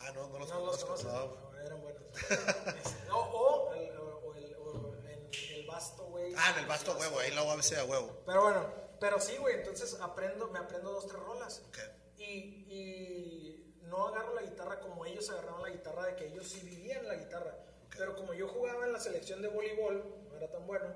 [0.00, 0.86] Ah, no, no los No los conozco.
[0.86, 1.50] conoces, no.
[1.52, 2.02] no, eran buenos.
[3.10, 6.34] O, el, o, el, o en el basto, güey.
[6.36, 8.22] Ah, en el basto huevo, ahí la UABC a huevo.
[8.26, 8.66] Pero bueno,
[9.00, 11.62] pero sí, güey, entonces aprendo, me aprendo dos, tres rolas.
[11.68, 11.78] Ok.
[12.18, 13.55] Y, y
[13.88, 17.14] no agarro la guitarra como ellos agarraban la guitarra, de que ellos sí vivían la
[17.14, 17.56] guitarra.
[17.96, 20.92] Pero como yo jugaba en la selección de voleibol, no era tan bueno,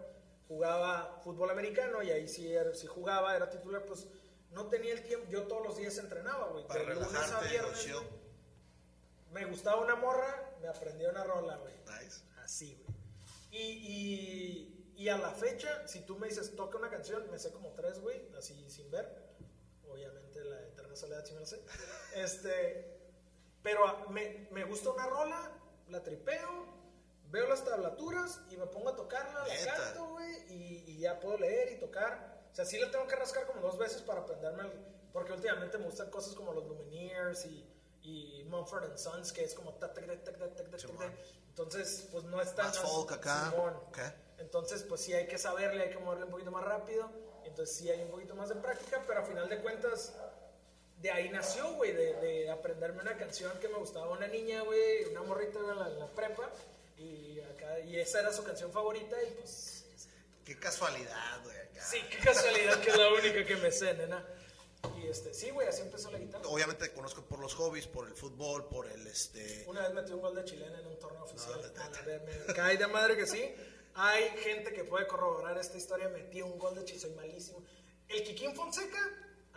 [0.49, 4.07] jugaba fútbol americano y ahí sí, sí jugaba, era titular, pues
[4.51, 6.67] no tenía el tiempo, yo todos los días entrenaba, güey.
[6.67, 7.89] Para de lunes a viernes.
[9.31, 11.75] Me gustaba una morra, me aprendí una rola, güey.
[11.87, 12.23] Nice.
[12.43, 12.97] Así, güey.
[13.53, 17.53] Y, y, y a la fecha, si tú me dices, toca una canción, me sé
[17.53, 19.09] como tres, güey, así sin ver.
[19.89, 21.63] Obviamente la Eterna Soledad sí me la sé.
[22.15, 22.99] Este,
[23.63, 25.53] pero me, me gusta una rola,
[25.89, 26.67] la tripeo,
[27.31, 31.39] veo las tablaturas y me pongo a tocarla, la canto, güey, y, y ya puedo
[31.39, 32.41] leer y tocar.
[32.51, 34.73] O sea, sí la tengo que rascar como dos veces para aprenderme, el-
[35.13, 37.67] porque últimamente me gustan cosas como los Lumineers y,
[38.03, 39.75] y Mumford and Sons, que es como...
[39.75, 39.95] tac,
[40.79, 40.99] Simón.
[40.99, 41.13] tac.
[41.49, 42.67] Entonces, pues no es tan...
[42.67, 43.51] Más folk acá.
[43.51, 43.75] Simón.
[43.89, 43.99] Ok.
[44.39, 47.11] Entonces, pues sí hay que saberle, hay que moverle un poquito más rápido.
[47.45, 50.15] Entonces sí hay un poquito más de práctica, pero a final de cuentas,
[51.01, 55.05] de ahí nació, güey, de, de aprenderme una canción que me gustaba una niña, güey,
[55.07, 56.51] una morrita en la, prepa.
[56.99, 59.85] Y, acá, y esa era su canción favorita y pues...
[60.45, 61.57] Qué casualidad, güey.
[61.81, 64.23] Sí, qué casualidad que es la única que me sé, nena.
[64.99, 66.47] Y este, sí, güey, así empezó la guitarra.
[66.49, 69.65] Obviamente te conozco por los hobbies, por el fútbol, por el este.
[69.67, 71.61] Una vez metí un gol de chilena en un torneo oficial.
[72.05, 73.55] ver, me cae de madre que sí.
[73.95, 76.09] Hay gente que puede corroborar esta historia.
[76.09, 77.63] Metí un gol de chilena, soy malísimo.
[78.09, 78.99] El Kikín Fonseca,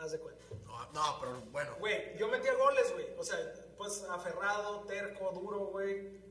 [0.03, 0.43] haz de cuenta.
[0.65, 1.75] No, no, pero bueno.
[1.79, 3.07] Güey, yo metía goles, güey.
[3.17, 3.37] O sea,
[3.77, 6.21] pues aferrado, terco, duro, güey.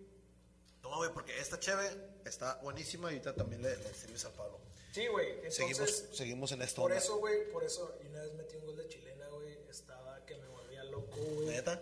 [0.82, 1.90] No, güey, porque esta cheve
[2.24, 4.58] está buenísima y ahorita también le, le sirves al Pablo.
[4.92, 5.50] Sí, güey.
[5.50, 6.82] Seguimos, seguimos en esto.
[6.82, 9.58] por eso, güey, por eso, y una vez metí un gol de chilena, güey.
[9.70, 11.46] Estaba que me volvía loco, güey.
[11.46, 11.80] ¿Neta?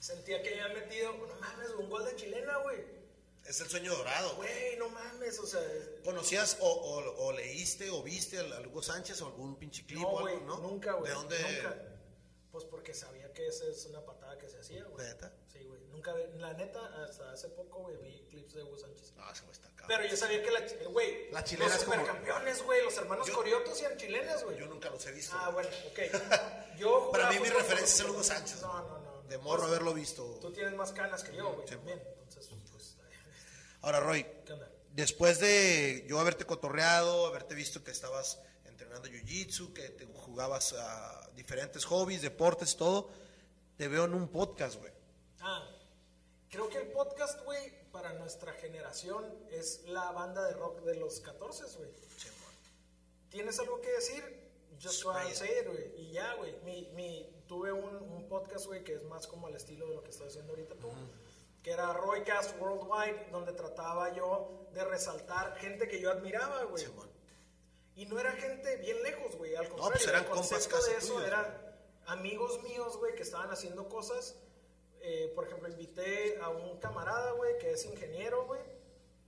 [0.00, 3.03] Sentía que había metido, no mames, un gol de chilena, güey.
[3.46, 4.76] Es el sueño dorado, güey.
[4.78, 5.60] No mames, o sea,
[6.02, 10.08] ¿Conocías o, o- o leíste o viste a Hugo Sánchez o algún pinche clip No,
[10.10, 10.56] o güey, algo, no?
[10.58, 11.10] nunca, güey.
[11.10, 11.38] ¿De dónde?
[11.38, 11.76] Nunca.
[12.50, 15.06] Pues porque sabía que esa es una patada que se hacía, güey.
[15.06, 15.32] ¿Neta?
[15.52, 15.80] Sí, güey.
[15.90, 19.12] Nunca, la neta, hasta hace poco, güey, vi clips de Hugo Sánchez.
[19.16, 19.86] No, ese güey está cabrón.
[19.88, 23.26] Pero yo sabía que la, güey, La chilena los es como- supercampeones, güey, los hermanos
[23.26, 24.56] Yo- Coriotos eran chilenas, güey.
[24.58, 25.36] Yo nunca los he visto.
[25.38, 25.98] Ah, bueno, ok.
[26.78, 28.22] Yo Para mí mi referencia es Hugo.
[28.22, 28.62] Sánchez.
[28.62, 29.22] No, no, no.
[29.24, 30.24] De morro Pues, haberlo visto.
[30.40, 32.00] Tú tienes más canas que yo, güey, también.
[32.22, 32.50] Entonces,
[33.84, 34.26] Ahora, Roy,
[34.92, 41.30] después de yo haberte cotorreado, haberte visto que estabas entrenando jiu-jitsu, que te jugabas a
[41.36, 43.10] diferentes hobbies, deportes, todo,
[43.76, 44.90] te veo en un podcast, güey.
[45.40, 45.68] Ah,
[46.48, 51.20] creo que el podcast, güey, para nuestra generación es la banda de rock de los
[51.20, 51.90] 14, güey.
[53.28, 54.50] ¿Tienes algo que decir?
[54.82, 55.02] Just
[55.34, 55.92] say it, güey.
[55.98, 56.56] Y ya, güey.
[56.64, 60.02] Mi, mi, tuve un, un podcast, güey, que es más como al estilo de lo
[60.02, 60.88] que estás haciendo ahorita tú.
[61.64, 66.84] Que era Roycast Worldwide, donde trataba yo de resaltar gente que yo admiraba, güey.
[66.84, 67.10] Simón.
[67.96, 69.56] Y no era gente bien lejos, güey.
[69.56, 71.78] Al contrario, pues eran el concepto de eso tuyos, era.
[72.06, 74.36] amigos míos, güey, que estaban haciendo cosas.
[75.00, 78.60] Eh, por ejemplo, invité a un camarada, güey, que es ingeniero, güey.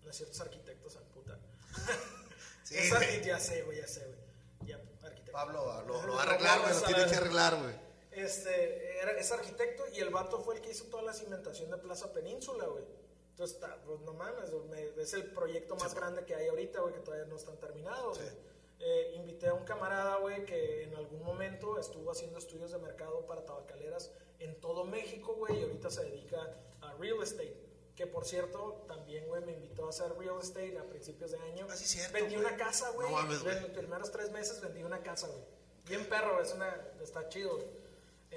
[0.03, 1.39] No es cierto, es arquitecto, san puta.
[2.65, 4.69] Sí, es arquitecto, ya sé, güey, ya sé, güey.
[4.69, 5.31] Ya, arquitecto.
[5.31, 7.86] Pablo lo, lo va a arreglar, güey, lo tiene que arreglar, güey.
[8.17, 11.77] Este, era, es arquitecto y el vato fue el que hizo toda la cimentación de
[11.79, 12.85] Plaza Península, güey.
[13.31, 16.95] Entonces, está, pues no mames, me- es el proyecto más grande que hay ahorita, güey,
[16.95, 18.31] que todavía no están terminados, güey.
[18.79, 23.27] Eh, invité a un camarada, güey, que en algún momento estuvo haciendo estudios de mercado
[23.27, 27.57] para tabacaleras en todo México, güey, y ahorita se dedica a real estate.
[27.95, 31.67] Que por cierto, también, güey, me invitó a hacer real estate a principios de año.
[31.71, 32.47] Ah, sí, cierto, Vendí güey.
[32.47, 33.11] una casa, güey.
[33.11, 33.21] No.
[33.23, 33.29] En
[33.63, 35.41] los primeros tres meses vendí una casa, güey.
[35.87, 37.67] Bien perro, es una, está chido, güey.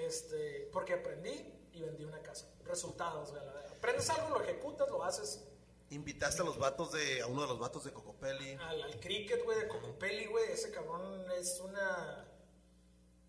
[0.05, 2.47] Este, porque aprendí y vendí una casa.
[2.63, 3.65] Resultados, verdad.
[3.71, 5.45] Aprendes algo, lo ejecutas, lo haces
[5.91, 8.53] Invitaste a los vatos de, a uno de los vatos de Cocopelli.
[8.61, 10.51] al, al cricket, güey, de Cocopelli, güey.
[10.51, 12.27] Ese cabrón es una.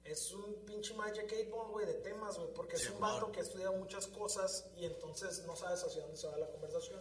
[0.04, 2.52] Es un pinche Magic 8 Ball, güey, de temas, güey.
[2.52, 3.14] Porque es Sí, un amor.
[3.20, 7.00] vato que estudia muchas cosas y entonces no sabes hacia dónde se va la conversación.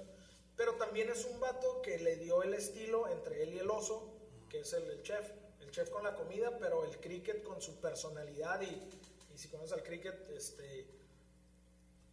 [0.56, 4.14] Pero también es un vato que le dio el estilo entre él y el oso,
[4.50, 5.30] que es el, el chef.
[5.60, 8.90] El chef con la comida, pero el cricket con su personalidad y
[9.40, 10.88] si conoces al cricket, este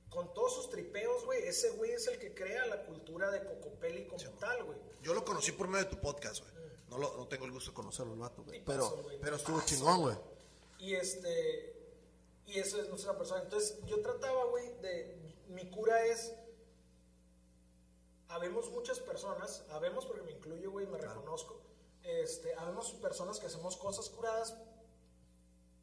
[0.08, 4.06] con todos sus tripeos, güey, ese güey es el que crea la cultura de Cocopelli
[4.06, 4.78] como tal, güey.
[5.02, 6.52] Yo lo conocí por medio de tu podcast, güey.
[6.88, 8.64] No, lo- no tengo el gusto de conocerlo, el vato, güey.
[8.64, 10.16] Pero, pero estuvo chingón, güey.
[10.78, 11.74] Y este.
[12.46, 13.42] Y eso es nuestra persona.
[13.42, 15.34] Entonces, yo trataba, güey, de.
[15.48, 16.32] Mi cura es.
[18.28, 21.60] Habemos muchas personas, habemos porque me incluyo, güey, me reconozco.
[22.02, 24.56] Este, habemos personas que hacemos cosas curadas,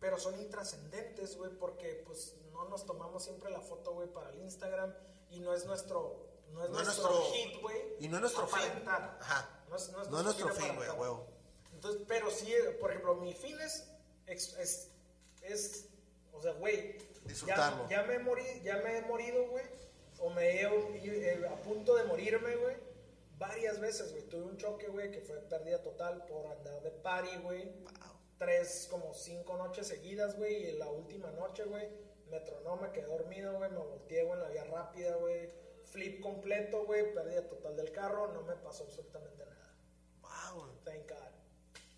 [0.04, 4.42] pero son intrascendentes, güey, porque pues no nos tomamos siempre la foto, güey, para el
[4.42, 4.94] Instagram
[5.32, 6.28] y no es nuestro.
[6.52, 7.78] No es No nuestro, nuestro- hit, güey.
[8.02, 8.84] y no es nuestro fin.
[8.86, 9.64] Ajá.
[9.70, 11.26] No es, no es No es nuestro fin güey, huevo.
[11.74, 13.88] Entonces, pero sí, por ejemplo, mi fin es,
[14.28, 14.90] es, es,
[15.42, 15.86] es,
[16.34, 17.88] o sea, güey, Disfrutarlo.
[17.88, 19.64] Ya, ya me morí, ya me he morido, güey,
[20.20, 22.76] o me he eh, a punto de morirme, güey,
[23.38, 24.24] varias veces, güey.
[24.24, 27.72] Tuve un choque, güey, que fue pérdida total por andar de party, güey.
[28.44, 31.88] Tres, como cinco noches seguidas, güey, y en la última noche, güey,
[32.30, 35.50] me tronó, me quedé dormido, güey, me volteé, güey, en la vía rápida, güey.
[35.86, 39.76] Flip completo, güey, pérdida total del carro, no me pasó absolutamente nada.
[40.22, 40.76] Wow, güey.
[40.84, 41.32] Thank God.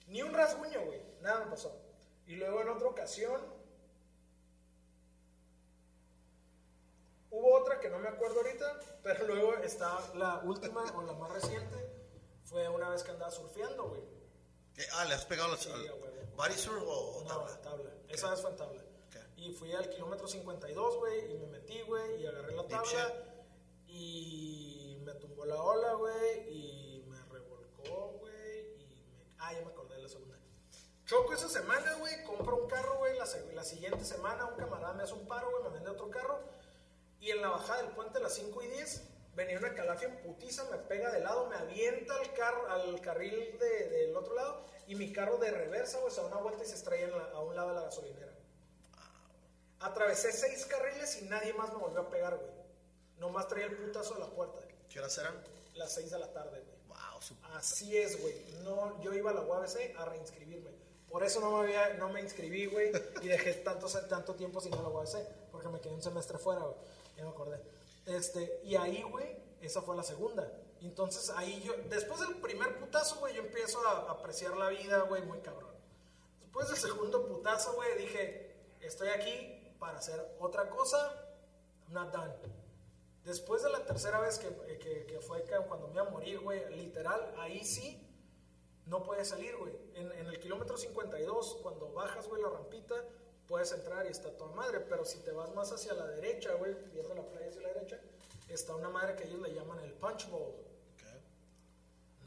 [0.08, 1.02] Ni un rasguño, güey.
[1.22, 1.82] Nada me pasó.
[2.28, 3.42] Y luego en otra ocasión.
[7.32, 11.32] Hubo otra que no me acuerdo ahorita, pero luego está la última o la más
[11.32, 11.76] reciente.
[12.44, 14.04] Fue una vez que andaba surfeando, güey.
[14.76, 14.84] ¿Qué?
[14.94, 16.00] Ah, ¿le has pegado las, Sí, al
[16.38, 16.50] a huevo.
[16.50, 17.62] body surf o No, tabla?
[17.62, 17.92] tabla.
[18.10, 18.82] Esa vez fue en tabla.
[18.82, 19.16] Ok.
[19.38, 23.14] Y fui al kilómetro 52, güey, y me metí, güey, y agarré la tabla.
[23.88, 29.36] Y me tumbó la ola, güey, y me revolcó, güey, y me...
[29.40, 30.36] Ah, ya me acordé de la segunda.
[31.06, 35.04] Choco esa semana, güey, compro un carro, güey, la, la siguiente semana un camarada me
[35.04, 36.40] hace un paro, güey, me vende otro carro,
[37.20, 39.04] y en la bajada del puente a las 5 y 10
[39.36, 43.58] venía una calafia en putiza, me pega de lado, me avienta al, car al carril
[43.60, 46.68] de- del otro lado, y mi carro de reversa, güey, se da una vuelta y
[46.68, 48.32] se estrella en la- a un lado de la gasolinera.
[49.80, 52.50] Atravesé seis carriles y nadie más me volvió a pegar, güey.
[53.18, 54.60] Nomás traía el putazo de la puerta.
[54.90, 55.36] ¿Qué horas eran?
[55.76, 56.78] Las 6 de la tarde, güey.
[56.88, 58.36] Wow, su- Así es, güey.
[58.64, 60.72] No, yo iba a la UABC a reinscribirme.
[61.10, 62.92] Por eso no me, había, no me inscribí, güey.
[63.22, 65.18] Y dejé tanto, tanto tiempo sin ir a la UABC.
[65.52, 66.76] Porque me quedé un semestre fuera, güey.
[67.18, 67.62] Ya me acordé.
[68.06, 70.50] Este, y ahí, güey, esa fue la segunda.
[70.86, 75.24] Entonces ahí yo, después del primer putazo, güey, yo empiezo a apreciar la vida, güey,
[75.24, 75.74] muy cabrón.
[76.40, 81.12] Después del segundo putazo, güey, dije, estoy aquí para hacer otra cosa.
[81.88, 82.34] I'm not done.
[83.24, 84.48] Después de la tercera vez que,
[84.78, 88.00] que, que fue cuando me iba a morir, güey, literal, ahí sí
[88.86, 89.74] no puedes salir, güey.
[89.96, 92.96] En, en el kilómetro 52, cuando bajas, güey, la rampita,
[93.48, 94.82] puedes entrar y está toda madre.
[94.82, 98.00] Pero si te vas más hacia la derecha, güey, viendo la playa hacia la derecha,
[98.50, 100.75] está una madre que ellos le llaman el punch bowl.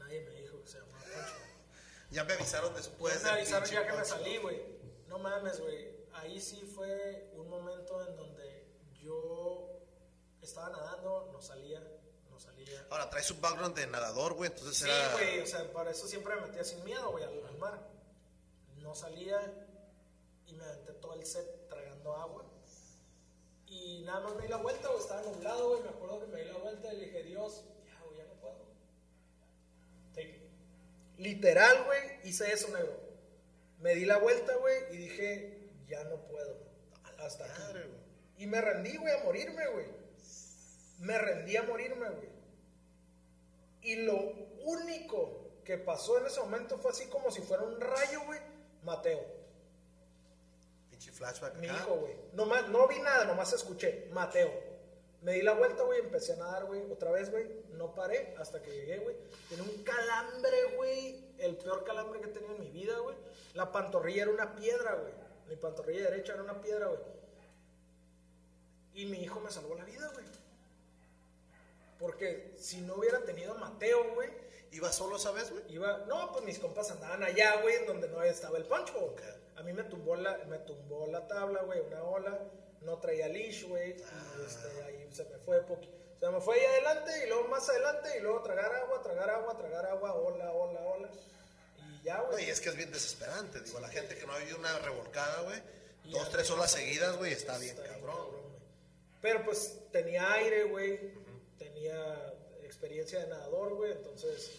[0.09, 2.09] Nadie me dijo que se llamaba punch bowl.
[2.09, 3.13] Ya me avisaron después.
[3.13, 4.59] Pues me avisaron ya que me salí, güey.
[5.07, 5.87] No mames, güey.
[6.13, 8.67] Ahí sí fue un momento en donde
[9.01, 9.69] yo
[10.41, 11.79] estaba nadando, no salía,
[12.31, 12.87] no salía.
[12.89, 15.13] Ahora, traes un background de nadador, güey, entonces Sí, era...
[15.13, 17.79] güey, o sea, para eso siempre me metía sin miedo, güey, al, al mar.
[18.77, 19.39] No salía
[20.47, 22.43] y me aventé todo el set tragando agua.
[23.67, 26.41] Y nada más me di la vuelta, güey, estaba nublado, güey, me acuerdo que me
[26.41, 28.65] di la vuelta y le dije, Dios, ya, güey, ya no puedo.
[30.15, 30.49] Take it.
[31.19, 32.97] Literal, güey, hice eso, negro.
[33.79, 36.57] Me di la vuelta, güey, y dije, ya no puedo.
[37.19, 37.61] Hasta aquí.
[38.37, 39.85] Y me rendí, güey, a morirme, güey.
[40.99, 42.29] Me rendí a morirme, güey.
[43.81, 44.15] Y lo
[44.63, 48.39] único que pasó en ese momento fue así como si fuera un rayo, güey.
[48.83, 49.21] Mateo.
[50.89, 51.79] Pinche flashback Mi acá.
[51.79, 52.15] hijo, güey.
[52.33, 54.07] Nomás, no vi nada, nomás escuché.
[54.13, 54.68] Mateo.
[55.21, 57.45] Me di la vuelta, güey, empecé a nadar, güey, otra vez, güey.
[57.71, 59.15] No paré hasta que llegué, güey.
[59.49, 61.33] Tenía un calambre, güey.
[61.37, 63.15] El peor calambre que he tenido en mi vida, güey.
[63.53, 65.13] La pantorrilla era una piedra, güey.
[65.49, 67.01] Mi pantorrilla derecha era una piedra, güey.
[68.93, 70.25] Y mi hijo me salvó la vida, güey.
[71.99, 74.29] Porque si no hubiera tenido a Mateo, güey,
[74.71, 75.63] ¿Iba solo esa vez, güey?
[75.69, 78.93] Iba, no, pues mis compas andaban allá, güey, en donde no estaba el poncho.
[78.99, 79.21] Ok.
[79.55, 82.39] A mí me tumbó la, me tumbó la tabla, güey, una ola,
[82.81, 84.35] no traía leash, güey, Ah.
[84.39, 85.89] y este, ahí se me fue poqui-
[86.19, 89.57] se me fue ahí adelante y luego más adelante y luego tragar agua, tragar agua,
[89.57, 91.09] tragar agua, ola, ola, ola.
[91.77, 92.45] Y ya, No, güey.
[92.45, 93.61] y es que es bien desesperante.
[93.61, 95.61] Digo, la gente que no ha vivido una revolcada, güey,
[96.05, 98.27] dos, tres horas seguidas, güey, está bien Está bien cabrón.
[99.21, 101.13] Pero pues tenía aire, güey,
[101.57, 102.33] tenía
[102.63, 104.51] experiencia de nadador, güey, entonces,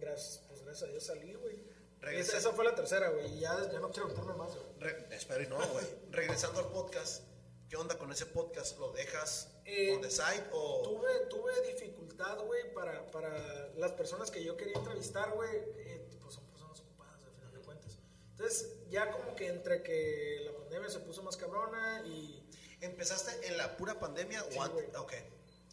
[0.00, 1.69] gracias, pues gracias a Dios salí, güey.
[2.00, 4.94] Regresa- Esa, fue la tercera, güey, y ya, ya no quiero contarme más, güey.
[5.10, 5.84] Espero y no, güey.
[6.10, 7.22] Regresando al podcast,
[7.68, 8.78] ¿qué onda con ese podcast?
[8.78, 10.82] ¿Lo dejas Eh, on the side o...?
[10.82, 16.34] Tuve, tuve dificultad, güey, para, para las personas que yo quería entrevistar, güey, eh, pues
[16.34, 17.98] son personas ocupadas, al final de cuentas.
[18.32, 22.36] Entonces, ya como que entre que la pandemia se puso más cabrona y...
[22.80, 24.88] ¿Empezaste en la pura pandemia Sí, o antes?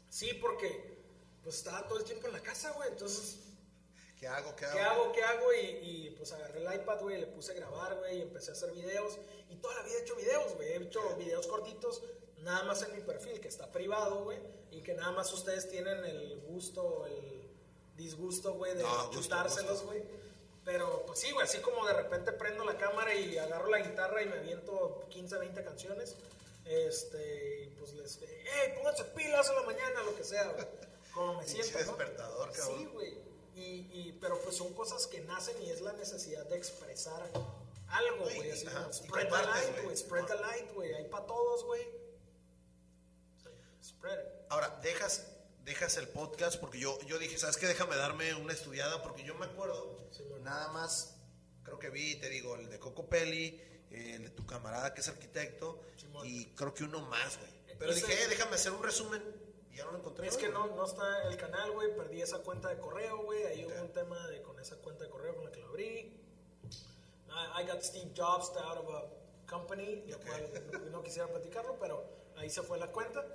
[0.09, 0.97] Sí, porque
[1.41, 3.37] pues estaba todo el tiempo en la casa, güey, entonces...
[4.17, 4.55] ¿Qué hago?
[4.55, 4.75] ¿Qué hago?
[4.75, 5.11] ¿Qué hago?
[5.11, 5.53] ¿Qué hago?
[5.53, 8.53] Y, y, pues agarré el iPad, güey, le puse a grabar, güey, y empecé a
[8.53, 9.17] hacer videos.
[9.49, 10.69] Y toda la vida he hecho videos, güey.
[10.69, 12.01] He hecho videos cortitos,
[12.39, 14.39] nada más en mi perfil, que está privado, güey.
[14.71, 17.47] Y que nada más ustedes tienen el gusto, el
[17.95, 20.03] disgusto, güey, de No, gusto, chutárselos, güey.
[20.65, 24.21] Pero pues sí, güey, así como de repente prendo la cámara y agarro la guitarra
[24.21, 26.15] y me aviento 15, 20 canciones.
[26.65, 30.67] Este, pues les, hey, pónganse pilas a la mañana, lo que sea, güey.
[31.13, 31.77] Como me siento, ¿no?
[31.77, 32.77] despertador, cabrón.
[32.77, 33.26] Sí, güey.
[33.57, 37.27] Y, y, pero pues son cosas que nacen y es la necesidad de expresar
[37.87, 38.49] algo, güey.
[38.51, 38.55] Y
[38.93, 39.97] spread the light, güey.
[39.97, 40.93] Spread the light, güey.
[40.93, 41.81] Hay para todos, güey.
[43.83, 44.25] Spread it.
[44.49, 45.25] Ahora, dejas,
[45.63, 47.67] dejas el podcast porque yo, yo dije, ¿sabes qué?
[47.67, 50.45] Déjame darme una estudiada porque yo me acuerdo, Sí, bueno.
[50.45, 51.15] nada más,
[51.63, 53.61] creo que vi, te digo, el de Coco Peli,
[53.91, 55.81] el de tu camarada que es arquitecto
[56.23, 57.51] y creo que uno más, güey.
[57.79, 59.23] Pero Ese- dije, eh, déjame hacer un resumen
[59.77, 60.27] ya no lo encontré.
[60.27, 61.95] Es que no, no está el canal, güey.
[61.95, 63.45] Perdí esa cuenta de correo, güey.
[63.45, 66.19] Ahí hubo un tema de, con esa cuenta de correo con la que lo abrí.
[67.29, 69.05] I, I got Steve Jobs out of a
[69.45, 70.25] company, lo Ok.
[70.25, 72.03] cual no, no quisiera platicarlo, pero
[72.35, 73.25] ahí se fue la cuenta.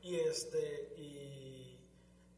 [0.00, 1.78] Y este, y.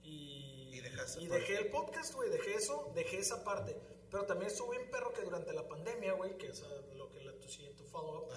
[0.03, 0.81] Y,
[1.19, 2.29] Y y dejé el podcast, güey.
[2.31, 3.81] Dejé eso, dejé esa parte.
[4.15, 7.21] Pero también estuve en perro que durante la pandemia, güey, que es ah, lo que
[7.25, 8.29] la, tu siguiente follow-up.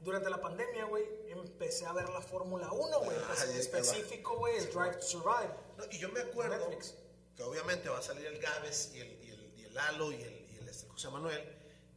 [0.00, 3.18] Durante la pandemia, güey, empecé a ver la Fórmula 1, güey.
[3.18, 3.58] Te va.
[3.58, 5.52] específico, güey, el Drive to Survive.
[5.76, 6.94] No, y yo me acuerdo Netflix.
[7.36, 10.22] que obviamente va a salir el Gaves y el, y el, y el Lalo y
[10.22, 11.44] el, y el este, José Manuel,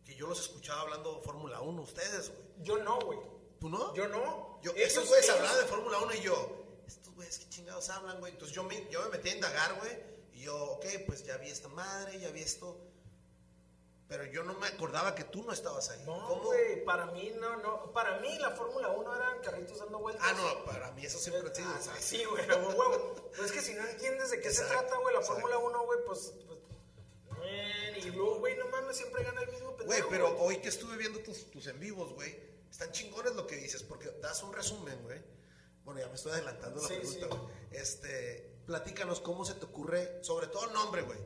[0.03, 2.44] que yo los escuchaba hablando Fórmula 1, ustedes, güey.
[2.61, 3.20] Yo no, güey.
[3.61, 3.95] ¿Tú no?
[3.95, 4.60] Yo no.
[4.64, 8.34] Yo, esos güeyes hablaban de Fórmula 1 y yo, estos güeyes qué chingados hablan, güey.
[8.34, 9.98] Entonces yo me, yo me metí a indagar, güey.
[10.34, 12.89] Y yo, ok, pues ya vi esta madre, ya vi esto.
[14.10, 16.03] Pero yo no me acordaba que tú no estabas ahí.
[16.03, 16.84] No, güey.
[16.84, 17.94] Para mí, no, no.
[17.94, 20.26] Para mí, la Fórmula 1 eran carritos dando vueltas.
[20.27, 21.69] Ah, no, para mí eso siempre ha sido.
[21.69, 23.15] Ah, sí, güey, huevo.
[23.31, 25.22] Pero es que si no entiendes de qué se trata, güey, la.
[25.22, 26.34] Fórmula 1, güey, pues.
[26.48, 26.60] pues
[27.30, 30.10] man, y luego, güey, no mames, siempre gana el mismo Güey, pendejo.
[30.10, 32.36] pero hoy que estuve viendo tus, tus en vivos, güey,
[32.69, 35.22] están chingones lo que dices, porque das un resumen, güey.
[35.84, 37.27] Bueno, ya me estoy adelantando la Sí, pregunta, sí.
[37.30, 37.41] güey.
[37.80, 41.19] Este, platícanos cómo se te ocurre, sobre todo el nombre, güey.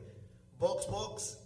[0.58, 1.38] Box Box.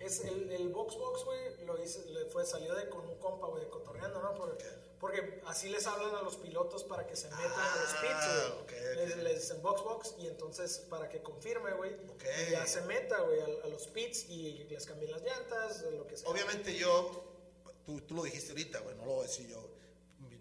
[0.00, 3.48] Es el, el Box Box, güey, lo hice, le fue, salió de con un compa,
[3.48, 4.32] güey, de cotorreando, ¿no?
[4.34, 4.64] Porque,
[5.00, 8.26] porque así les hablan a los pilotos para que se metan a los Ah, pits,
[8.26, 8.46] güey.
[8.46, 8.96] ok, ok.
[8.96, 12.24] Les, les dicen Box Box y entonces para que confirme, güey, Ok.
[12.48, 16.06] y ya se meta, güey, a, a los pits y les cambien las llantas, lo
[16.06, 16.28] que sea.
[16.30, 17.24] Obviamente yo,
[17.84, 19.68] tú, tú lo dijiste ahorita, güey, no lo voy a decir yo.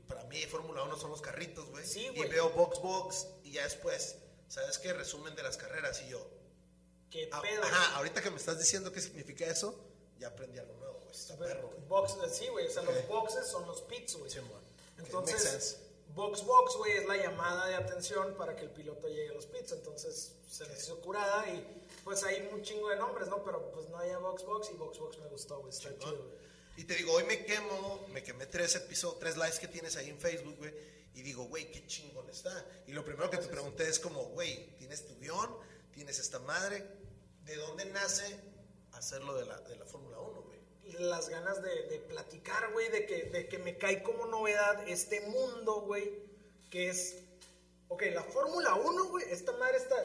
[0.07, 1.85] Para mí Fórmula 1 son los carritos, güey.
[1.85, 2.29] Sí, y güey.
[2.29, 4.15] veo Box Box y ya después,
[4.47, 4.93] ¿sabes qué?
[4.93, 6.25] Resumen de las carreras y yo.
[7.09, 7.63] ¿Qué ah, pedo?
[7.63, 9.75] Ajá, ahorita que me estás diciendo qué significa eso,
[10.19, 11.15] ya aprendí algo nuevo, güey.
[11.15, 11.88] Está perro, güey.
[11.88, 14.29] Box, sí, güey, o sea, los boxes son los pits, güey.
[14.29, 14.61] Sí, man.
[14.97, 15.79] Entonces,
[16.15, 19.45] box box, güey, es la llamada de atención para que el piloto llegue a los
[19.45, 19.71] pits.
[19.71, 23.43] Entonces, se les hizo curada y pues hay un chingo de nombres, ¿no?
[23.43, 25.69] Pero pues no había box box y box box me gustó, güey.
[25.69, 26.38] Está chido, güey.
[26.77, 30.09] Y te digo, hoy me quemo, me quemé tres episodios, tres likes que tienes ahí
[30.09, 30.73] en Facebook, güey.
[31.15, 32.65] Y digo, güey, qué chingón está.
[32.85, 35.57] Y lo primero que te pregunté es como, güey, ¿tienes tu guion?
[35.91, 36.85] ¿Tienes esta madre?
[37.48, 38.38] ¿De dónde nace
[38.91, 40.60] hacerlo de la, de la Fórmula 1, güey?
[40.99, 45.22] Las ganas de, de platicar, güey, de que, de que me cae como novedad este
[45.22, 46.11] mundo, güey,
[46.69, 47.24] que es...
[47.88, 49.95] Ok, la Fórmula 1, güey, esta madre está...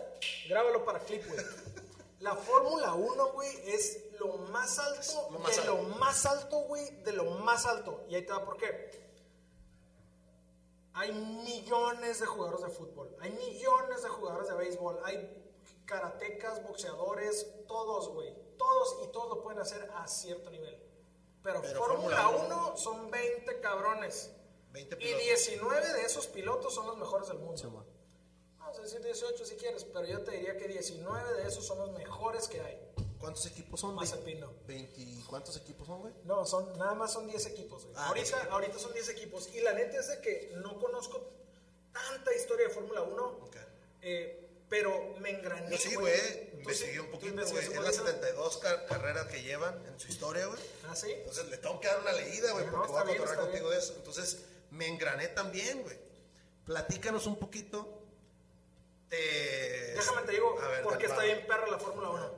[0.48, 1.44] Grábalo para clip, güey.
[2.20, 5.76] La Fórmula 1, güey, es lo más alto lo más de alto.
[5.76, 8.04] lo más alto, güey, de lo más alto.
[8.08, 8.92] Y ahí te va por qué.
[10.92, 15.41] Hay millones de jugadores de fútbol, hay millones de jugadores de béisbol, hay
[15.92, 18.34] karatecas, boxeadores, todos, güey.
[18.56, 20.74] Todos y todos lo pueden hacer a cierto nivel.
[21.42, 24.30] Pero, Pero Fórmula Fórmula 1 son 20 cabrones.
[24.70, 25.22] 20 y pilotos.
[25.26, 27.84] 19 de esos pilotos son los mejores del mundo.
[28.58, 31.78] Vamos a decir 18 si quieres, pero yo te diría que 19 de esos son
[31.78, 32.80] los mejores que hay.
[33.18, 33.94] ¿Cuántos equipos son?
[33.94, 34.50] Mazepino.
[34.66, 36.14] 20, ¿Cuántos equipos son, güey?
[36.24, 37.84] No, son, nada más son 10 equipos.
[37.84, 37.94] güey.
[37.98, 38.52] Ah, ahorita, 10 equipos.
[38.54, 39.54] ahorita son 10 equipos.
[39.54, 41.20] Y la neta es de que no conozco
[41.92, 43.56] tanta historia de Fórmula 1, Ok.
[44.00, 44.41] eh,
[44.72, 45.70] pero me engrané.
[45.70, 46.18] Yo sí, güey.
[46.18, 47.58] güey, ¿Tú investigué un ¿Tú poquito, güey.
[47.58, 47.92] Es las poquito?
[47.92, 50.58] 72 car- carreras que llevan en su historia, güey.
[50.88, 51.12] Ah, sí.
[51.12, 53.78] Entonces le tengo que dar una leída, güey, No, porque voy a cotorrear contigo bien.
[53.78, 53.94] de eso.
[53.98, 54.38] Entonces
[54.70, 55.98] me engrané también, güey.
[56.64, 58.00] Platícanos un poquito.
[59.10, 59.92] Te...
[59.94, 62.34] Déjame te digo ver, por qué va, está bien perra la Fórmula 1.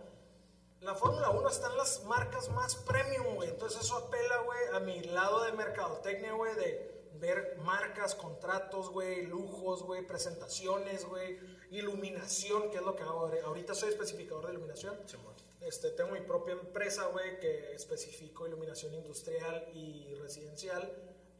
[0.80, 3.48] La Fórmula 1 está en las marcas más premium, güey.
[3.50, 9.26] Entonces eso apela, güey, a mi lado de mercadotecnia, güey, de ver marcas, contratos, güey,
[9.26, 11.38] lujos, güey, presentaciones, güey,
[11.70, 13.20] iluminación, que es lo que hago.
[13.20, 14.96] ahora- Ahorita soy especificador de iluminación.
[15.06, 15.34] Simón.
[15.60, 20.92] Este, tengo mi propia empresa, güey, que especifico iluminación industrial y residencial.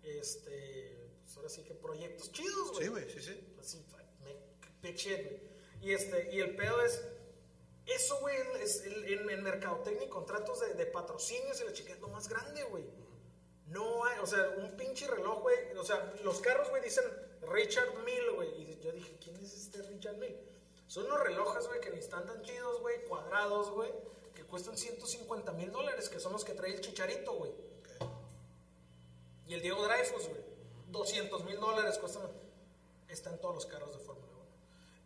[0.03, 2.85] Este, pues ahora sí que proyectos chidos, güey.
[2.85, 3.55] Sí, güey, sí, sí.
[3.61, 5.41] Así, me, güey.
[5.83, 7.03] Y, este, y el pedo es,
[7.87, 11.93] eso, güey, es el- en, en mercadotecnia y contratos de, de patrocinios y la chica
[11.93, 12.85] es lo más grande, güey.
[13.75, 15.57] No hay, o sea, un pinche reloj, güey.
[15.77, 17.05] O sea, los carros, güey, dicen
[17.43, 18.63] Richard Mill, güey.
[18.63, 20.37] Y yo dije, ¿quién es este Richard Mill?
[20.87, 23.91] Son unos relojes, güey, que ni están tan chidos, güey, cuadrados, güey,
[24.33, 27.51] que cuestan 150 mil dólares, que son los que trae el chicharito, güey.
[29.49, 30.41] Y el Diego Dreyfus, güey.
[30.93, 32.31] 200 mil dólares cuestan.
[33.09, 34.47] Está en todos los carros de Fórmula 1.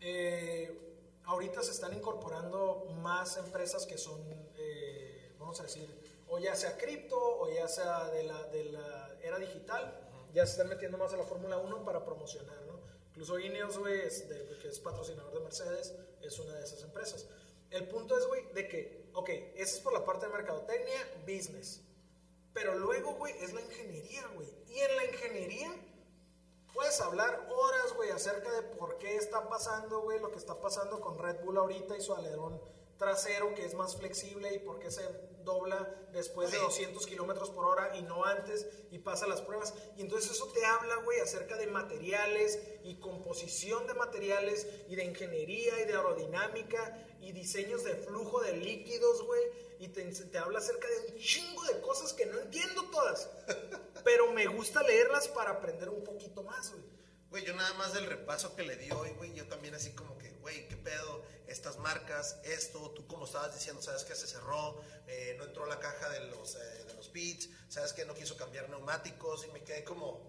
[0.00, 4.20] Eh, ahorita se están incorporando más empresas que son,
[4.56, 5.88] eh, vamos a decir,
[6.28, 10.04] o ya sea cripto o ya sea de la, de la era digital.
[10.32, 12.80] Ya se están metiendo más a la Fórmula 1 para promocionar, ¿no?
[13.10, 17.26] Incluso Ineos, güey, es de- que es patrocinador de Mercedes, es una de esas empresas.
[17.70, 21.80] El punto es, güey, de que, ok, eso es por la parte de mercadotecnia, business.
[22.52, 24.48] Pero luego, güey, es la ingeniería, güey.
[24.68, 25.74] Y en la ingeniería
[26.74, 31.00] puedes hablar horas, güey, acerca de por qué está pasando, güey, lo que está pasando
[31.00, 32.60] con Red Bull ahorita y su alerón
[32.98, 35.02] trasero que es más flexible y por qué se
[35.48, 36.66] dobla después de Oye.
[36.66, 39.74] 200 kilómetros por hora y no antes y pasa las pruebas.
[39.96, 45.04] Y entonces eso te habla, güey, acerca de materiales y composición de materiales y de
[45.04, 49.42] ingeniería y de aerodinámica y diseños de flujo de líquidos, güey.
[49.80, 53.28] Y te, te habla acerca de un chingo de cosas que no entiendo todas.
[54.04, 56.97] Pero me gusta leerlas para aprender un poquito más, güey.
[57.30, 60.16] Güey, yo nada más del repaso que le di hoy, güey, yo también así como
[60.16, 64.80] que, güey, qué pedo, estas marcas, esto, tú como estabas diciendo, sabes que se cerró,
[65.06, 68.34] eh, no entró la caja de los, eh, de los pits, sabes que no quiso
[68.36, 70.22] cambiar neumáticos y me quedé como,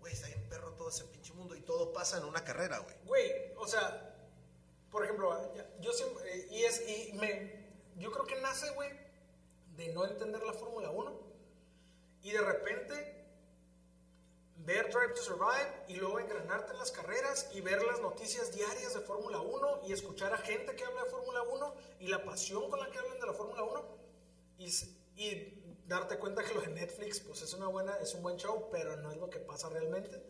[0.00, 2.96] güey, está bien perro todo ese pinche mundo y todo pasa en una carrera, güey.
[3.04, 4.16] Güey, o sea,
[4.90, 7.66] por ejemplo, yo siempre, eh, y es, y me,
[7.98, 8.90] yo creo que nace, güey,
[9.76, 11.20] de no entender la Fórmula 1
[12.22, 13.21] y de repente
[14.64, 18.94] ver Drive to Survive y luego engranarte en las carreras y ver las noticias diarias
[18.94, 22.70] de Fórmula 1 y escuchar a gente que habla de Fórmula 1 y la pasión
[22.70, 23.98] con la que hablan de la Fórmula 1
[24.58, 24.66] y,
[25.16, 28.68] y darte cuenta que lo de Netflix pues es una buena es un buen show
[28.70, 30.22] pero no es lo que pasa realmente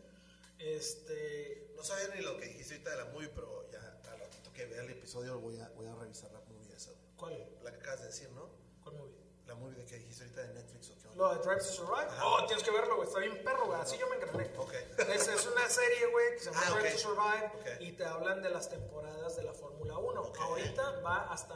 [0.59, 3.81] este No sabía ni lo que dijiste ahorita de la movie, pero ya
[4.11, 6.93] al ratito que vea el episodio voy a, voy a revisar la movie esa.
[7.17, 7.35] ¿cuál?
[7.63, 8.49] La que acabas de decir, ¿no?
[8.83, 9.17] ¿cuál movie?
[9.47, 11.02] La movie de que dijiste ahorita de Netflix o.
[11.17, 12.09] Lo de Drive to Survive.
[12.25, 13.07] Oh, tienes que verlo, güey.
[13.09, 13.81] Está bien perro, güey.
[13.81, 14.51] Así yo me engrané.
[14.57, 14.73] Ok.
[15.09, 16.93] Es, es una serie, güey, que se llama Ah, Drive ok.
[16.95, 17.47] to Survive.
[17.55, 17.81] Ok.
[17.81, 20.21] Y te hablan de las temporadas de la Fórmula 1.
[20.23, 20.39] Ok.
[20.41, 21.55] Ahorita va hasta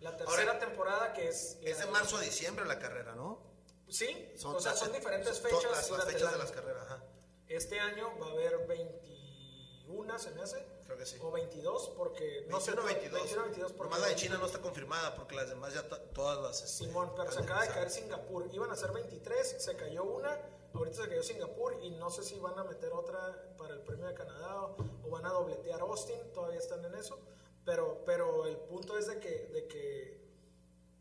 [0.00, 1.58] la tercera Ahora, temporada, que es.
[1.62, 3.50] Es de marzo a diciembre la carrera, ¿no?
[3.88, 5.70] Sí, o sea, son diferentes son fechas.
[5.70, 7.04] Las, las fechas de las carreras, ajá.
[7.48, 10.64] Este año va a haber 21, se me hace.
[10.92, 11.16] Creo que sí.
[11.22, 12.46] O 22, porque.
[12.50, 13.12] no sé, 21 22.
[13.22, 13.72] 21, 22.
[13.72, 16.62] porque- Nomás la de China no está confirmada porque las demás ya to- todas las.
[16.62, 18.46] este, Simón, pero se acaba de caer Singapur.
[18.52, 20.38] Iban a ser 23, se cayó una,
[20.74, 24.06] ahorita se cayó Singapur y no sé si van a meter otra para el premio
[24.06, 27.18] de Canadá o, o van a dobletear Austin, todavía están en eso.
[27.64, 30.20] Pero, pero el punto es de que, de que,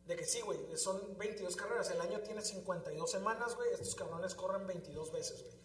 [0.06, 1.90] de que sí, güey, son 22 carreras.
[1.90, 3.72] El año tiene 52 semanas, güey.
[3.74, 5.56] Estos cabrones corren 22 veces, güey.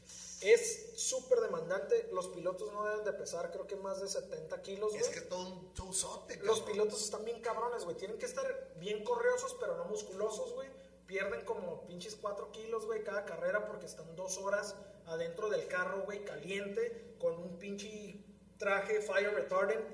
[0.53, 2.09] Es súper demandante.
[2.13, 5.03] Los pilotos no deben de pesar, creo que más de 70 kilos, güey.
[5.03, 7.97] Es que todo un showzote, Los pilotos están bien cabrones, güey.
[7.97, 10.69] Tienen que estar bien correosos, pero no musculosos, güey.
[11.07, 14.75] Pierden como pinches 4 kilos, güey, cada carrera porque están dos horas
[15.07, 18.25] adentro del carro, güey, caliente, con un pinche
[18.59, 19.85] traje fire retardant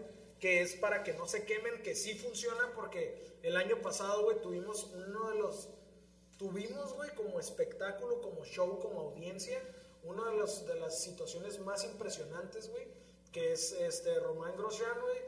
[0.42, 4.42] que es para que no se quemen, que sí funciona porque el año pasado, güey,
[4.42, 5.68] tuvimos uno de los,
[6.36, 9.62] tuvimos, güey, como espectáculo, como show, como audiencia,
[10.04, 12.86] una de, los, de las situaciones más impresionantes, güey,
[13.30, 15.18] que es este Román Grosjean, güey,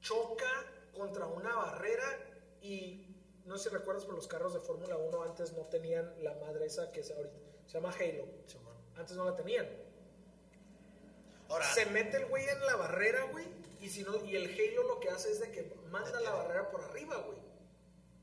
[0.00, 0.50] choca
[0.94, 2.04] contra una barrera
[2.60, 3.06] y
[3.44, 6.66] no sé si recuerdas, pero los carros de Fórmula 1 antes no tenían la madre
[6.66, 8.24] esa que es ahorita, se llama Halo.
[8.96, 9.68] Antes no la tenían.
[11.48, 13.46] Ahora, Se mete el güey en la barrera, güey,
[13.80, 16.70] y si no, y el Halo lo que hace es de que manda la barrera
[16.70, 17.38] por arriba, güey,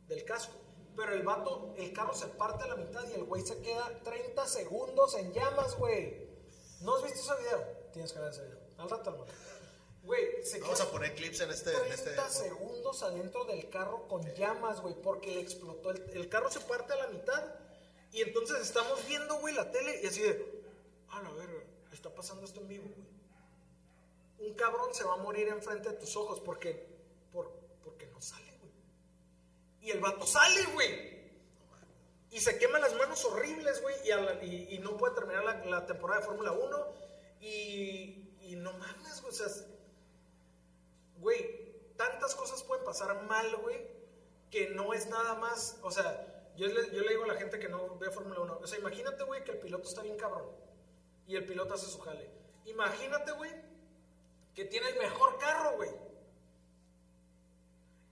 [0.07, 0.62] del casco.
[0.95, 3.99] Pero el vato, el carro se parte a la mitad y el güey se queda
[4.03, 6.29] 30 segundos en llamas, güey.
[6.81, 7.59] ¿No has visto ese video?
[7.91, 8.59] Tienes que ver ese video.
[8.77, 9.31] Al rato, hermano.
[10.03, 11.71] Güey, se vamos queda a poner clips en este.
[11.71, 15.91] En 30 este segundos adentro del carro con llamas, güey, porque le explotó.
[15.91, 17.55] El, el carro se parte a la mitad.
[18.11, 20.63] Y entonces estamos viendo, güey, la tele y así de.
[21.09, 24.49] A la verga, está pasando esto en vivo, güey.
[24.49, 26.91] Un cabrón se va a morir enfrente de tus ojos porque.
[27.31, 27.51] Por,
[27.83, 28.73] porque no sale, güey.
[29.83, 31.13] Y el vato sale, güey.
[32.31, 33.95] Y se quema las manos horribles, güey.
[34.73, 36.93] Y, no puede terminar la, temporada de Fórmula 1.
[37.41, 39.31] Y, y no mames, güey.
[39.31, 39.47] O sea,
[41.23, 41.63] güey,
[41.95, 43.87] tantas cosas pueden pasar mal, güey,
[44.51, 47.59] que no es nada más, o sea, yo le, yo le digo a la gente
[47.59, 50.45] que no ve Fórmula 1, o sea, imagínate, güey, que el piloto está bien cabrón
[51.27, 52.29] y el piloto hace su jale.
[52.65, 53.51] Imagínate, güey,
[54.53, 55.89] que tiene el mejor carro, güey.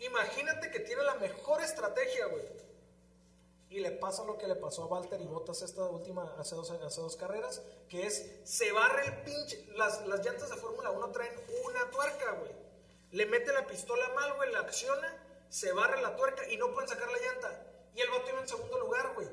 [0.01, 2.43] Imagínate que tiene la mejor estrategia, güey.
[3.69, 7.01] Y le pasa lo que le pasó a Valtteri Bottas esta última, hace dos, hace
[7.01, 11.33] dos carreras, que es, se barre el pinche, las, las llantas de Fórmula 1 traen
[11.65, 12.51] una tuerca, güey.
[13.11, 15.15] Le mete la pistola mal, güey, la acciona,
[15.49, 17.67] se barre la tuerca y no pueden sacar la llanta.
[17.95, 19.27] Y el vato iba en segundo lugar, güey.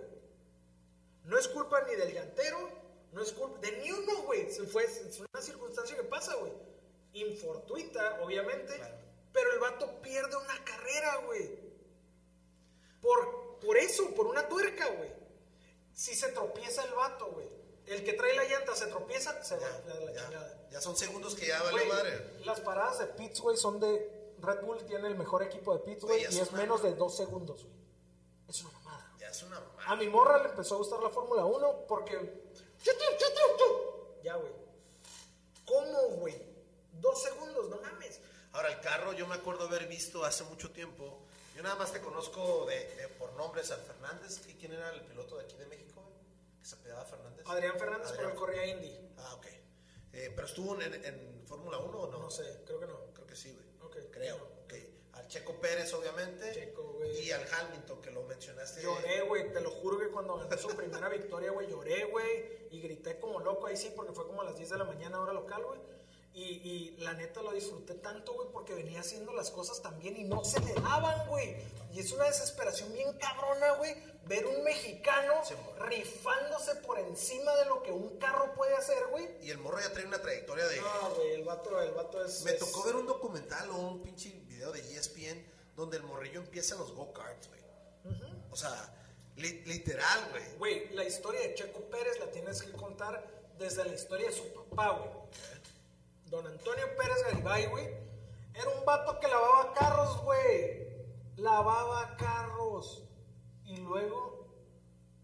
[1.25, 2.59] No es culpa ni del llantero,
[3.13, 4.47] no es culpa de ni uno, güey.
[4.51, 6.53] Fue, es una circunstancia que pasa, güey.
[7.15, 8.81] Infortuita, obviamente.
[9.33, 11.59] Pero el vato pierde una carrera, güey.
[13.01, 15.11] Por, por eso, por una tuerca, güey.
[15.93, 17.49] Si se tropieza el vato, güey.
[17.87, 20.69] El que trae la llanta se tropieza, se va Ya, a la ya, chingada.
[20.71, 22.31] ya son segundos que ya vale madre.
[22.45, 24.17] Las paradas de pits, güey, son de.
[24.41, 27.17] Red Bull tiene el mejor equipo de pits, Güey, y es una- menos de dos
[27.17, 27.75] segundos, güey.
[28.49, 29.13] Es una mamada.
[29.19, 29.85] Ya es una mamada.
[29.87, 32.45] A mi morra le empezó a gustar la Fórmula 1 porque.
[34.23, 34.53] Ya, güey.
[35.67, 36.37] ¿Cómo, güey?
[36.93, 38.21] Dos segundos, no mames.
[38.59, 41.21] Ahora, el carro, yo me acuerdo haber visto hace mucho tiempo.
[41.55, 44.41] Yo nada más te conozco de, de- por nombres al Fernández.
[44.49, 46.03] ¿Y ¿Quién era el piloto de aquí de México?
[46.61, 47.47] Que se apellidaba Fernández.
[47.47, 48.99] Adrián Fernández, pero él corría Indy.
[49.19, 49.47] Ah, ok.
[50.13, 52.19] Eh, ¿Pero estuvo en, en Fórmula 1 o no?
[52.19, 52.99] No sé, creo que no.
[53.15, 53.67] Creo que sí, güey.
[53.89, 54.11] Ok.
[54.11, 54.35] Creo.
[54.65, 54.75] ok.
[55.13, 56.53] Al Checo Pérez, obviamente.
[56.53, 57.27] Checo, güey.
[57.27, 58.83] Y al Hamilton, que lo mencionaste.
[58.83, 62.81] Lloré, güey, te lo juro que cuando ganó su primera victoria, güey, lloré, güey, y
[62.81, 65.33] grité como loco ahí sí, porque fue como a las 10 de la mañana hora
[65.33, 65.81] local, güey.
[66.39, 70.17] Y, y la neta lo disfruté tanto, güey, porque venía haciendo las cosas tan bien
[70.17, 71.57] y no se le daban, güey.
[71.93, 73.97] Y es una desesperación bien cabrona, güey,
[74.27, 79.27] ver un mexicano Sí, rifándose por encima de lo que un carro puede hacer, güey.
[79.43, 80.81] Y el morro ya trae una trayectoria de.
[80.81, 82.43] No, güey, el vato, el vato es...
[82.45, 85.45] Me es- tocó ver un documental o un pinche video de ESPN
[85.75, 87.61] donde el morrillo empieza en los go-karts, güey.
[88.51, 88.95] O sea,
[89.37, 90.45] li- literal, güey.
[90.59, 93.27] Güey, la historia de Checo Pérez la tienes que contar
[93.59, 95.11] desde la historia de su papá, güey.
[96.31, 97.87] Don Antonio Pérez Garibay, güey,
[98.55, 100.89] era un vato que lavaba carros, güey.
[101.37, 103.05] Lavaba carros.
[103.65, 104.47] Y luego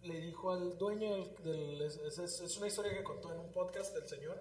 [0.02, 1.34] le dijo al dueño del...
[1.42, 4.40] del- es, es- es una historia que contó en un podcast del señor.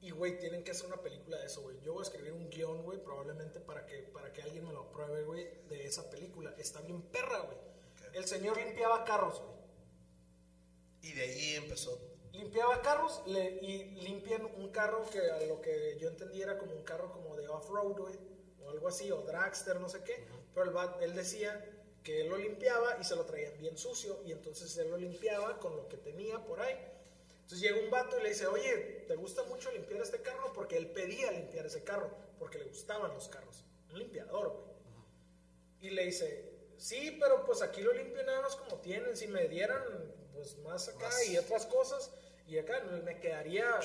[0.00, 1.80] Y, güey, tienen que hacer una película de eso, güey.
[1.80, 4.82] Yo voy a escribir un guion, güey, probablemente para que, para que alguien me lo
[4.82, 6.54] apruebe, güey, de esa película.
[6.56, 7.58] Está bien perra, güey.
[8.14, 9.58] El señor limpiaba carros, güey.
[11.02, 12.00] Y de ahí empezó.
[12.38, 16.72] Limpiaba carros le- y limpian un carro que a lo que yo entendí era como
[16.72, 18.14] un carro como de off-road, güey,
[18.64, 20.24] o algo así, o dragster, no sé qué.
[20.54, 21.64] Pero él decía
[22.04, 25.58] que él lo limpiaba y se lo traían bien sucio, y entonces él lo limpiaba
[25.58, 26.76] con lo que tenía por ahí.
[27.42, 30.52] Entonces llega un vato y le dice, oye, ¿te gusta mucho limpiar este carro?
[30.54, 33.64] Porque él pedía limpiar ese carro, porque le gustaban los carros.
[33.90, 34.68] Un limpiador, güey.
[35.80, 39.16] Y le dice, sí, pero pues aquí lo limpio nada más como tienen.
[39.16, 39.82] Si me dieran
[40.34, 41.26] pues más acá Más.
[41.28, 42.10] y otras cosas,
[42.48, 43.78] y acá me quedaría.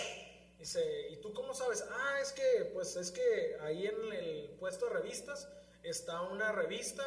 [0.58, 1.84] Dice, ¿y tú cómo sabes?
[1.90, 5.50] Ah, es que, pues es que ahí en el puesto de revistas
[5.84, 7.04] está una revista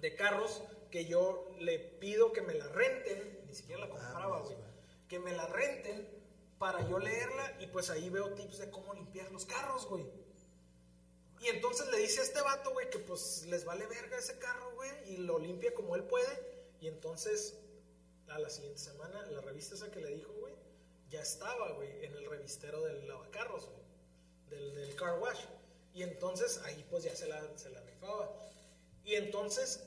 [0.00, 4.56] de carros que yo le pido que me la renten, ni siquiera la compraba, güey.
[5.08, 6.08] que me la renten
[6.58, 10.06] para yo leerla y pues ahí veo tips de cómo limpiar los carros, güey.
[11.40, 14.72] Y entonces le dice a este vato, güey, que pues les vale verga ese carro,
[14.74, 16.66] güey, y lo limpia como él puede.
[16.80, 17.58] Y entonces,
[18.28, 20.45] a la siguiente semana, la revista esa que le dijo, güey,
[21.08, 23.84] ya estaba, güey, en el revistero del lavacarros, güey.
[24.50, 25.40] del, del car wash.
[25.94, 28.30] Y entonces ahí pues ya se la, se la rifaba.
[29.04, 29.82] Y entonces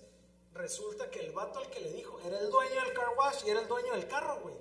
[0.54, 3.50] resulta que el vato al que le dijo era el dueño del car wash y
[3.50, 4.56] era el dueño del carro, güey.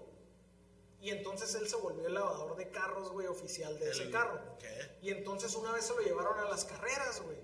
[1.00, 4.40] Y entonces él se volvió el lavador de carros, güey, oficial de ese carro.
[4.58, 4.98] ¿qué?
[5.00, 7.38] Y entonces una vez se lo llevaron a las carreras, güey.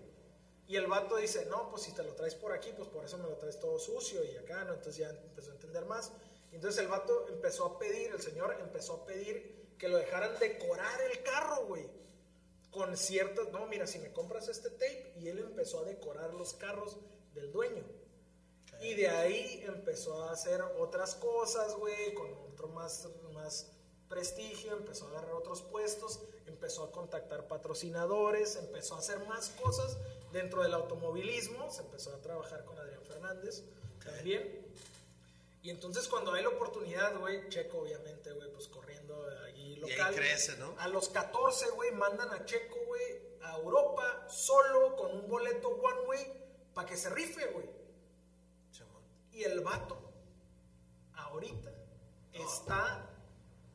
[0.66, 3.16] Y el vato dice, no, pues si te lo traes por aquí, pues por eso
[3.19, 4.73] me lo traes todo sucio y acá, ¿no?
[4.74, 6.11] Entonces ya empezó a entender más.
[6.55, 11.01] Entonces el vato empezó a pedir, el señor empezó a pedir que lo dejaran decorar
[11.03, 11.87] el carro, güey.
[12.71, 16.55] Con ciertas, no, mira, si me compras este tape, y él empezó a decorar los
[16.55, 16.97] carros
[17.35, 17.85] del dueño.
[18.81, 23.71] Y de ahí empezó a hacer otras cosas, güey, con otro más, más
[24.09, 29.97] prestigio, empezó a agarrar otros puestos, empezó a contactar patrocinadores, empezó a hacer más cosas
[30.33, 33.63] dentro del automovilismo, se empezó a trabajar con Adrián Fernández
[34.05, 34.65] también.
[35.65, 40.15] Y entonces cuando hay la oportunidad, güey, Checo obviamente, güey, pues corriendo ahí ahí local.
[40.15, 40.74] crece, ¿no?
[40.78, 43.03] A los 14, güey, mandan a Checo, güey,
[43.43, 47.66] a Europa solo con un boleto one way para que se rife, güey.
[49.32, 49.99] Y el vato,
[51.15, 51.73] ahorita,
[52.35, 53.11] está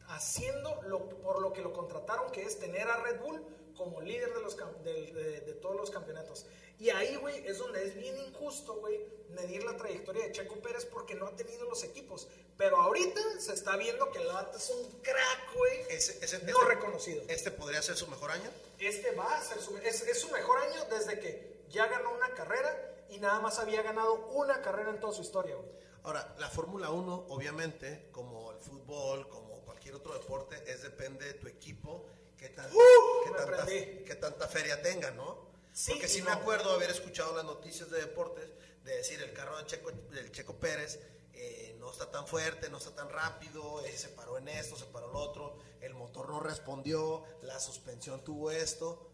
[0.10, 3.44] haciendo lo, por lo que lo contrataron, que es tener a Red Bull
[3.80, 6.46] como líder de, los, del- de, de todos los campeonatos.
[6.78, 9.00] Y ahí, güey, es donde es bien injusto, güey,
[9.30, 12.28] medir la trayectoria de Checo Pérez porque no ha tenido los equipos.
[12.58, 16.52] Pero ahorita se está viendo que el vato es un crack, güey, Ese- ese- no
[16.60, 17.24] este- reconocido.
[17.28, 18.50] Este podría ser su mejor año.
[18.80, 22.34] Este va a ser su, es, es su mejor año desde que ya ganó una
[22.34, 25.70] carrera y nada más había ganado una carrera en toda su historia, güey.
[26.04, 31.34] Ahora, la Fórmula 1, obviamente, como el fútbol, como cualquier otro deporte, es depende de
[31.34, 32.06] tu equipo,
[32.40, 33.66] qué, tan- qué me tanta,
[34.06, 35.50] qué tanta feria tenga, ¿no?
[35.74, 36.26] Sí Porque sí no.
[36.26, 38.50] me acuerdo haber escuchado las noticias de deportes
[38.84, 41.00] de decir el carro de Checo, del Checo Pérez
[41.34, 44.86] eh, no está tan fuerte, no está tan rápido, eh, se paró en esto, se
[44.86, 49.06] paró en lo otro, el motor no respondió, la suspensión tuvo esto.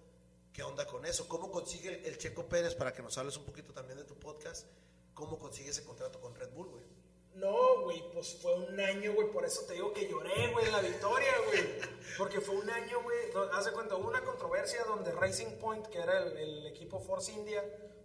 [0.53, 1.27] ¿Qué onda con eso?
[1.27, 4.17] ¿Cómo consigue el, el Checo Pérez, para que nos hables un poquito también de tu
[4.17, 4.65] podcast,
[5.13, 6.83] cómo consigue ese contrato con Red Bull, güey?
[7.35, 10.71] No, güey, pues fue un año, güey, por eso te digo que lloré, güey, en
[10.71, 11.63] la victoria, güey.
[12.17, 16.19] Porque fue un año, güey, de cuenta, hubo una controversia donde Racing Point, que era
[16.19, 17.61] el, equipo Force India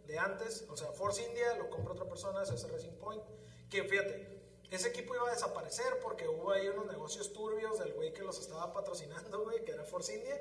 [0.07, 3.23] de antes, o sea, Force India lo compra otra persona, se hace Racing Point,
[3.70, 4.40] que fíjate,
[4.70, 8.40] ese equipo iba a desaparecer porque hubo ahí unos negocios turbios del güey que los
[8.40, 10.40] estaba patrocinando, güey, que era Force India,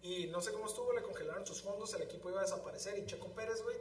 [0.00, 3.06] y no sé cómo estuvo, le congelaron sus fondos, el equipo iba a desaparecer, y
[3.06, 3.76] Checo Pérez, güey,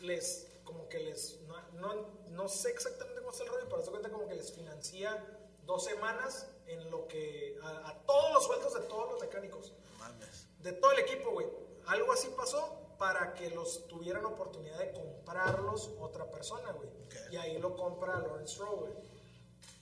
[0.00, 1.40] les, como que les,
[1.74, 5.24] no, no sé exactamente está el rollo, pero se cuenta como que les financia
[5.64, 10.46] dos semanas en lo que, a, a todos los sueldos de todos los mecánicos, Mames.
[10.60, 11.46] de todo el equipo, güey.
[11.86, 16.88] Algo así pasó para que los tuvieran oportunidad de comprarlos otra persona, güey.
[16.88, 17.32] Ok.
[17.32, 18.92] Y ahí lo compra Lawrence Stroll, güey.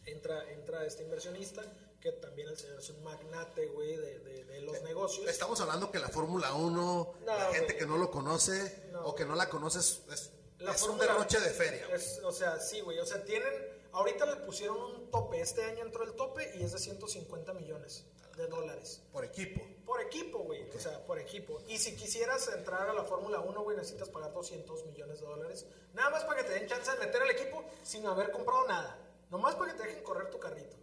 [0.06, 1.62] Entra, entra este inversionista,
[2.01, 5.28] que también el señor es un magnate, güey, de, de- de los negocios.
[5.28, 7.78] Estamos hablando que la Fórmula 1, No, la gente güey.
[7.78, 9.05] que no lo conoce No.
[9.05, 11.87] o que no la conoce es, es- La es un derroche de feria.
[11.95, 12.99] es- o sea, sí, güey.
[12.99, 13.53] O sea, tienen.
[13.93, 15.41] Ahorita le pusieron un tope.
[15.41, 18.05] Este año entró el tope y es de 150 millones
[18.37, 19.03] de dólares.
[19.12, 19.61] Por equipo.
[19.85, 20.69] Por equipo, güey.
[20.70, 21.61] O sea, por equipo.
[21.66, 25.66] Y si quisieras entrar a la Fórmula 1, güey, necesitas pagar 200 millones de dólares.
[25.95, 28.97] Nada más para que te den chance de meter al equipo sin haber comprado nada.
[29.31, 30.77] Nomás para que te dejen correr tu carrito.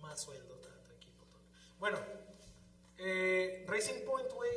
[0.00, 0.56] Más sueldo,
[0.96, 1.24] equipo.
[1.78, 1.98] Bueno,
[2.98, 4.52] eh, Racing Point, güey,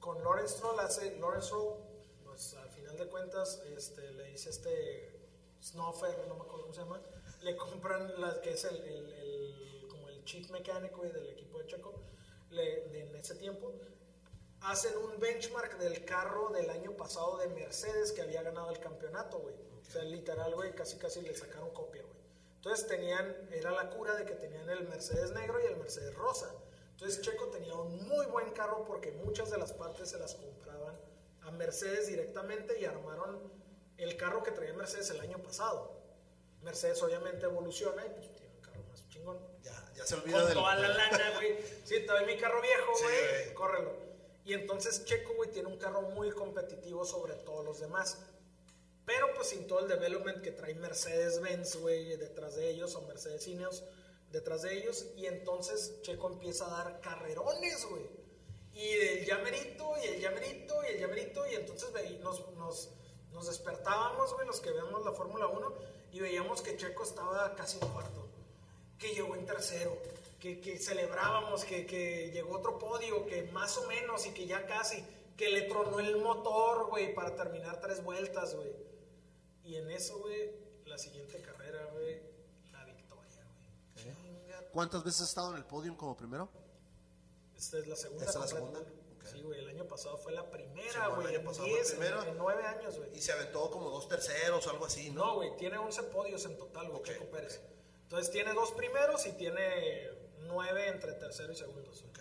[0.00, 1.18] con Lawrence Stroll hace.
[1.18, 1.76] Lawrence Stroll,
[2.24, 2.70] pues al
[3.08, 5.20] cuentas, este, le dice este
[5.62, 7.00] Snoffer, no me acuerdo cómo se llama,
[7.42, 11.58] le compran la que es el, el- el- como el chief mechanic, güey, del equipo
[11.58, 11.94] de Checo,
[12.50, 13.72] le- de- en ese tiempo.
[14.62, 19.38] Hacen un benchmark del carro del año pasado de Mercedes que había ganado el campeonato,
[19.40, 19.56] güey.
[19.80, 22.16] O sea, literal, güey, casi casi le sacaron copia, güey.
[22.56, 26.48] Entonces tenían, era la cura de que tenían el Mercedes negro y el Mercedes rosa.
[26.92, 30.96] Entonces Checo tenía un muy buen carro porque muchas de las partes se las compraban
[31.42, 33.52] a Mercedes directamente y armaron
[33.96, 36.00] el carro que traía Mercedes el año pasado.
[36.62, 39.38] Mercedes obviamente evoluciona y pues tiene un carro más chingón.
[39.62, 40.54] Ya, ya se olvida del.
[40.54, 41.56] toda la lana, güey.
[41.84, 43.42] Sí, doy mi carro viejo, Sí, güey.
[43.44, 43.54] güey.
[43.54, 43.92] córrelo.
[44.44, 48.18] Y entonces Checo, güey, tiene un carro muy competitivo sobre todos los demás.
[49.04, 53.46] Pero pues sin todo el development que trae Mercedes-Benz, güey, detrás de ellos, o Mercedes
[53.48, 53.82] Ineos
[54.30, 55.06] detrás de ellos.
[55.16, 58.08] Y entonces Checo empieza a dar carrerones, güey.
[58.74, 61.46] Y el llamerito, y el llamerito, y el llamerito.
[61.46, 61.90] Y entonces
[62.20, 62.90] nos, nos,
[63.32, 65.74] nos despertábamos, güey, los que vemos la Fórmula 1,
[66.12, 68.22] y veíamos que Checo estaba casi en cuarto
[69.02, 69.98] que llegó en tercero,
[70.38, 74.64] que, que celebrábamos, que, que llegó otro podio, que más o menos y que ya
[74.64, 75.04] casi,
[75.36, 78.70] que le tronó el motor, güey, para terminar tres vueltas, güey.
[79.64, 80.52] Y en eso, güey,
[80.86, 82.22] la siguiente carrera, güey,
[82.70, 83.44] la victoria,
[83.96, 84.70] güey.
[84.72, 86.48] ¿Cuántas veces has estado en el podium como primero?
[87.62, 88.24] Esta es la segunda.
[88.24, 88.80] ¿Esta es la segunda?
[89.30, 91.26] Sí, güey, el año pasado fue la Sí, primera, el güey.
[91.28, 92.22] año en pasado 10, fue primero.
[92.24, 93.16] en, en 9 años, güey.
[93.16, 95.26] Y se aventó como dos terceros o algo así, ¿no?
[95.26, 97.60] No, güey, tiene 11 podios en total, güey, Checo Pérez.
[98.02, 100.08] Entonces tiene dos primeros y tiene
[100.40, 102.02] 9 entre tercero y segundos.
[102.08, 102.18] Ok.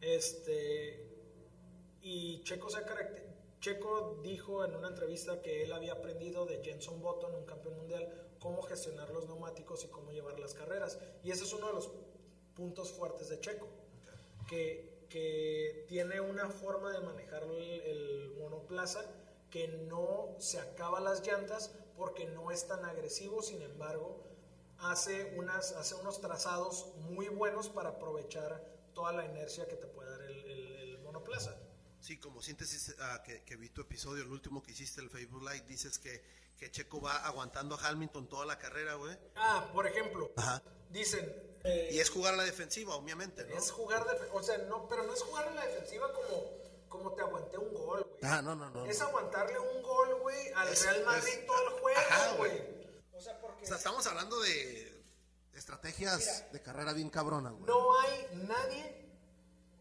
[0.00, 1.04] Este.
[2.00, 3.26] Y Checo, se caracter-
[3.60, 8.30] Checo dijo en una entrevista que él había aprendido de Jenson Button, un campeón mundial,
[8.38, 10.98] cómo gestionar los neumáticos y cómo llevar las carreras.
[11.24, 11.90] Y ese es uno de los
[12.54, 13.68] puntos fuertes de Checo.
[14.48, 17.52] Que, que tiene una forma de manejar el,
[17.82, 19.04] el monoplaza
[19.50, 24.24] que no se acaba las llantas porque no es tan agresivo, sin embargo,
[24.78, 28.64] hace, unas, hace unos trazados muy buenos para aprovechar
[28.94, 31.56] toda la inercia que te puede dar el, el- el monoplaza.
[32.00, 35.42] Sí, como síntesis ah, que, que vi tu episodio, el último que hiciste, el Facebook
[35.42, 36.22] Live, dices que,
[36.56, 39.16] que Checo va aguantando a Hamilton toda la carrera, güey.
[39.36, 40.62] Ah, por ejemplo, Ajá.
[40.90, 41.47] dicen...
[41.68, 43.56] eh, Y es jugar a la defensiva, obviamente, ¿no?
[43.56, 46.50] es jugar, de, o sea, no, pero no es jugar en la defensiva como,
[46.88, 48.18] como te aguanté un gol, güey.
[48.22, 48.84] Ah, no, no, no.
[48.86, 52.50] Es aguantarle un gol, güey, al Es- Real Madrid es- todo el juego, Ajá, güey.
[52.58, 52.78] güey.
[53.14, 55.02] O sea, porque O sea, estamos hablando de
[55.54, 56.48] estrategias Mira.
[56.52, 57.64] de carrera bien cabronas, güey.
[57.66, 59.06] no hay nadie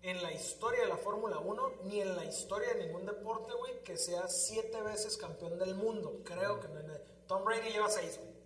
[0.01, 3.83] en la historia de la Fórmula 1, ni en la historia de ningún deporte, güey,
[3.83, 6.21] que sea siete veces campeón del mundo.
[6.23, 7.03] Creo que no hay nadie.
[7.27, 8.36] Tom Brady lleva seis, güey.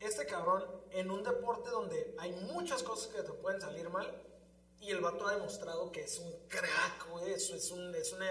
[0.00, 4.22] Este cabrón, en un deporte donde hay muchas cosas que te pueden salir mal,
[4.80, 7.32] y el vato ha demostrado que es un crack, güey.
[7.32, 7.94] Eso es un.
[7.94, 8.30] Es una,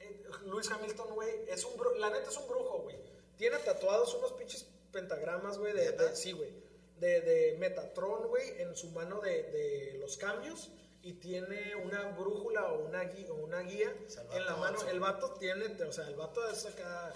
[0.00, 1.72] eh, Luis Hamilton, güey, es un.
[2.00, 2.96] La neta es un brujo, güey.
[3.36, 6.50] Tiene tatuados unos pinches pentagramas, güey, de, Sí, güey.
[6.98, 10.70] De, de Metatron, güey, en su mano de, de los cambios.
[11.02, 13.92] Y tiene una brújula o una guía, o una guía
[14.32, 14.80] en la mano.
[14.88, 15.66] El vato tiene.
[15.82, 17.12] O sea, el vato es acá.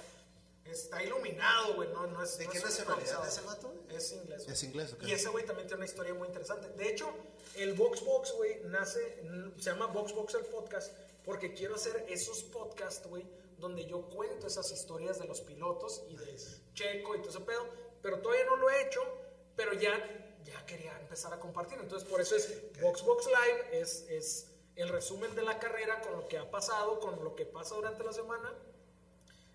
[0.71, 1.89] Está iluminado, güey.
[1.91, 2.39] No, no es.
[2.39, 3.75] ¿De no qué es nacionalidad es el vato?
[3.89, 4.43] Es inglés.
[4.45, 4.53] güey.
[4.53, 5.03] Es inglés, ok.
[5.05, 6.69] Y ese güey también tiene una historia muy interesante.
[6.71, 7.13] De hecho,
[7.57, 9.23] el Vox Box, güey, nace,
[9.59, 10.93] se llama Vox Box el podcast,
[11.25, 13.25] porque quiero hacer esos podcasts, güey,
[13.59, 16.37] donde yo cuento esas historias de los pilotos y de
[16.75, 17.67] Checo y todo ese pedo,
[18.03, 19.01] pero todavía no lo he hecho,
[19.57, 19.93] pero ya,
[20.45, 21.79] ya quería empezar a compartir.
[21.81, 26.13] Entonces, por eso es Vox Box Live, es, es el resumen de la carrera con
[26.13, 28.53] lo que ha pasado, con lo que pasa durante la semana.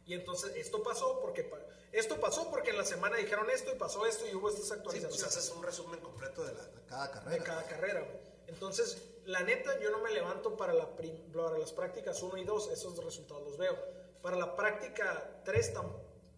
[0.06, 1.50] Y entonces esto pasó porque
[1.92, 4.74] esto pasó porque en la semana dijeron esto y pasó esto y hubo estas Sí,
[4.74, 7.44] actualizaciones pues haces un resumen completo de, la, de cada de carrera.
[7.44, 8.00] cada carrera.
[8.02, 8.18] güey.
[8.48, 12.44] Entonces, la neta, yo no me levanto para, la prim- para las prácticas 1 y
[12.44, 13.78] 2, esos resultados los veo.
[14.22, 15.74] Para la práctica 3,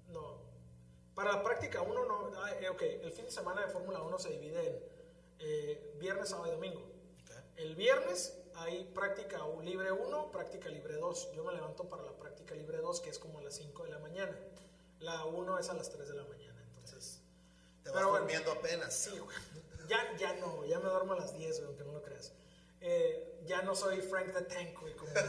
[0.10, 0.44] no.
[1.15, 2.31] Para la práctica 1, no.
[2.44, 4.84] ah, ok, el fin de semana de Fórmula 1 se divide en
[5.40, 6.80] eh, viernes, sábado y domingo.
[6.81, 7.31] Ok.
[7.57, 11.31] El viernes hay práctica libre 1, práctica libre 2.
[11.34, 13.89] Yo me levanto para la práctica libre 2, que es como a las 5 de
[13.89, 14.38] la mañana.
[14.99, 16.63] La 1 es a las 3 de la mañana.
[16.69, 17.21] Entonces,
[17.84, 18.19] Te vas bueno.
[18.19, 18.93] durmiendo apenas.
[18.93, 19.35] Sí, güey.
[19.88, 20.65] Ya, ya no.
[20.65, 22.31] Ya me duermo a las 10, güey, aunque no lo creas.
[22.81, 25.11] Eh, ya no soy Frank the Tank, güey, como.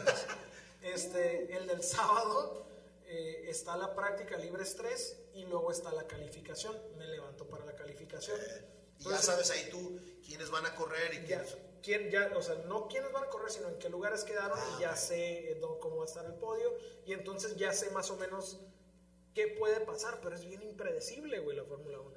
[0.83, 2.67] Este, el del sábado
[3.07, 6.77] eh, está la práctica libres 3 y luego está la calificación.
[6.99, 8.39] Me levanto para la calificación.
[8.39, 11.57] Y ya Entonces, sabes ahí tú quiénes van a correr y ya, quiénes...
[11.85, 14.81] quién, ya, o sea, no quiénes van a correr, sino en qué lugares quedaron y
[14.81, 16.73] ya sé eh, cómo va a estar el podio.
[17.05, 18.59] Y entonces ya sé más o menos
[19.35, 22.17] qué puede pasar, pero es bien impredecible, güey, la Fórmula 1.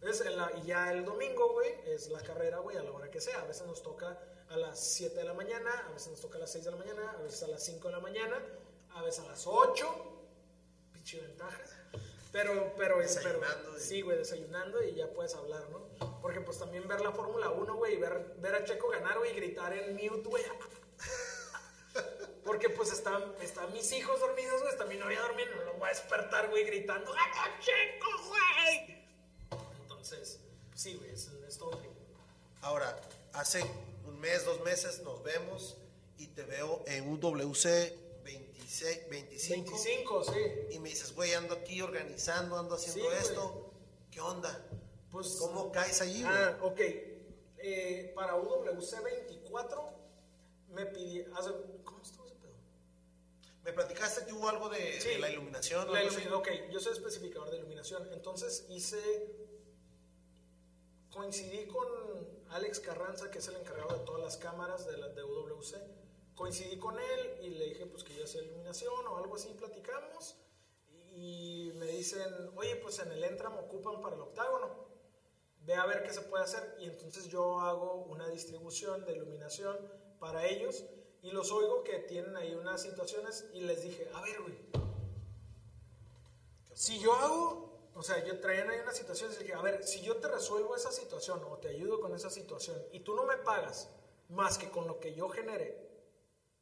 [0.00, 3.10] Entonces, en la- y ya el domingo, güey, es la carrera, güey, a la hora
[3.10, 3.40] que sea.
[3.42, 4.18] A veces nos toca
[4.48, 6.76] a las 7 de la mañana, a veces nos toca a las 6 de la
[6.76, 8.36] mañana, a veces a las 5 de la mañana,
[8.94, 9.86] a veces a las 8.
[10.92, 11.60] Pinche ventaja.
[12.32, 15.88] Pero, pero, pero sí, güey, desayunando y ya puedes hablar, ¿no?
[16.22, 19.32] Porque pues también ver la Fórmula 1, güey, y ver, ver a Checo ganar, güey,
[19.32, 20.44] y gritar en mute, güey.
[22.44, 25.86] Porque pues están, están mis hijos dormidos, güey, está mi novia dormida, no los voy
[25.86, 29.04] a despertar, güey, gritando, ¡Gana Checo, güey!
[29.82, 30.40] Entonces,
[30.74, 31.78] sí, güey, es, es todo.
[32.62, 32.98] Ahora,
[33.34, 33.62] hace
[34.06, 35.76] un mes, dos meses nos vemos
[36.16, 39.70] y te veo en un WC 26, 25.
[39.70, 40.40] 25, sí.
[40.70, 43.18] Y me dices, güey, ando aquí organizando, ando haciendo Sí, güey.
[43.18, 43.72] esto.
[44.10, 44.58] ¿Qué onda?
[45.10, 46.22] Pues, ¿Cómo caes güey?
[46.24, 46.80] Ah, ok.
[47.60, 49.84] Eh, para UWC 24
[50.68, 51.24] me pidí.
[51.84, 52.52] ¿Cómo estuvo ese pedo?
[53.64, 55.08] Me platicaste que hubo algo de, Sí.
[55.10, 55.90] de la iluminación.
[55.92, 56.20] La algo así.
[56.22, 58.08] ilumi- ok, yo soy especificador de iluminación.
[58.12, 59.46] Entonces hice.
[61.10, 61.86] Coincidí con
[62.50, 65.76] Alex Carranza, que es el encargado de todas las cámaras de la de UWC.
[66.34, 70.36] Coincidí con él y le dije pues que yo hacía iluminación o algo así, platicamos.
[71.10, 74.86] Y me dicen, oye, pues en el Entram ocupan para el octágono.
[75.68, 76.76] Ve a ver qué se puede hacer.
[76.80, 79.76] Y entonces yo hago una distribución de iluminación
[80.18, 80.86] para ellos.
[81.20, 83.44] Y los oigo que tienen ahí unas situaciones.
[83.52, 84.58] Y les dije, a ver, güey,
[86.72, 90.00] si yo hago, o sea, yo traían ahí una situación y dije, a ver, si
[90.00, 93.36] yo te resuelvo esa situación o te ayudo con esa situación y tú no me
[93.36, 93.90] pagas
[94.30, 95.86] más que con lo que yo genere,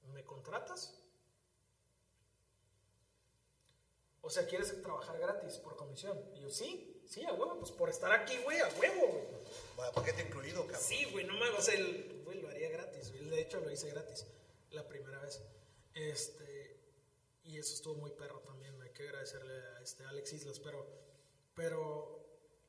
[0.02, 1.00] ¿me contratas?
[4.20, 6.18] O sea, ¿quieres trabajar gratis por comisión?
[6.34, 9.24] Y yo, sí, sí, a huevo, pues por estar aquí, güey, a huevo, güey.
[9.76, 10.80] Vaya, paquete incluido, cabrón.
[10.82, 13.24] Sí, güey, no me, o sea, el, güey, lo haría gratis, güey.
[13.28, 14.26] De hecho, lo hice gratis
[14.70, 15.42] la primera vez.
[15.94, 16.80] Este,
[17.44, 18.80] y eso estuvo muy perro también.
[18.82, 20.86] Hay que agradecerle a este Alex Islas, pero,
[21.54, 22.24] pero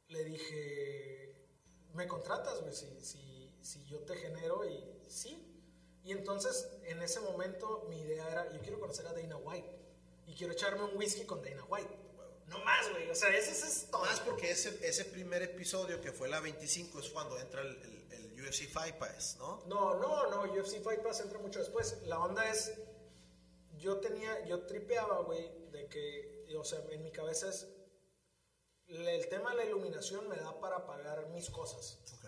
[0.09, 1.35] le dije,
[1.93, 2.73] ¿me contratas, güey?
[2.73, 5.43] Si, si, si yo te genero y sí.
[6.03, 9.69] Y entonces, en ese momento, mi idea era, yo quiero conocer a Dana White
[10.27, 12.06] y quiero echarme un whisky con Dana White.
[12.47, 13.09] No más, güey.
[13.09, 14.01] O sea, ese es todo.
[14.01, 18.13] Más porque ese, ese primer episodio, que fue la 25, es cuando entra el, el,
[18.13, 19.63] el UFC Fight Pass, ¿no?
[19.67, 20.53] No, no, no.
[20.53, 22.01] UFC Fight Pass entra mucho después.
[22.03, 22.73] La onda es,
[23.77, 27.67] yo tenía, yo tripeaba, güey, de que, o sea, en mi cabeza es,
[28.87, 31.99] el tema de la iluminación me da para pagar mis cosas.
[32.13, 32.25] Ok.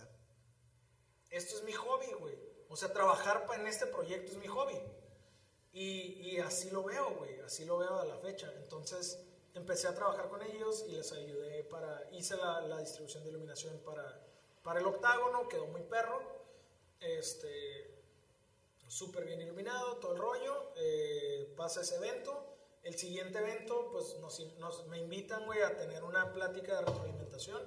[1.29, 2.37] Esto es mi hobby, güey.
[2.67, 4.77] O sea, trabajar en este proyecto es mi hobby.
[5.71, 7.39] Y, y así lo veo, güey.
[7.39, 8.51] Así lo veo a la fecha.
[8.57, 9.17] Entonces
[9.55, 12.07] empecé a trabajar con ellos y les ayudé para.
[12.11, 14.21] Hice la, distribución de iluminación para,
[14.63, 16.21] para el octágono, quedó muy perro.
[16.99, 17.95] Este.
[18.87, 20.71] Súper bien iluminado, todo el rollo.
[20.75, 22.45] eh, pasa ese evento.
[22.83, 27.61] El siguiente evento, pues nos, me invitan, a tener una plática de retroalimentación.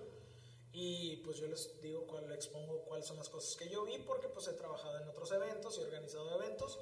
[0.73, 3.99] Y pues yo les digo, cuál, les expongo cuáles son las cosas que yo vi,
[3.99, 6.79] porque pues he trabajado en otros eventos y he organizado eventos.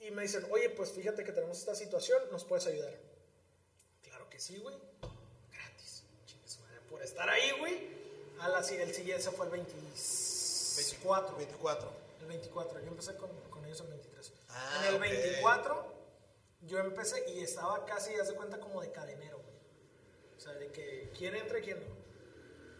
[0.00, 3.07] Y me dicen, oye, pues fíjate que tenemos esta situación, ¿nos puedes ayudar?
[4.38, 4.76] Sí, güey.
[5.52, 6.04] Gratis.
[6.88, 7.98] Por estar ahí, güey.
[8.40, 11.36] A la, el siguiente fue el 24.
[11.36, 11.92] 24.
[12.20, 12.80] El 24.
[12.80, 14.32] Yo empecé con, con ellos el 23.
[14.48, 15.00] Ah, en el ok.
[15.00, 15.98] 24
[16.62, 19.56] yo empecé y estaba casi, haz de cuenta, como de cadenero, güey.
[20.36, 21.98] O sea, de que quién entra y quién no.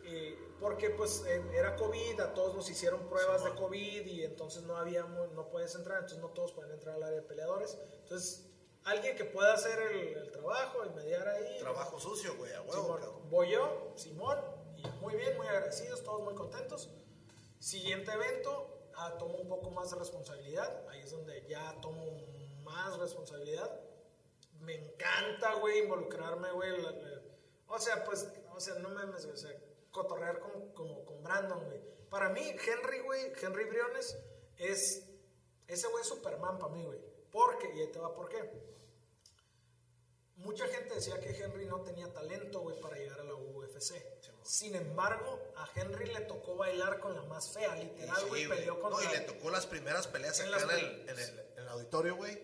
[0.08, 4.62] Y porque pues eh, era COVID, a todos nos hicieron pruebas de COVID y entonces
[4.62, 7.76] no había, no puedes entrar, entonces no todos pueden entrar al área de peleadores.
[8.02, 8.47] Entonces,
[8.84, 11.58] alguien que pueda hacer el, el trabajo y mediar ahí.
[11.60, 14.38] Trabajo sucio, güey, a huevo, Simón, voy yo, Simón,
[14.76, 16.90] y muy bien, muy agradecidos, todos muy contentos.
[17.58, 22.04] Siguiente evento, ah, tomo un poco más de responsabilidad, ahí es donde ya tomo
[22.62, 23.80] más responsabilidad.
[24.60, 26.72] Me encanta, güey, involucrarme, güey.
[27.66, 29.52] O sea, pues, o sea, no mames, güey, o sea,
[29.90, 31.80] cotorrear con, como con Brandon, güey.
[32.08, 34.16] Para mí, Henry, güey, Henry Briones
[34.56, 35.04] es,
[35.66, 37.07] ese güey es Superman para mí, güey.
[37.38, 38.50] Porque, y ahí te va por qué.
[40.36, 43.94] Mucha gente decía que Henry no tenía talento, güey, para llegar a la UFC.
[44.42, 48.78] Sin embargo, a Henry le tocó bailar con la más fea, literal, Sí, güey, peleó
[48.88, 51.38] No, y le tocó las primeras peleas En acá las en el, pe- en el,
[51.52, 52.38] en el auditorio, güey.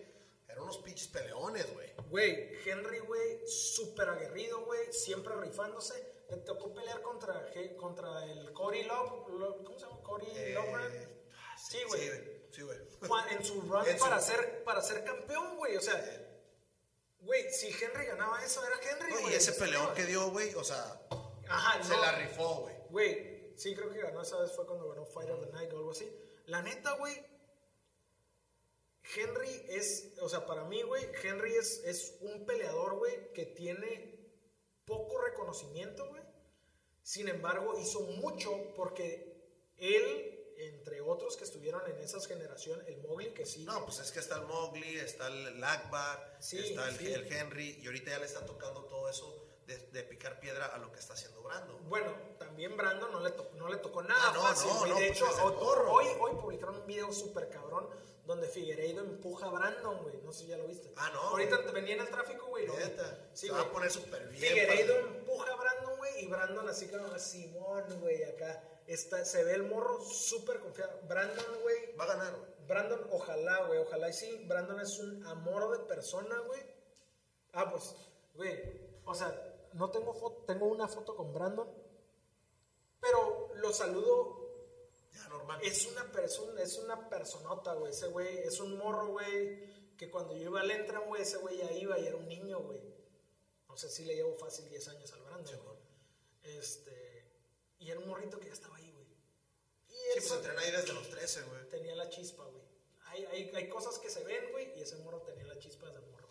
[0.47, 1.91] Eran unos pinches peleones, güey.
[2.09, 6.23] Güey, Henry, güey, súper aguerrido, güey, siempre rifándose.
[6.29, 10.01] Le tocó pelear contra, contra el Cory Love, Lo- ¿cómo se llama?
[10.03, 11.07] Cory Eh, Lovebrand.
[11.33, 12.01] ah, Sí, güey.
[12.01, 12.44] Sí, güey.
[12.55, 12.77] Sí, güey.
[13.07, 15.75] Juan, en su run En su- para, ser, para ser campeón, güey.
[15.75, 16.01] O sea,
[17.19, 19.33] güey, si Henry ganaba eso, era Henry, No, güey.
[19.33, 21.01] y ese peleón que dio, güey, o sea,
[21.49, 22.01] Ajá, se no.
[22.01, 22.75] la rifó, güey.
[22.89, 25.77] Güey, sí, creo que ganó esa vez fue cuando ganó Fight of the Night o
[25.77, 26.09] algo así.
[26.45, 27.13] La neta, güey,
[29.15, 34.17] Henry es, o sea, para mí, güey, Henry es, es un peleador, güey, que tiene
[34.85, 36.23] poco reconocimiento, güey.
[37.03, 39.35] Sin embargo, hizo mucho porque
[39.77, 43.63] él, entre otros que estuvieron en esas generaciones, el Mowgli, que sí.
[43.65, 47.11] No, pues es que está el Mowgli, está el Akbar, Sí, está el, sí.
[47.13, 50.77] el Henry, y ahorita ya le está tocando todo eso de, de picar piedra a
[50.77, 51.77] lo que está haciendo Brando.
[51.89, 54.91] Bueno, también Brandon no le, to- no le tocó nada Ah, no, fácil, no, güey.
[54.91, 55.45] no, de pues hecho,
[55.91, 57.89] hoy, hoy publicaron un video súper cabrón
[58.25, 60.17] donde Figueiredo empuja a Brandon, güey.
[60.23, 60.91] No sé si ya lo viste.
[60.97, 61.19] Ah, no.
[61.21, 62.67] Ahorita venía en el tráfico, güey.
[62.67, 63.73] Neta, Sí, se va a güey.
[63.73, 64.41] poner súper bien.
[64.53, 65.17] Figueiredo padre.
[65.17, 68.63] empuja a Brandon, güey, y Brandon así como Simón, güey, acá.
[68.87, 70.99] Está, se ve el morro súper confiado.
[71.07, 71.95] Brandon, güey.
[71.95, 72.55] Va a ganar, güey.
[72.67, 74.45] Brandon, ojalá, güey, ojalá y sí.
[74.47, 76.61] Brandon es un amor de persona, güey.
[77.53, 77.95] Ah, pues,
[78.33, 78.59] güey,
[79.05, 81.69] o sea, no tengo foto, tengo una foto con Brandon,
[82.99, 84.43] pero lo saludo.
[85.13, 85.59] Ya, normal.
[85.63, 87.91] Es una persona, es una personota, güey.
[87.91, 91.57] Ese güey es un morro, güey, que cuando yo iba al Entran, güey, ese güey
[91.57, 92.81] ya iba y era un niño, güey.
[93.67, 95.77] O sea, sí le llevo fácil 10 años al Brandon, güey.
[96.43, 96.94] Este,
[97.85, 99.05] y era un morrito que ya estaba ahí, güey.
[99.89, 101.69] Y Sí, pues entrena ahí desde los 13, güey.
[101.69, 102.63] tenía la chispa, güey.
[103.07, 106.01] Hay, hay, hay cosas que se ven, güey, y ese morro tenía la chispa desde
[106.01, 106.27] morro.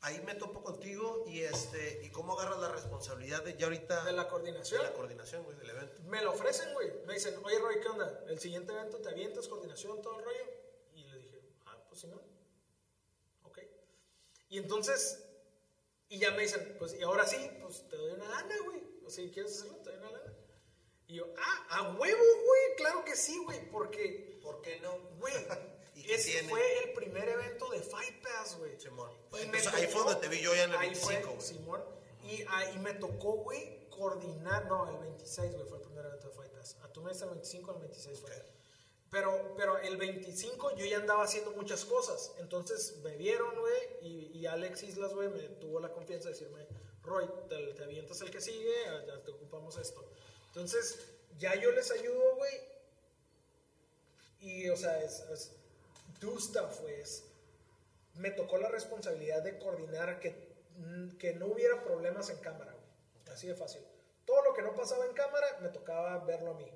[0.00, 4.12] Ahí me topo contigo y este y cómo agarras la responsabilidad de ya ahorita De
[4.12, 4.82] la coordinación.
[4.82, 6.02] de la coordinación, güey, del evento.
[6.04, 6.92] Me lo ofrecen, güey.
[7.06, 8.22] Me dicen, oye, Roy, ¿qué onda?
[8.28, 10.44] El siguiente evento te avientas, coordinación, todo el rollo.
[10.94, 12.20] Y le dije, ah, pues sí, no.
[13.44, 13.58] Ok.
[14.50, 15.24] Y entonces,
[16.08, 18.82] y ya me dicen, pues, y ahora sí, pues te doy una lana, güey.
[19.06, 20.23] O si quieres hacerlo, te doy una lana.
[21.14, 22.76] Y yo, ah, a huevo, güey.
[22.76, 23.70] Claro que sí, güey.
[23.70, 24.98] Porque, ¿Por qué no?
[25.20, 25.32] güey,
[25.94, 26.48] ¿Y qué ese tiene?
[26.48, 28.76] fue el primer evento de Fight Pass, güey.
[28.80, 29.12] Simón.
[29.32, 31.40] Entonces, me ahí fue donde te vi yo ya en el ahí 25, fue, güey.
[31.40, 31.84] Simón.
[32.24, 34.66] Y ahí me tocó, güey, coordinar.
[34.66, 36.76] No, el 26, güey, fue el primer evento de Fight Pass.
[36.82, 38.30] A tu mes el 25, el 26 fue.
[39.10, 42.32] Pero, pero el 25 yo ya andaba haciendo muchas cosas.
[42.38, 46.66] Entonces me vieron, güey, y, y Alex Islas, güey, me tuvo la confianza de decirme,
[47.04, 50.04] Roy, te, te avientas el que sigue, ah, ya te ocupamos esto.
[50.54, 50.98] Entonces,
[51.38, 52.52] ya yo les ayudo, güey.
[54.40, 55.50] Y, o sea, es, es
[56.20, 57.02] do stuff, güey.
[58.14, 60.30] Me tocó la responsabilidad de coordinar que,
[60.76, 63.34] mm, que no hubiera problemas en cámara, güey.
[63.34, 63.82] Así de fácil.
[64.24, 66.70] Todo lo que no pasaba en cámara, me tocaba verlo a mí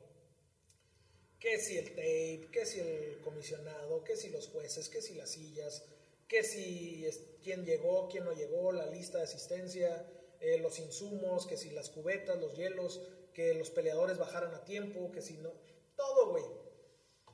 [1.41, 5.31] que si el tape, que si el comisionado, que si los jueces, que si las
[5.31, 5.85] sillas,
[6.27, 7.07] que si
[7.43, 10.05] quién llegó, quién no llegó, la lista de asistencia,
[10.41, 13.01] eh, los insumos, que si las cubetas, los hielos,
[13.39, 15.53] que los peleadores bajaran a tiempo, que si no,
[15.95, 16.45] todo, güey.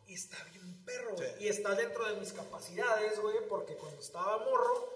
[0.07, 1.31] Y está bien perro, güey.
[1.39, 1.45] Sí.
[1.45, 4.95] Y está dentro de mis capacidades, güey, porque cuando estaba morro,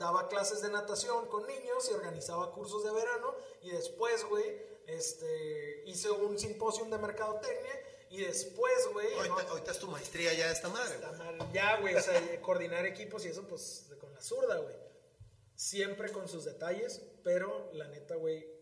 [0.00, 3.36] daba clases de natación con niños y organizaba cursos de verano.
[3.62, 7.80] Y después, güey, este, hice un simposio de mercadotecnia.
[8.10, 9.48] Y después, güey, Ahorita, ¿no?
[9.50, 10.96] ahorita es tu maestría ya esta madre.
[10.98, 11.08] güey.
[11.12, 11.52] Está mal.
[11.52, 14.74] Ya, güey, o sea, coordinar equipos y eso, pues, con la zurda, güey.
[15.54, 18.59] Siempre con sus detalles, pero la neta, güey,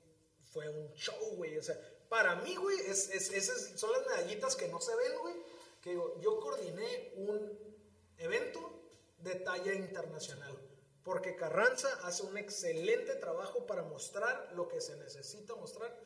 [0.50, 1.58] fue un show, güey.
[1.58, 5.18] O sea, para mí, güey, es, es- esas son las medallitas que no se ven,
[5.20, 5.34] güey.
[5.80, 7.58] Que digo, yo coordiné un
[8.18, 8.82] evento
[9.18, 10.56] de talla internacional.
[11.04, 15.96] Porque Carranza hace un excelente trabajo para mostrar lo que se necesita mostrar.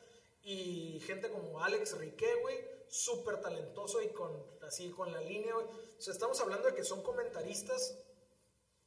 [0.43, 2.57] Y gente como Alex Riquet, güey,
[2.89, 5.65] súper talentoso y con, así con la línea, güey.
[5.97, 7.97] O sea, estamos hablando de que son comentaristas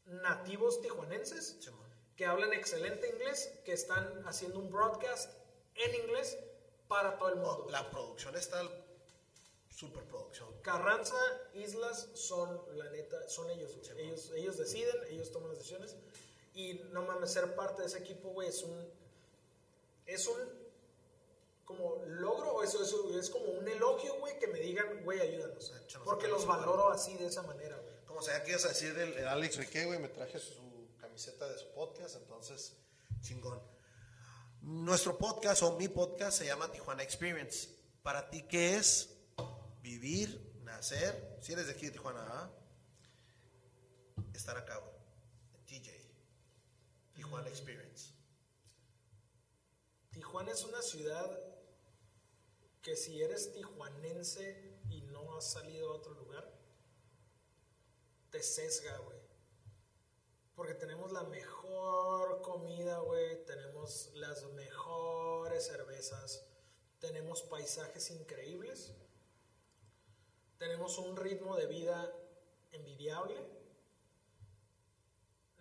[0.05, 1.91] nativos tijuanenses Simón.
[2.17, 5.31] que hablan excelente inglés, que están haciendo un broadcast
[5.79, 6.39] en inglés
[6.89, 7.65] para todo el mundo.
[7.67, 8.63] No, la producción está
[9.77, 10.49] super producción.
[10.63, 11.17] Carranza,
[11.55, 14.31] Islas son, la neta, son ellos, ellos.
[14.35, 15.97] Ellos deciden, ellos toman las decisiones.
[16.55, 18.91] Y no mames, ser parte de ese equipo, güey, es un.
[20.07, 20.67] Es un.
[21.67, 25.75] Como logro, o eso, eso es como un elogio, güey, que me digan, güey, ayúdanos.
[25.85, 27.95] Échanos Porque los valoro así, de esa manera, güey.
[28.07, 30.55] Como sea que ibas a decir del el Alex Riquet, güey, me traje su
[31.01, 32.73] camiseta de su podcast, entonces,
[33.21, 33.61] chingón.
[34.67, 37.69] Nuestro podcast o mi podcast se llama Tijuana Experience.
[38.03, 39.17] Para ti, ¿qué es
[39.81, 41.39] vivir, nacer?
[41.41, 42.51] Si eres de aquí de Tijuana, ¿ah?
[44.35, 44.97] Estar acá, güey.
[45.67, 45.93] TJ.
[47.15, 48.11] Tijuana Experience.
[50.11, 51.41] Tijuana es una ciudad
[52.83, 56.53] que si eres tijuanense y no has salido a otro lugar,
[58.33, 59.16] te sesga, güey.
[60.57, 63.45] Porque tenemos la mejor comida, güey.
[63.45, 66.47] Tenemos las mejores cervezas.
[66.99, 68.95] Tenemos paisajes increíbles.
[70.59, 72.11] Tenemos un ritmo de vida
[72.73, 73.37] envidiable.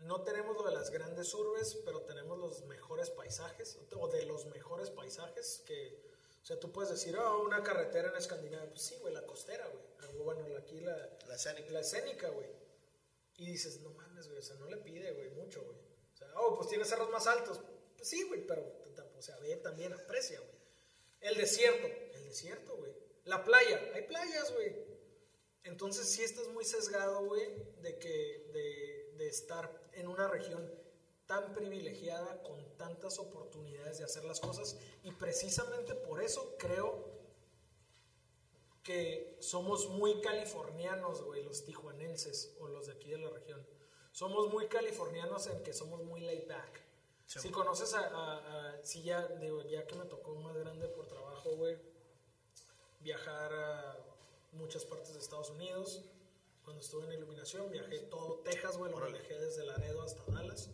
[0.03, 4.45] No tenemos lo de las grandes urbes, pero tenemos los mejores paisajes, o de los
[4.45, 5.99] mejores paisajes que,
[6.41, 9.67] o sea, tú puedes decir, oh, una carretera en Escandinavia, pues sí, güey, la costera,
[9.67, 9.83] güey.
[10.07, 10.95] Algo, Bueno, aquí la,
[11.27, 12.64] la escénica, güey.
[13.37, 15.77] Y dices, no mames, güey, o sea, no le pide, güey, mucho, güey.
[16.13, 17.61] O sea, oh, pues tiene cerros más altos.
[17.97, 18.63] Pues sí, güey, pero,
[19.17, 20.55] o sea, ve también, aprecia, güey.
[21.21, 22.93] El desierto, el desierto, güey.
[23.25, 24.75] La playa, hay playas, güey.
[25.63, 27.47] Entonces sí estás muy sesgado, güey,
[27.81, 30.71] de que, de, de estar en una región
[31.25, 34.77] tan privilegiada, con tantas oportunidades de hacer las cosas.
[35.03, 37.14] Y precisamente por eso creo
[38.85, 43.65] que somos muy californianos, güey, los tijuanenses o los de aquí de la región.
[44.11, 46.81] Somos muy californianos en que somos muy laid back.
[47.25, 47.39] Sí.
[47.39, 51.07] Si conoces a, a, a- si ya, digo, ya que me tocó más grande por
[51.07, 51.75] trabajo, güey,
[52.99, 53.97] viajar a
[54.51, 56.03] muchas partes de Estados Unidos.
[56.63, 59.13] Cuando estuve en iluminación, viajé todo Texas, güey, lo Órale.
[59.13, 60.69] manejé desde Laredo hasta Dallas.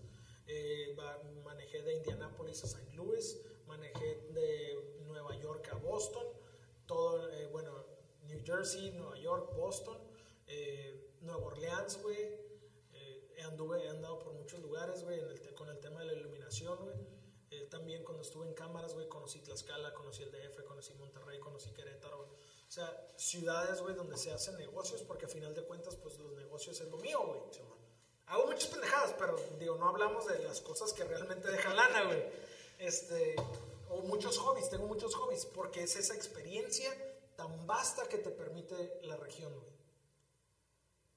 [0.48, 0.96] Eh,
[1.44, 2.94] manejé de Indianapolis a St.
[2.96, 6.26] Louis, manejé de Nueva York a Boston,
[6.86, 7.86] todo, eh, bueno,
[8.42, 9.98] New Jersey, Nueva York, Boston,
[10.48, 12.18] eh, Nueva Orleans, güey.
[12.94, 15.20] Eh, anduve, he andado por muchos lugares, güey,
[15.56, 16.96] con el tema de la iluminación, güey.
[17.52, 21.72] Eh, también cuando estuve en cámaras, güey, conocí Tlaxcala, conocí el DF, conocí Monterrey, conocí
[21.72, 22.30] Querétaro, güey.
[22.32, 26.34] O sea, ciudades, güey, donde se hacen negocios, porque a final de cuentas, pues los
[26.34, 27.42] negocios es lo mío, güey.
[28.28, 32.24] Hago muchas pendejadas, pero digo, no hablamos de las cosas que realmente dejan lana, güey.
[32.80, 33.36] Este,
[33.90, 36.90] o muchos hobbies, tengo muchos hobbies, porque es esa experiencia
[37.42, 39.72] tan vasta que te permite la región, güey.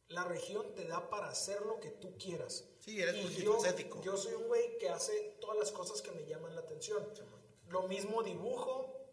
[0.09, 2.65] La región te da para hacer lo que tú quieras.
[2.81, 3.43] Sí, eres Y.
[3.43, 3.59] Yo,
[4.03, 7.07] yo soy un güey que hace todas las cosas que me llaman la atención.
[7.69, 9.11] Lo mismo dibujo,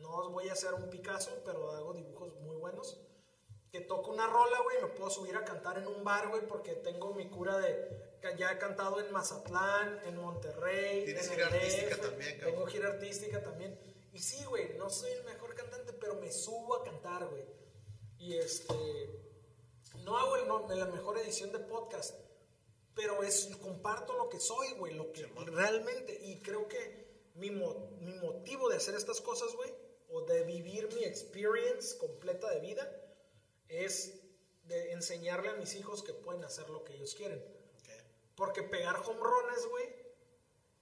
[0.00, 3.00] no voy a hacer un Picasso, pero hago dibujos muy buenos.
[3.72, 6.74] que toco una rola, güey, me puedo subir a cantar en un bar, güey, porque
[6.74, 8.18] tengo mi cura de...
[8.20, 12.38] que Ya he cantado en Mazatlán, en Monterrey, Tienes en gira el artística DF, también,
[12.38, 12.54] cabrón.
[12.54, 13.76] Tengo gira artística también.
[14.12, 15.53] Y sí, güey, no soy el mejor
[16.14, 17.44] pero me subo a cantar, güey.
[18.18, 18.74] Y este...
[20.04, 22.14] No hago el no- la mejor edición de podcast,
[22.94, 27.88] pero es comparto lo que soy, güey, lo que realmente y creo que mi, mo-
[28.00, 29.72] mi motivo de hacer estas cosas, güey,
[30.10, 33.02] o de vivir mi experience completa de vida
[33.68, 34.20] es
[34.64, 37.42] de enseñarle a mis hijos que pueden hacer lo que ellos quieren.
[38.34, 39.88] Porque pegar home runs, güey,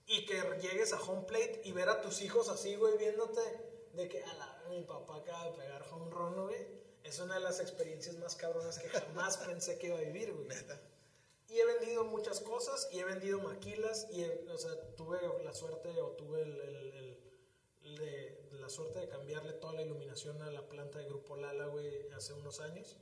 [0.07, 3.41] y que llegues a home plate y ver a tus hijos así, güey, viéndote
[3.93, 6.67] de que a la, mi papá acaba de pegar home run, güey,
[7.05, 10.49] es una de las experiencias más cabronas que jamás pensé que iba a vivir, güey.
[10.49, 10.81] Neta.
[11.49, 15.53] Y he vendido muchas cosas y he vendido maquilas y, he- o sea, tuve la
[15.53, 16.93] suerte o tuve el, el-
[17.83, 21.67] el- de, la suerte de cambiarle toda la iluminación a la planta de Grupo Lala,
[21.67, 22.97] güey, hace unos años.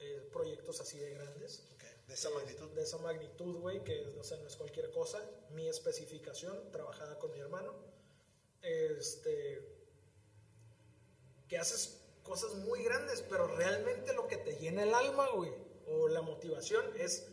[0.00, 1.66] Eh, proyectos así de grandes.
[1.74, 2.68] Ok, De esa magnitud.
[2.70, 5.18] De esa magnitud, güey, que o sea, no es cualquier cosa.
[5.50, 7.74] Mi especificación, trabajada con mi hermano.
[8.62, 9.77] Este.
[11.48, 15.52] Que haces cosas muy grandes, pero realmente lo que te llena el alma, güey,
[15.86, 17.26] o la motivación es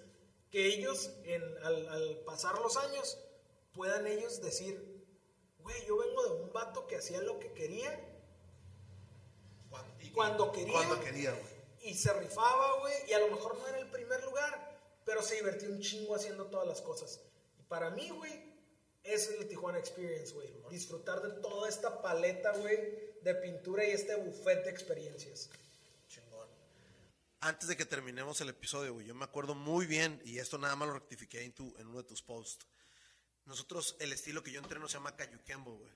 [0.52, 3.18] que ellos, en, al, al pasar los años,
[3.74, 5.06] puedan ellos decir,
[5.60, 7.92] güey, yo vengo de un vato que hacía lo que quería
[9.70, 10.74] Cuando, y- Cuando quería.
[10.74, 11.56] Cuando quería, güey.
[11.92, 15.36] y se rifaba, güey, y a lo mejor no era el primer lugar, pero se
[15.36, 17.20] divertía un chingo haciendo todas las cosas.
[17.60, 18.32] Y para mí, güey,
[19.04, 20.50] ese es el Tijuana Experience, güey.
[20.70, 25.50] Disfrutar de toda esta paleta, güey, de pintura y este buffet de experiencias.
[26.08, 26.48] Chingón.
[27.40, 30.76] Antes de que terminemos el episodio, güey, yo me acuerdo muy bien, y esto nada
[30.76, 32.68] más lo rectifiqué en, tu, en uno de tus posts.
[33.46, 35.92] Nosotros, el estilo que yo entreno se llama Cayuquembo, güey.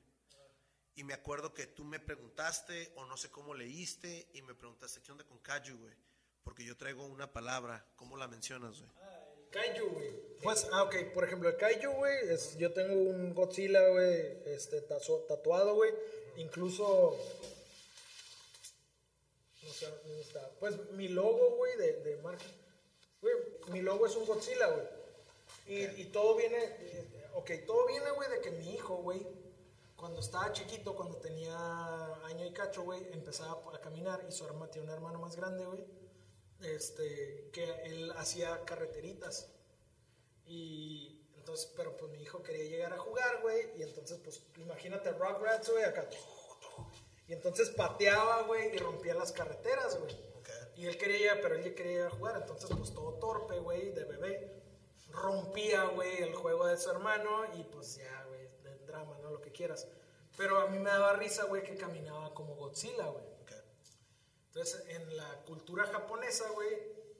[0.95, 4.99] Y me acuerdo que tú me preguntaste, o no sé cómo leíste, y me preguntaste,
[5.01, 5.93] ¿qué onda con Cayu, güey?
[6.43, 8.91] Porque yo traigo una palabra, ¿cómo la mencionas, güey?
[9.51, 10.09] Kaiju, güey.
[10.41, 12.17] Pues, ah, ok, por ejemplo, el Kaiju, güey,
[12.57, 15.91] yo tengo un Godzilla, güey, este, tatuado, güey.
[16.39, 17.17] Incluso,
[19.61, 20.49] no sé dónde está.
[20.57, 22.45] Pues mi logo, güey, de, de marca.
[23.21, 23.35] Güey,
[23.67, 24.87] mi logo es un Godzilla, güey.
[25.67, 26.77] Y, y todo viene,
[27.35, 29.27] ok, todo viene, güey, de que mi hijo, güey,
[29.97, 34.71] cuando estaba chiquito, cuando tenía año y cacho, güey, empezaba a caminar y su hermano
[34.71, 35.83] tiene un hermano más grande, güey,
[36.61, 39.49] este, que él hacía carreteritas.
[40.47, 41.18] Y
[41.49, 45.71] entonces, pero pues mi hijo quería llegar a jugar, güey, y entonces, pues imagínate Rugrats,
[45.71, 46.07] güey, acá.
[47.27, 50.15] Y entonces pateaba, güey, y rompía las carreteras, güey.
[50.75, 53.57] Y él quería llegar, pero él ya quería ir a jugar, entonces pues todo torpe,
[53.57, 54.61] güey, de bebé.
[55.09, 58.47] Rompía, güey, el juego de su hermano y pues ya, güey,
[58.85, 59.31] drama, ¿no?
[59.31, 59.87] Lo que quieras.
[60.37, 63.25] Pero a mí me daba risa, güey, que caminaba como Godzilla, güey.
[64.49, 66.69] Entonces, en la cultura japonesa, güey,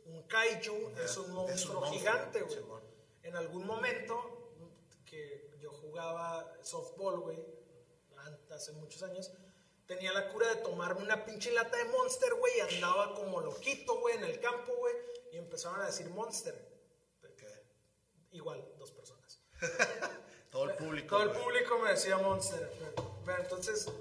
[0.06, 2.88] un kaiju es un es un monstruo monstruo, gigante, güey.
[3.30, 4.15] En algún momento
[5.06, 7.38] que yo jugaba softball, güey,
[8.49, 9.31] hace muchos años,
[9.85, 13.99] tenía la cura de tomarme una pinche lata de Monster, güey, y andaba como loquito,
[13.99, 14.95] güey, en el campo, güey,
[15.31, 16.56] y empezaron a decir Monster.
[17.23, 17.43] Ok.
[18.31, 19.39] Igual, dos personas.
[20.49, 21.15] Todo el público.
[21.15, 22.68] Todo el público me decía Monster.
[22.80, 23.91] Pero, pero entonces,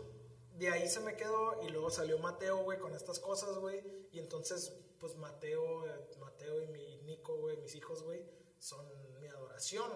[0.55, 4.09] de ahí se me quedó y luego salió Mateo, güey, con estas cosas, güey.
[4.11, 8.25] Y entonces, pues Mateo, eh, Mateo y mi Nico, güey, mis hijos, güey,
[8.59, 9.08] son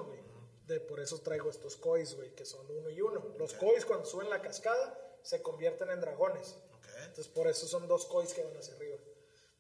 [0.05, 0.21] güey.
[0.67, 3.35] De, por eso traigo estos cois, güey, que son uno y uno.
[3.39, 6.57] Los cois cuando suben la cascada se convierten en dragones.
[6.77, 6.87] Ok.
[7.01, 8.97] Entonces, por eso son dos cois que van hacia arriba.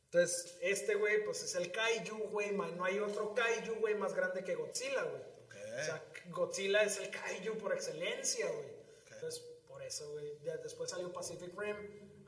[0.04, 2.52] Entonces, este, güey, pues es el kaiju, güey.
[2.52, 5.22] No hay otro kaiju, güey, más grande que Godzilla, güey.
[5.46, 5.54] Ok.
[5.80, 8.66] O sea, Godzilla es el kaiju por excelencia, güey.
[9.14, 10.38] Entonces, por eso, güey.
[10.62, 11.76] Después salió Pacific Rim.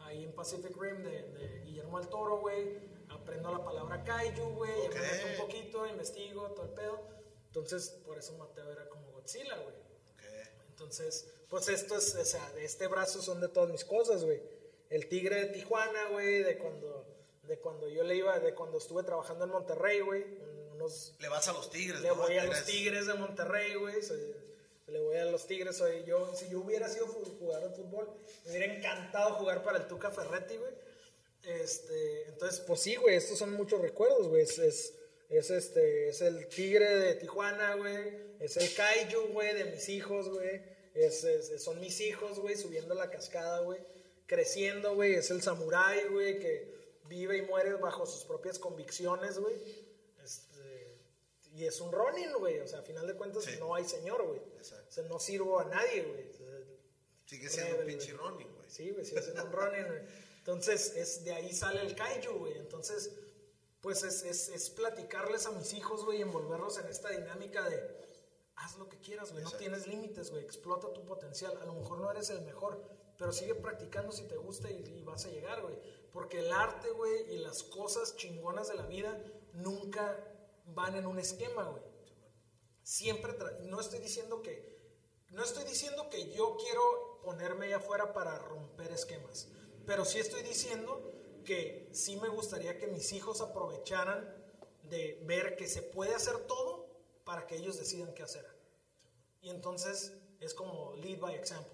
[0.01, 2.79] Ahí en Pacific Rim de, de Guillermo del Toro, güey.
[3.11, 4.73] Aprendo la palabra kaiju, güey.
[4.81, 7.14] un poquito, investigo, todo el pedo.
[7.55, 9.74] Entonces, por eso Mateo era como Godzilla, güey.
[10.12, 10.48] Ok.
[10.70, 14.43] Entonces, pues esto es, o sea, de este brazo son de todas mis cosas, güey.
[14.90, 17.06] El tigre de Tijuana, güey, de cuando,
[17.44, 20.24] de cuando yo le iba, de cuando estuve trabajando en Monterrey, güey.
[20.74, 22.16] Unos, Le vas a los tigres, le ¿no?
[22.16, 24.02] voy a los tigres de Monterrey, güey.
[24.02, 24.35] soy-
[24.89, 26.35] Le voy a los tigres, soy yo.
[26.35, 28.09] Si yo hubiera sido jugador de fútbol,
[28.44, 30.72] me hubiera encantado jugar para el Tuca Ferretti, güey.
[31.44, 34.43] Este, entonces, pues sí, güey, estos son muchos recuerdos, güey.
[34.43, 34.94] Es, es,
[35.29, 38.35] es este, es el tigre de Tijuana, güey.
[38.41, 40.63] Es el kaiju, güey, de mis hijos, güey.
[40.95, 43.81] Es, es- son mis hijos, güey, subiendo la cascada, güey.
[44.27, 45.15] Creciendo, güey.
[45.15, 46.75] Es el samurái, güey, que
[47.09, 49.55] vive y muere bajo sus propias convicciones, güey.
[50.23, 50.99] Este,
[51.53, 52.61] y es un Ronin, güey.
[52.61, 53.57] O sea, a final de cuentas, Sí.
[53.59, 54.41] no hay señor, güey.
[54.61, 56.25] O sea, no sirvo a nadie, güey.
[57.27, 58.13] Sigue siendo un pinche.
[58.13, 58.69] Ronin, güey.
[58.71, 60.01] Sí, güey, sigue siendo un Ronin, güey.
[60.39, 62.59] Entonces, es, de ahí sale el kaiju, güey.
[62.59, 63.11] Entonces,
[63.85, 67.78] pues es, es, es platicarles a mis hijos, güey, envolverlos en esta dinámica de
[68.56, 69.44] haz lo que quieras, güey.
[69.44, 70.43] No tienes límites, güey.
[70.43, 71.55] Explota tu potencial.
[71.61, 72.82] A lo mejor no eres el mejor,
[73.19, 75.77] pero sigue practicando si te gusta y, y vas a llegar, güey.
[76.15, 80.19] Porque el arte, güey, y las cosas chingonas de la vida nunca
[80.65, 81.82] van en un esquema, güey.
[82.82, 84.65] Siempre, no estoy diciendo que,
[85.28, 89.48] no estoy diciendo que yo quiero ponerme allá afuera para romper esquemas,
[89.85, 91.12] pero sí estoy diciendo
[91.45, 94.35] que sí me gustaría que mis hijos aprovecharan
[94.85, 96.87] de ver que se puede hacer todo
[97.25, 98.47] para que ellos decidan qué hacer.
[99.41, 101.73] Y entonces es como lead by example.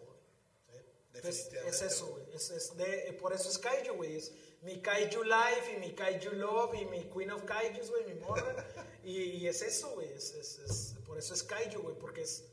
[0.69, 0.77] Sí,
[1.13, 1.77] Pues, definitivamente.
[1.77, 2.25] es eso, güey.
[2.33, 4.17] Es, es de, por eso es Kaiju, güey.
[4.17, 4.33] Es
[4.63, 8.67] mi Kaiju Life y mi Kaiju Love y mi Queen of Kaijus, güey, mi morra.
[9.05, 10.09] y, y es eso, güey.
[10.13, 11.97] Es, es, por eso es Kaiju, güey.
[11.99, 12.45] Porque es.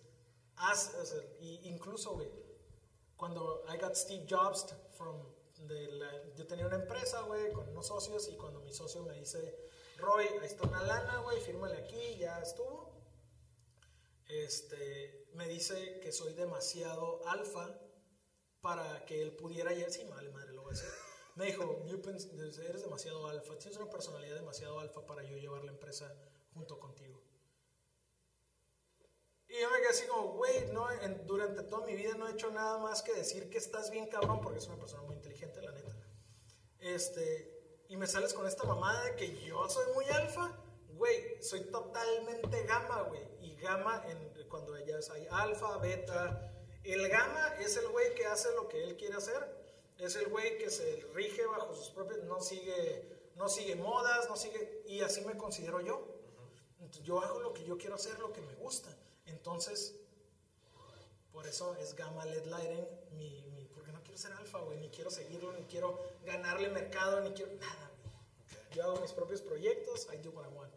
[0.60, 2.30] O sea, y incluso, güey,
[3.15, 4.65] cuando I got Steve Jobs
[4.98, 5.22] from.
[6.35, 8.27] Yo tenía una empresa, güey, con unos socios.
[8.29, 9.57] Y cuando mi socio me dice,
[9.97, 12.95] Roy, ahí está una lana, güey, fírmale aquí, ya estuvo.
[14.27, 17.79] Este, me dice que soy demasiado alfa
[18.61, 20.89] para que él pudiera ya sí, vale madre, lo voy a decir.
[21.35, 22.29] Me dijo, "You pens-
[22.59, 26.13] eres demasiado alfa, tienes una personalidad demasiado alfa para yo llevar la empresa
[26.53, 27.16] junto contigo.
[29.49, 32.32] Y yo me quedé así como, güey, no, en- durante toda mi vida no he
[32.32, 35.61] hecho nada más que decir que estás bien cabrón, porque es una persona muy inteligente,
[35.61, 35.95] la neta.
[36.80, 40.56] Este, y me sales con esta mamada de que yo soy muy alfa,
[40.90, 43.22] güey, soy totalmente gamma, güey.
[43.41, 46.53] Y gamma, en, cuando ya hay alfa, beta,
[46.84, 49.56] el gamma es el güey que hace lo que él quiere hacer,
[49.98, 54.36] es el güey que se rige bajo sus propios, no sigue, no sigue modas, no
[54.36, 56.06] sigue, y así me considero yo.
[56.80, 58.90] Entonces, yo hago lo que yo quiero hacer, lo que me gusta.
[59.27, 59.95] Entonces,
[61.31, 64.89] por eso es gamma led lighting, mi, mi- porque no quiero ser alfa, güey, ni
[64.89, 68.75] quiero seguirlo, ni quiero ganarle mercado, ni quiero nada, güey.
[68.75, 70.73] Yo hago mis propios proyectos, I do what I want.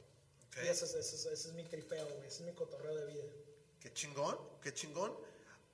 [0.49, 0.59] Ok.
[0.65, 3.25] Y ese es, es, es mi tripeo, güey, ese es mi cotorreo de vida.
[3.81, 5.17] Qué chingón, qué chingón.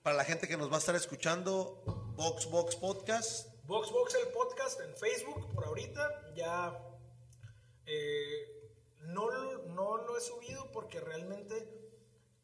[0.03, 1.83] Para la gente que nos va a estar escuchando,
[2.15, 3.49] Box Box Podcast.
[3.65, 6.81] Box Box el podcast en Facebook por ahorita ya
[7.87, 8.71] eh,
[9.01, 9.29] no,
[9.69, 11.86] no lo he subido porque realmente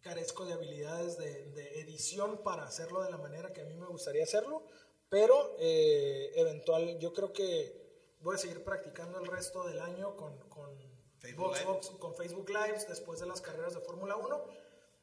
[0.02, 3.86] carezco de habilidades de, de edición para hacerlo de la manera que a mí me
[3.86, 4.68] gustaría hacerlo
[5.12, 10.38] pero eh, eventual yo creo que voy a seguir practicando el resto del año con,
[10.48, 10.74] con
[11.18, 11.64] Facebook Live.
[11.66, 14.44] Box con Facebook Lives después de las carreras de Fórmula 1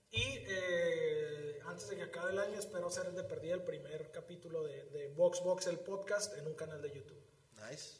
[0.09, 4.63] y eh, antes de que acabe el año espero hacer de perdida el primer capítulo
[4.63, 7.23] de, de Box Box el podcast en un canal de YouTube.
[7.69, 7.99] Nice,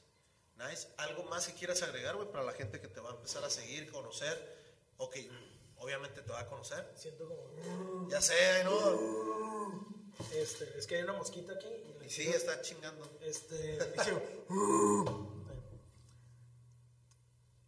[0.56, 0.88] nice.
[0.98, 3.52] ¿Algo más que quieras agregar, güey, para la gente que te va a empezar a
[3.52, 4.36] seguir, conocer?
[4.98, 5.16] Ok,
[5.80, 6.92] obviamente te va a conocer.
[6.96, 8.08] Siento como...
[8.10, 10.10] Ya sé, ¿no?
[10.34, 11.68] Este, es que hay una mosquita aquí.
[12.06, 13.10] Y sí, está chingando.
[13.22, 14.22] Este, sigo,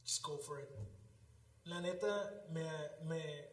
[0.03, 0.69] Just go for it.
[1.65, 2.63] La neta, me,
[3.03, 3.49] me-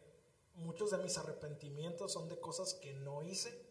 [0.55, 3.65] muchos de mis arrepentimientos son de cosas que no hice,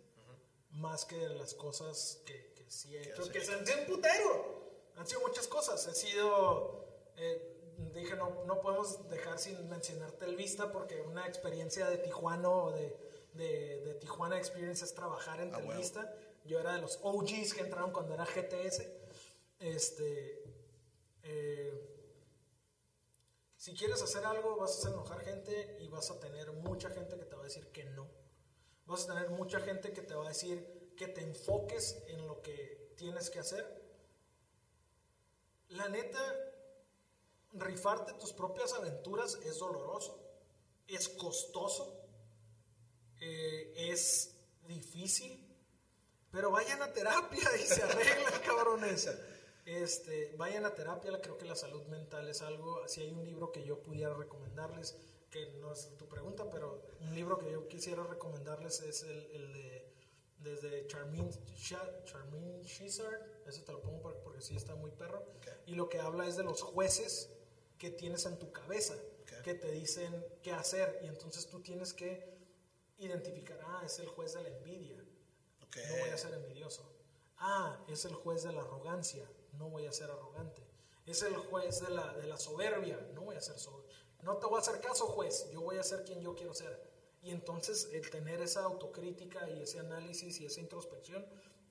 [0.70, 3.86] más que de las cosas que, que sí he hecho, que se han sido un
[3.86, 4.58] putero.
[4.96, 5.86] Han sido muchas cosas.
[5.86, 7.57] He sido, eh,
[7.94, 12.72] dije, no, no podemos dejar sin mencionarte el Vista, porque una experiencia de Tijuana o
[12.72, 12.96] de,
[13.34, 16.14] de, de Tijuana Experience es trabajar en Ah.
[16.44, 18.82] Yo era de los OGs que entraron cuando era GTS.
[19.58, 20.42] Este,
[21.22, 21.98] eh,
[23.56, 27.24] si quieres hacer algo, vas a enojar gente y vas a tener mucha gente que
[27.26, 28.08] te va a decir que no.
[28.86, 32.40] Vas a tener mucha gente que te va a decir que te enfoques en lo
[32.40, 33.78] que tienes que hacer.
[35.68, 36.18] La neta,
[37.52, 40.18] rifarte tus propias aventuras es doloroso,
[40.86, 42.00] es costoso,
[43.20, 44.34] eh, es
[44.66, 45.44] difícil,
[46.30, 49.08] pero vayan a terapia y se arreglan, cabrones.
[49.64, 53.52] Este, vayan a terapia, creo que la salud mental es algo, si hay un libro
[53.52, 54.96] que yo pudiera recomendarles,
[55.30, 59.52] que no es tu pregunta, pero un libro que yo quisiera recomendarles es el, el
[59.52, 59.88] de
[60.38, 61.28] desde Charmin,
[62.04, 65.26] Charmin Shizard, ese te lo pongo por- porque sí está muy perro,
[65.66, 67.28] y lo que habla es de los jueces
[67.78, 69.42] que tienes en tu cabeza, Ok.
[69.44, 72.36] que te dicen qué hacer, y entonces tú tienes que
[72.98, 75.02] identificar, ah, es el juez de la envidia,
[75.62, 75.76] Ok.
[75.88, 76.82] no voy a ser envidioso.
[77.38, 80.62] Ah, es el juez de la arrogancia, no voy a ser arrogante.
[81.06, 83.88] Es el juez de la, de la soberbia, no voy a ser soberbio.
[84.22, 86.88] No te voy a hacer caso, juez, yo voy a ser quien yo quiero ser.
[87.22, 91.24] Y entonces el tener esa autocrítica y ese análisis y esa introspección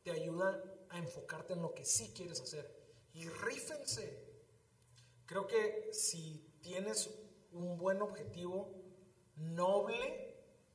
[0.03, 2.73] te ayuda a enfocarte en lo que sí quieres hacer.
[3.13, 4.26] Y rífense.
[5.27, 7.09] Creo que si tienes
[7.51, 8.73] un buen objetivo
[9.35, 10.23] noble,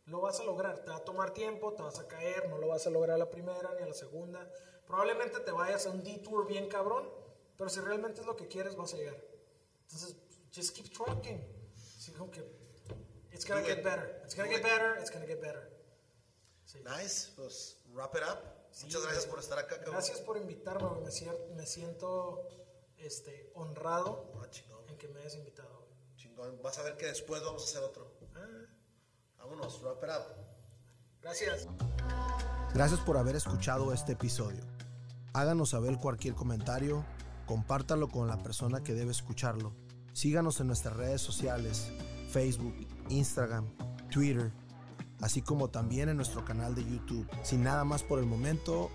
[0.06, 2.66] Lo vas a lograr, te va a tomar tiempo, te vas a caer, no lo
[2.68, 4.50] vas a lograr a la primera ni a la segunda.
[4.84, 7.08] Probablemente te vayas a un detour bien cabrón,
[7.56, 9.16] pero si realmente es lo que quieres, vas a llegar.
[9.82, 10.16] Entonces,
[10.52, 11.40] just keep trucking.
[11.96, 12.40] Así como que,
[13.32, 15.70] it's gonna get better, it's gonna get better, it's gonna get better.
[16.64, 16.80] Sí.
[16.82, 18.40] Nice, pues wrap it up.
[18.72, 19.94] Sí, Muchas gracias por estar acá, cabrón.
[19.94, 22.48] Gracias por invitarme, me, me siento
[23.04, 25.88] este, honrado Ah, chingón, en que me hayas invitado.
[26.16, 26.58] chingón.
[26.62, 28.12] Vas a ver que después vamos a hacer otro.
[28.34, 28.40] Ah,
[29.38, 30.34] Vámonos, wrap it up.
[31.20, 31.66] gracias.
[32.74, 34.62] Gracias por haber escuchado este episodio.
[35.34, 37.04] Háganos saber cualquier comentario,
[37.46, 39.72] compártalo con la persona que debe escucharlo.
[40.12, 41.90] Síganos en nuestras redes sociales,
[42.30, 42.74] Facebook,
[43.08, 43.66] Instagram,
[44.10, 44.52] Twitter,
[45.20, 47.28] así como también en nuestro canal de YouTube.
[47.42, 48.90] Sin nada más por el momento,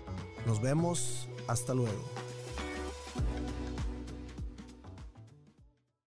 [0.46, 1.28] nos vemos.
[1.48, 2.04] Hasta luego.